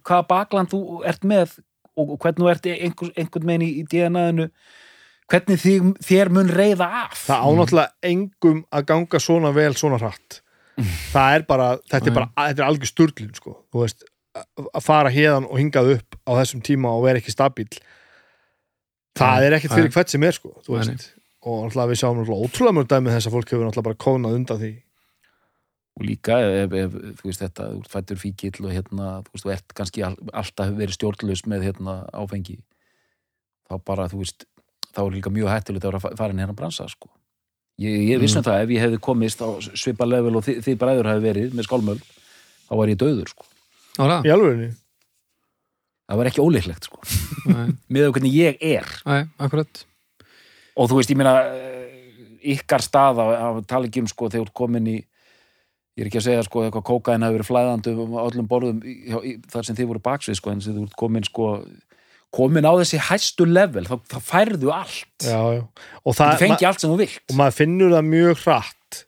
[0.00, 1.50] hvaða bakland þú ert með
[1.94, 4.46] og, hvernig þú ert einhver, einhvern meginn í, í DNA-inu,
[5.30, 7.18] hvernig þig, þér mun reyða af.
[7.28, 10.40] það ánáttúrulega engum að ganga svona vel svona hratt
[11.12, 13.56] það er bara, þetta er bara þetta er algjör sturlun sko.
[13.72, 17.68] Þú veist, að fara hérðan og hingað upp á þessum tíma og vera ekki stabíl
[19.14, 21.12] það er ekkert fyrir hvert sem er sko þú veist,
[21.44, 24.60] og náttúrulega við sjáum ótrúlega mjög dæmi þess að fólk hefur náttúrulega bara kónað undan
[24.62, 24.72] því.
[25.94, 29.52] Og líka ef, ef þú veist þetta, þú fættur fíkill og hérna, þú veist, þú
[29.54, 32.56] ert kannski all, alltaf verið stjórnlaus með hérna áfengi
[33.68, 34.48] þá bara, þú veist
[34.90, 37.13] þá er líka mjög vera að fara inn hérna bransa, sko.
[37.82, 38.46] Ég, ég vissum Mm.
[38.46, 41.66] það ef ég hefði komist á svipa level og þið, þið bræður hefði verið með
[41.66, 41.96] skálmöl,
[42.68, 43.46] þá var ég döður, sko.
[44.22, 44.68] Í alvegni,
[46.08, 47.00] það var ekki óleiklegt sko.
[47.50, 48.86] Nei, með hvernig ég er.
[49.08, 49.82] Nei, akkurat.
[50.76, 51.98] Og þú veist, ég meina eh,
[52.54, 54.96] ykkar stað að, að tala ekki um sko þegar komin í
[55.94, 58.94] ég er ekki að segja sko eitthvað kókain hafi verið flæðandi um öllum borðum í,
[59.30, 61.50] í, þar sem þið voru baksvið sko en þú ert komin sko
[62.34, 65.62] komin á þessi hæstu level þá, þá færðu allt já, já.
[66.02, 69.00] og, þú það, fengi allt sem þú vilt og maður finnur það mjög hratt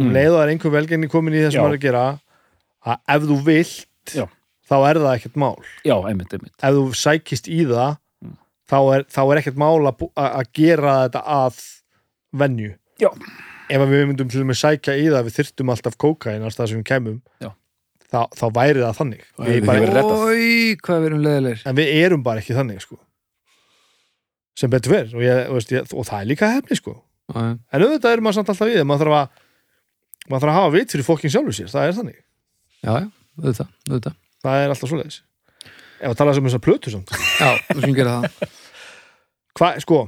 [0.00, 0.14] um Mm.
[0.16, 1.60] leið og það er einhver velgenni komin í sem Já.
[1.60, 2.04] maður að gera
[2.88, 4.24] að ef þú vilt Já.
[4.70, 8.34] þá er það ekkert mál já, einmitt, einmitt ef þú sækist í það Mm.
[8.70, 11.60] þá, er, þá er ekkert mál að, að að gera þetta að
[12.40, 12.70] venju
[13.00, 13.10] Já.
[13.70, 16.56] ef að við myndum til og með sækja í það við þyrftum alltaf kókain alls
[16.56, 17.50] það sem við kemum Já.
[18.10, 19.22] Þá, þá væri það þannig.
[19.46, 20.02] Við bara.
[20.04, 22.98] Ói, hvað við erum leðilegir en við erum bara ekki þannig sko.
[24.60, 26.96] sem betur verð og, ég, og, veist, ég, og það er líka hefni sko.
[27.30, 29.26] Já, en auðvitað er maður samt alltaf við maður þarf að
[30.30, 32.18] maður þarf að hafa vit fyrir fólkin sjálfur sér það er þannig,
[32.82, 32.92] já,
[33.40, 34.16] auðvitað, auðvitað.
[34.40, 35.20] Það er alltaf svoleiðis.
[36.00, 37.10] Ef að tala sem þess að plötu samt.
[37.40, 38.58] Já, við skulum gera það.
[39.60, 39.98] Hvað, sko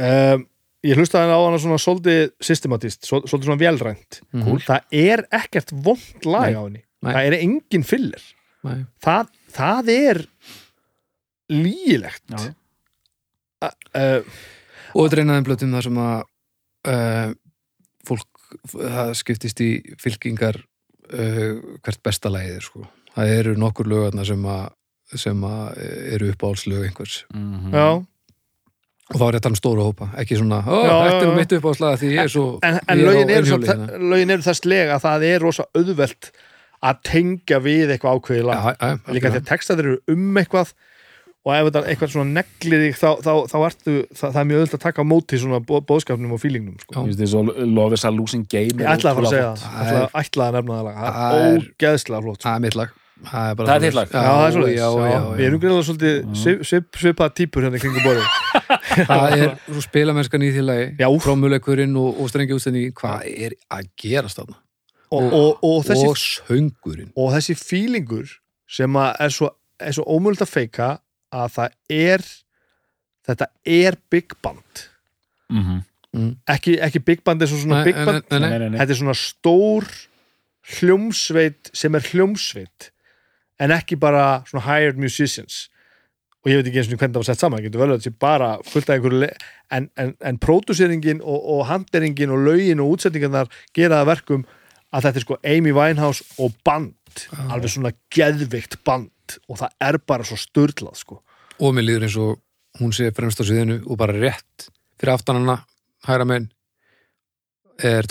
[0.00, 0.46] um,
[0.86, 4.58] ég hlustaði á hana svona svolítið systematist, svol- svolítið svona velrænt Mhm.
[4.66, 8.22] það er ekkert vond lag á henni, það er engin filler
[8.64, 8.84] Nei.
[9.02, 10.22] það, það er
[11.52, 12.54] lýgilegt Já.
[13.62, 14.22] uh,
[14.96, 16.22] Og þetta einaðin blötum þar sem að
[16.88, 17.34] uh,
[18.06, 19.70] fólk það skiptist í
[20.00, 20.56] fylkingar
[21.12, 22.86] uh, hvert besta lagið er sko.
[23.16, 24.72] það eru nokkur lögarna sem að
[25.16, 25.76] sem að
[26.16, 27.70] eru uppáhaldslög einhvers Mhm.
[27.74, 28.06] já,
[29.06, 31.36] og þá er þetta um stóra hópa, ekki svona þetta er já, nú já.
[31.38, 34.00] mitt uppáhaldslaga því ég er svo en, en er á lögin, eru svo, hérna.
[34.14, 36.30] lögin eru þess lega að það er rosa auðvelt
[36.86, 40.74] að tengja við eitthvað ákveðið lag Já, já, líka því að textaður eru um eitthvað
[41.46, 44.62] og ef þetta eitthvað svona neglir þig þá, þá, þá ertu, það, það er mjög
[44.64, 46.90] öll að taka á móti svona bó, bóðskapnum og fílingnum sko.
[46.90, 46.98] Já.
[46.98, 49.52] Ég finnst þess að Love is a losing game ég ætlaði að fara að segja
[49.62, 52.48] það ætlaði, ætlaði að nefna það lag það er er- ógeðslega flott sko.
[52.48, 53.94] það er mitt lag Það er, bara Það er svoleiðis.
[53.96, 54.10] þitt lag?
[54.46, 58.26] er svo við erum greiðlega svolítið svip, svip, svipað típur hérna í kringum borðið
[59.08, 61.08] það er svo spilamennskan í því lagi Já.
[61.24, 64.56] trómuleikurinn og, og strengi útstendingi hvað er að gerast þarna
[65.14, 68.32] og, og, og, þessi, og söngurinn og þessi fílingur
[68.66, 70.88] sem að er svo, er svo ómöld að feika
[71.36, 72.24] að það er
[73.28, 74.86] þetta er big band
[75.46, 75.82] Mhm.
[76.50, 78.48] ekki, ekki big band er svo svona Nei, big band nei, nei.
[78.48, 78.78] Nei, nei, nei.
[78.80, 79.84] þetta er svona stór
[80.78, 82.88] hljómsveit sem er hljómsveit
[83.62, 85.66] en ekki bara svona hired musicians
[86.46, 87.96] og ég veit ekki eins og hvernig það var sett saman, það getur vel að
[87.96, 89.30] þetta sé bara fullt af einhverju
[89.74, 94.44] en, en, en pródúseringin og, og handeringin og lögin og útsetningarnar gera það verkum
[94.94, 96.94] að þetta er sko Amy Winehouse og band
[97.50, 101.18] alveg svona geðvikt band og það er bara svo störlað sko.
[101.58, 102.38] Og mér líður eins og
[102.78, 104.68] hún sé fremst á sviðinu og bara rétt
[105.00, 105.64] fyrir aftanana
[106.06, 106.52] hægra menn
[107.82, 108.06] er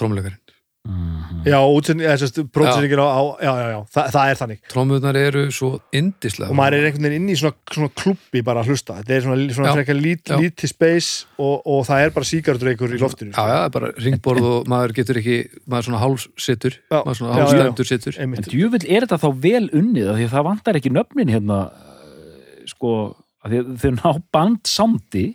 [0.85, 1.41] trómuleikarinn Mhm.
[1.45, 4.59] já, pródúseringin á, á já, já, já, það, það er þannig.
[4.69, 8.61] Trómuðnar eru svo indislega og maður er einhvern veginn inn í svona, svona klubbi bara
[8.61, 12.29] að hlusta, þetta er svona, svona frekar lít, lítið space og, og það er bara
[12.29, 16.03] síkartreikur í loftinu Já, já, það er bara ringborð og maður getur ekki maður svona
[16.03, 17.45] hálfsittur maður svona já, já.
[17.45, 20.93] hálfstendur sittur En djúvill er þetta þá vel unnið af því að það vantar ekki
[20.93, 22.93] nöfnin hérna eh, sko,
[23.41, 25.27] af því að þau ná band samdi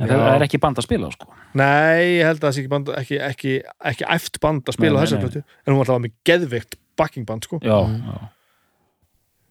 [0.00, 1.28] en það er ekki band að spila sko.
[1.54, 3.52] Nei, ég held að það sé ekki, band, ekki, ekki,
[3.92, 5.24] ekki æft band að spila Nei, nei, þessa nei.
[5.26, 7.58] plötu, en hún var alltaf með geðveikt backing band, sko.
[7.62, 8.02] Já, Mhm.
[8.08, 8.28] já.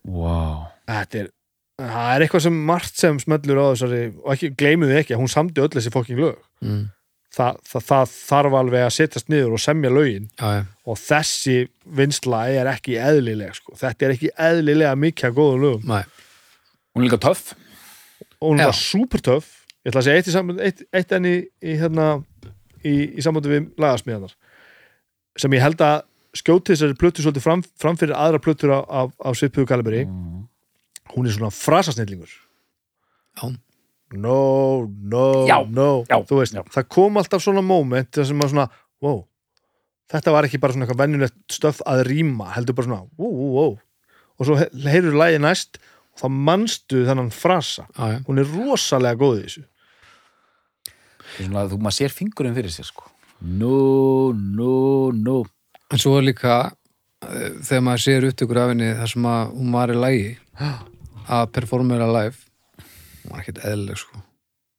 [0.05, 1.27] Wow þetta er,
[1.79, 5.29] það er eitthvað sem margt sem smellur á þessari, og ekki, gleymuðu ekki að hún
[5.31, 6.41] samdi öll þessi fokking lög.
[6.65, 6.89] Mm.
[7.31, 10.25] Þa, það, það þarf alveg að setjast niður og semja lögin.
[10.41, 11.55] Já, og þessi
[11.87, 15.85] vinsla er ekki eðlileg, sko, þetta er ekki eðlilega mikið að góða lögum.
[15.87, 16.01] Næ,
[16.91, 17.53] Hún er líka töff.
[18.41, 18.65] Og hún Já.
[18.67, 21.75] var super töff ég ætla að segja eitt, í samband, eitt, eitt enn í, í,
[21.79, 22.07] hérna,
[22.85, 24.35] í, í sambandi við lagasmíðanar
[25.41, 26.03] sem ég held að
[26.37, 30.05] skjóti þessari plötu svolítið fram, fram fyrir aðra plötur af, af, af svipuðu kalibri.
[30.05, 30.45] Mm.
[31.11, 32.31] hún er svona frasasnillingur.
[33.41, 33.49] Já.
[34.13, 36.03] no, no, Já, no.
[36.09, 36.63] Já, þú veist, já.
[36.71, 38.67] það kom alltaf svona moment þar sem maður svona,
[39.03, 39.21] wow.
[40.11, 43.51] Þetta var ekki bara svona eitthvað venjulegt stöf að rýma, heldur bara svona, wow, wow,
[43.57, 43.75] wow.
[44.39, 45.79] Og svo he- heyrður lægi næst
[46.11, 47.85] og þá manstu þennan frasa.
[48.27, 49.63] Hún er rosalega góð í þessu
[51.37, 53.07] svona, þú maður sér fingurinn fyrir sér sko.
[53.41, 55.37] No, no, no
[55.91, 56.57] En svo er líka
[57.25, 60.27] eh, þegar maður sér upptökur af henni þar sem að hún var í lægi
[61.37, 62.37] að performera live
[63.23, 64.21] hún var ekkert eðlileg sko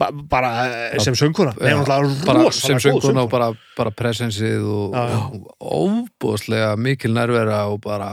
[0.03, 0.53] ba bara
[0.91, 1.91] eh, sem sönguna Nei, hún er
[2.27, 3.23] bara rosalega sem góð sönguna söngkona.
[3.27, 5.21] og bara, bara presensið og, Já, já.
[5.21, 8.09] og óbúðslega mikil nærvera og bara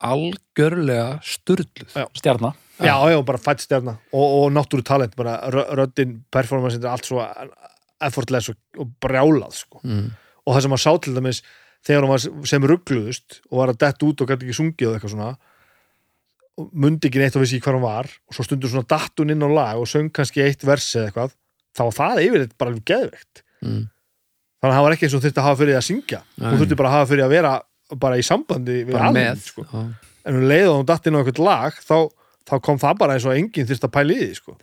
[0.00, 2.06] algjörlega sturluð Já.
[2.16, 2.52] Stjarna
[2.86, 7.08] já, já, bara fætt stefna og, og náttúru talent, bara rö- röddin performance, er allt
[7.08, 7.22] svo
[8.00, 9.82] effortless og, brjálað sko.
[9.84, 10.06] mm.
[10.46, 11.42] og það sem maður sá til dæmis
[11.86, 14.96] þegar hún var sem ruggluðust og var að detta út og gæti ekki sungið og
[14.98, 15.30] eitthvað svona
[16.60, 19.22] og mundi ekki neitt og vissi ekki hvað hann var og svo stundur svona datt
[19.22, 21.34] hún inn á lag og söng kannski eitt versi eða eitthvað
[21.76, 23.82] þá var það yfirleitt bara geðveikt mm.
[24.60, 26.60] þannig að það var ekki eins og þurfti að hafa fyrir því að syngja hún
[26.60, 27.52] þurfti bara að hafa fyrir að vera
[28.04, 29.66] bara í sambandi við bara alveg sko.
[29.66, 29.84] Já.
[30.28, 31.96] en hún leið og hún datt inn á eitthvað lag þá,
[32.50, 34.56] þá kom það bara eins og enginn þurfti að pæla í því sko.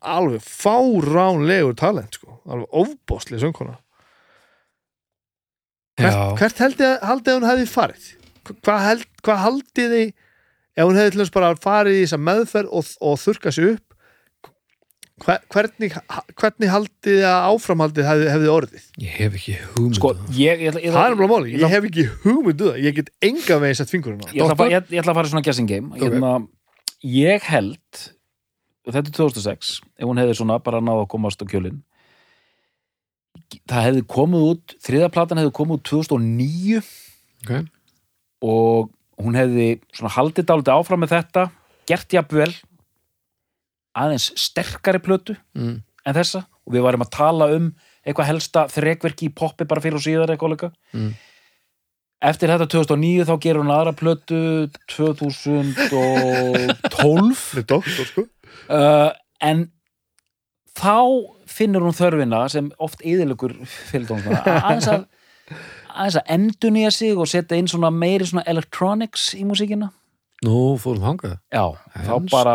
[0.00, 2.40] alveg fáránlegur talent sko.
[2.46, 3.76] alveg ofbóðslega söngkona
[6.00, 8.08] hvert, hvert haldið, haldið hún hefði farið
[8.50, 10.08] hvað, held, hvað haldið þið
[10.80, 13.89] ef hún hefði til þess bara farið í þessa meðferð og, og þurka sig upp
[15.20, 15.90] hvernig,
[16.40, 18.84] hvernig haldið að áframhaldið hefði, hefði orðið?
[19.04, 20.38] Ég hef ekki hugmynd sko, um það.
[20.40, 22.78] ég, ég, ég, það er bara máli, ég- ég hef ekki hugmyndu það.
[22.86, 25.18] Ég get enga veginn sett fingurinn á ég, ætla, að fara- ég, ég ætla að
[25.20, 25.90] fara í svona guessing game.
[25.92, 26.00] Ok.
[26.06, 26.32] hérna,
[27.04, 28.00] ég held
[28.90, 31.82] þetta er 2006 ef hún hefði svona bara náða að komast á kjölin
[33.70, 36.80] það hefði komið út þriðaplatan hefði komið út 2009
[37.44, 37.52] Ok.
[38.42, 38.90] og
[39.20, 41.44] hún hefði svona haldið dálítið áfram með þetta
[41.90, 42.50] gert jafnvel
[43.98, 45.80] aðeins sterkari plötu mm.
[46.06, 46.40] en þessa.
[46.66, 47.66] Og við varum að tala um
[48.04, 50.68] eitthvað helsta þrekverki í poppi bara fyrir og síðar eitthvað líka.
[50.96, 51.10] Mm.
[52.30, 54.40] eftir þetta 2009 þá gerur hún aðra plötu
[54.92, 58.22] 2012 með doktor sko.
[58.68, 59.10] Uh,
[59.40, 59.58] en
[60.76, 60.96] þá
[61.50, 63.54] finnur hún þörfina sem oft yðurlegur
[63.90, 65.02] fylgdómsmanna aðeins að
[65.90, 69.88] aðeins að endurnýja sig og setja inn svona meiri svona electronics í músíkina
[70.46, 71.34] nú fórum þangað.
[71.52, 71.64] Já,
[72.06, 72.54] þá bara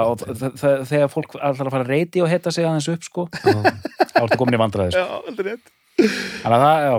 [0.89, 4.39] þegar fólk ætlar að fara að reyti og hetta sig aðeins upp sko, þá ertu
[4.41, 5.03] komin í vandræði sko.
[5.03, 5.73] já, aldrei rétt.
[5.95, 6.95] Þannig að það, já,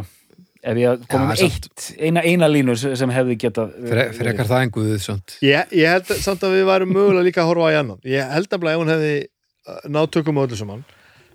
[0.71, 4.75] ef ég komið með eitt, eina, eina línu sem hefði getað Fre, frekar það en
[4.77, 5.37] guðið samt.
[5.45, 8.01] Ég, ég held samt að við værum mögulega líka að horfa á í annan.
[8.07, 10.87] Ég held að ef hún hefði uh, náð tökum á öllu saman,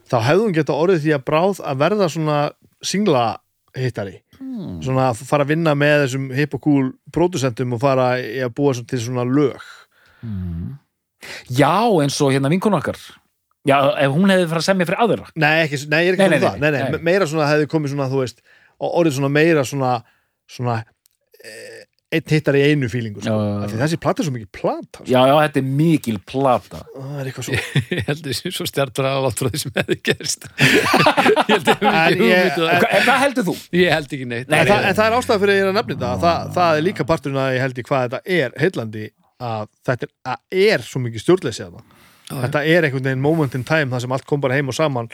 [0.08, 2.42] þá hefði hún geta orðið því að bráð að verða svona
[2.82, 3.26] singla
[3.78, 4.20] hittari.
[4.42, 4.78] Hmm.
[4.84, 8.74] Svona að fara að vinna með þessum hip og cool pródusentum og fara að búa
[8.74, 9.62] til svona lög.
[11.50, 12.98] Já, eins og hérna vinkun okkar
[13.68, 16.62] Já, ef hún hefði farið að semja fyrir aðra Nei, ekki, nei, ég er ekki
[16.62, 16.98] nei, það.
[17.06, 18.42] Meira svona hefði komið svona, þú veist,
[18.82, 19.92] orðið svona meira svona,
[20.50, 20.78] svona
[21.42, 21.81] eh,
[22.12, 23.32] einn hittar í einu fílingu, sko.
[23.32, 23.64] Já, já, já.
[23.64, 25.06] Af því Þessi plata er svo mikið plata, sko.
[25.08, 27.60] Já, já, þetta er mikil plata Það er eitthvað svo.
[27.96, 32.22] ég held þessi svo stjartur að látt frá því sem hefði gerst ég held hugmynd
[32.22, 32.76] um það.
[32.82, 33.56] Hva- En hvað heldur þú?
[33.80, 35.72] ég held ekki neitt Nei, en, það, en það er ástæða fyrir að ég er
[35.72, 38.56] að nefna þetta það, það er líka parturinn að ég held í hvað þetta er
[38.66, 39.06] heillandi
[39.42, 41.76] að þetta er, að er svo mikið stjórnleysi að
[42.32, 44.78] það þetta er einhvern veginn moment in time það sem allt kom bara heim og
[44.78, 45.10] saman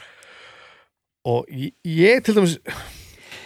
[1.27, 2.57] og ég, ég til dæmis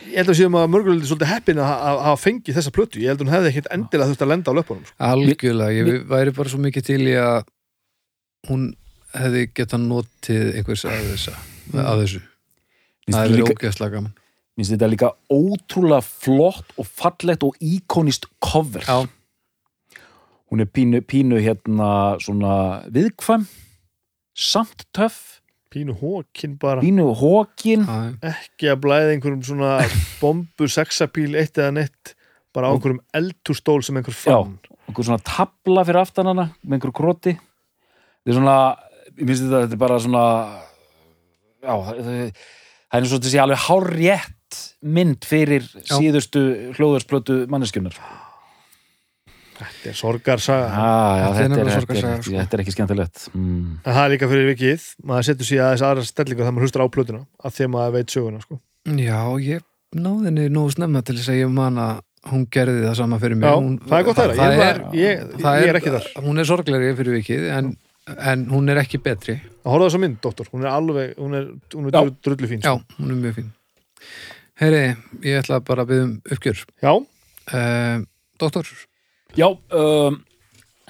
[0.09, 2.99] ég held að séum að mörgulegt svolítið heppin að að- að hafa fengið þessa plötu.
[3.01, 4.95] Ég held að hún hefði ekkit endilega þurft að lenda á löpunum sko.
[4.99, 7.43] algjörlega, ég væri bara svo mikið til í að
[8.49, 8.73] hún
[9.13, 11.35] hefði getað notið einhvers af þessa
[11.71, 12.21] af þessu,
[13.05, 14.13] Finnst það hefði líka, ógeðslega gaman.
[14.57, 18.81] Finnst þetta líka ótrúlega flott og fallegt og íkonist cover.
[18.81, 19.07] Já.
[20.51, 23.45] Hún er pínu, pínu hérna svona viðkvæm
[24.35, 25.40] samt töff
[25.71, 26.81] pínu hókin bara.
[26.83, 27.99] Pínu hókin Já,
[28.33, 29.75] ekki að blæða einhverjum svona
[30.21, 32.15] bombu sexapíl eitt eða neitt
[32.55, 34.57] bara á einhverjum eldústól sem einhver fann.
[34.91, 37.35] okkur svona tabla fyrir aftan hana með einhverju kroti.
[37.37, 38.57] Þetta er svona,
[39.15, 40.25] ég finnst þetta, þetta er bara svona
[41.61, 45.95] já, það, er eins og þetta sé alveg hárrétt mynd fyrir Já.
[45.95, 46.41] síðustu
[46.75, 47.95] hljóðarsplötu manneskjunar
[49.61, 52.35] þetta er sorgarsaga ah, já, Þetta er þetta, er, nefnilega þetta, sorgarsaga, sko.
[52.39, 53.65] þetta er ekki skemmtilegt mm.
[53.85, 56.85] En það er líka fyrir vikið, maður setur sér aðeins aðra stellingu þegar maður hlustar
[56.85, 58.59] á plötuna að því að maður veit söguna sko.
[58.97, 59.67] já ég
[60.01, 62.01] náði henni nógu snemma til þess að ég man að
[62.31, 64.51] hún gerði það sama fyrir mig Já, hún, það er gott að það.
[64.51, 66.09] Ég er, ég- það ég er ekki þar.
[66.27, 67.71] hún er sorglegri fyrir vikið en,
[68.31, 71.33] en hún er ekki betri að horfa þess að mynd, doktor, hún er alveg hún
[71.39, 72.01] er, hún er Já.
[72.05, 73.01] dru- drullu fín já, sko.
[73.01, 73.49] hún er mjög fín
[74.61, 74.83] heyri,
[75.25, 76.93] ég ætla bara að byggja um uppgjör já,
[77.57, 78.05] uh,
[78.41, 78.69] doktor,
[79.37, 80.19] já, um,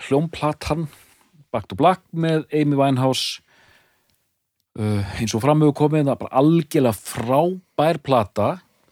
[0.08, 0.88] hljómplatan
[1.52, 3.42] Back to Black með Amy Winehouse
[4.80, 8.50] uh, eins og framöfu komið það er bara algjörlega frábær plata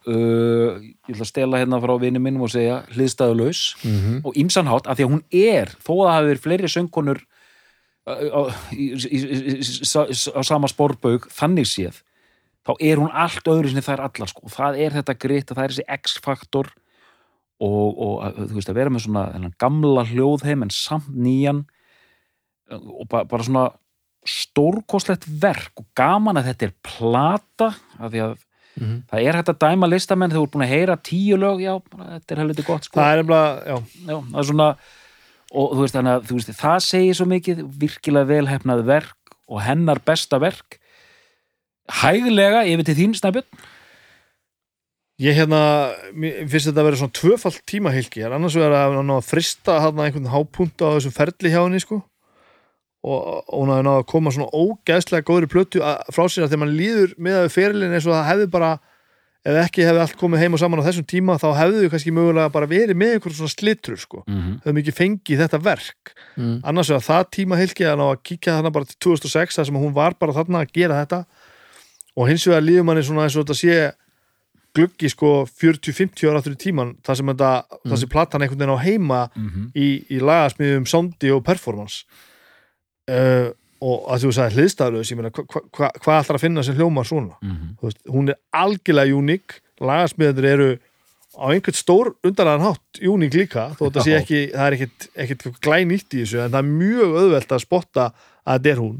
[0.09, 4.21] uh, ég ætla að stela hérna frá vinnu minnum og segja hliðstæðulaus mm -hmm.
[4.23, 7.19] og ímsanhátt af því að hún er þó að það hafi verið fleiri söngunur
[8.09, 8.41] á,
[10.43, 12.01] sama spórbaug þannig séð
[12.65, 14.49] þá er hún allt öðru sinni þær allar sko.
[14.51, 16.71] það er þetta gritt, það er þessi X-faktor
[17.60, 21.65] og, og þú veist að vera með svona gamla hljóðheim en samt nýjan
[22.69, 23.65] og bara, bara svona
[24.30, 28.38] stórkostlegt verk og gaman að þetta er plata af því að
[28.80, 28.99] Mhm.
[29.11, 31.73] það er hægt að dæma listamenn þegar þú ert búin að heyra tíu lög já,
[31.81, 32.99] þetta er helviti gott sko.
[32.99, 33.76] Það er nefnilega já,
[34.07, 34.68] já, það er svona
[35.52, 39.99] og þú veist, þannig að veist, það segir svo mikið virkilega velhefnað verk og hennar
[40.06, 40.77] besta verk
[41.90, 43.60] hæglega yfir til þín snæbjörn
[45.20, 45.62] Ég hérna,
[46.16, 50.00] finnst þetta að vera svona tvöfalt tímahylki, en annars vegar að ná að frista hann
[50.00, 52.00] einhvern hápunkt á þessum ferli hjá henni sko.
[53.04, 56.62] Og, hún hafi náð að koma svona ógeðslega góðri plötu að, frá sér að þegar
[56.64, 58.72] mann líður með að fyrirlin eins og það hefði bara
[59.48, 62.16] ef ekki hefði allt komið heim og saman á þessum tíma þá hefðu við kannski
[62.16, 64.58] mögulega bara verið með einhver svona slittur sko, mm -hmm.
[64.66, 66.12] höfum ekki fengið þetta verk.
[66.36, 66.60] Mm.
[66.64, 69.96] annars vegar það tímahylki að ná að kíkja þarna bara til 2006 þar sem hún
[69.96, 71.26] var bara þarna að gera þetta.
[72.16, 73.94] Og hins vegar líður manni svona eins og þetta sé
[74.76, 77.86] gluggi sko 40-50 ára áttur í tíman þar sem þetta, mm.
[77.91, 79.22] þar sem platan einhvern veginn á heima
[79.74, 82.04] í, í lagasmiðum soundi og performance.
[83.10, 86.64] Uh, og að þú sagði hliðstæðulegs, ég meina hvað hva, hva, hva ætlar að finna
[86.68, 87.40] sem hljómar svona?
[87.41, 87.74] Mhm.
[87.80, 90.70] Þú veist, hún er algjörlega uník lagasmiðanir eru
[91.40, 95.46] á einhvern stór undanlegan hátt uník líka þó þetta sé ekki, það er ekkit, ekkit
[95.64, 98.98] glænýtt í þessu en það er mjög auðvelt að spotta að þetta er hún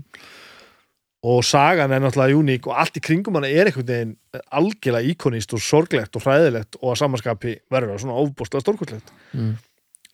[1.24, 4.14] og sagan er náttúrulega uník og allt í kringum hana er einhvern veginn
[4.56, 9.58] algjörlega íkonist og sorglegt og hræðilegt og að samanskapi verður það svona ofbústlega stórkvöldlegt Mm.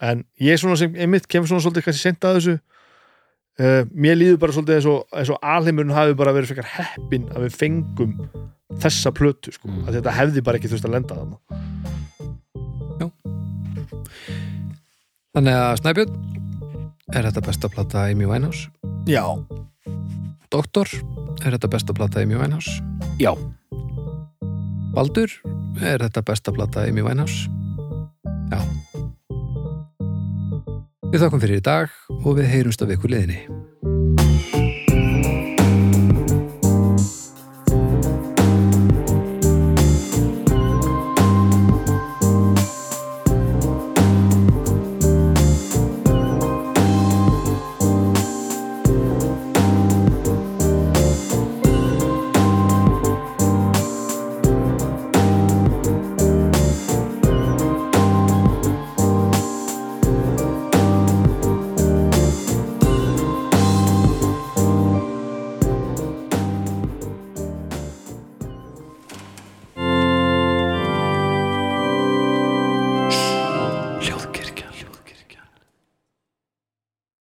[0.01, 2.55] en ég svona sem einmitt kemur svona svolítið kannski sent að þessu.
[3.55, 7.29] Uh, mér líður bara svolítið eins og, eins og alheimurinn hafi bara verið frekar heppin
[7.31, 8.17] að við fengum
[8.83, 9.85] þessa plötu sko, Mm.
[9.87, 11.37] að þetta hefði bara ekki þurft að lenda þarna.
[15.35, 16.13] Þannig að Snæbjörn
[17.15, 18.69] er þetta besta plata Amy Winehouse?
[19.07, 19.23] Já,
[20.53, 20.89] Doktor
[21.43, 22.79] er þetta besta plata Amy Winehouse
[23.19, 23.33] Já,
[24.95, 25.31] Baldur
[25.81, 27.49] er þetta besta plata Amy Winehouse
[28.51, 28.61] Já.
[31.11, 33.41] Við þakkum fyrir í dag og við heyrumst af ykkur liðinni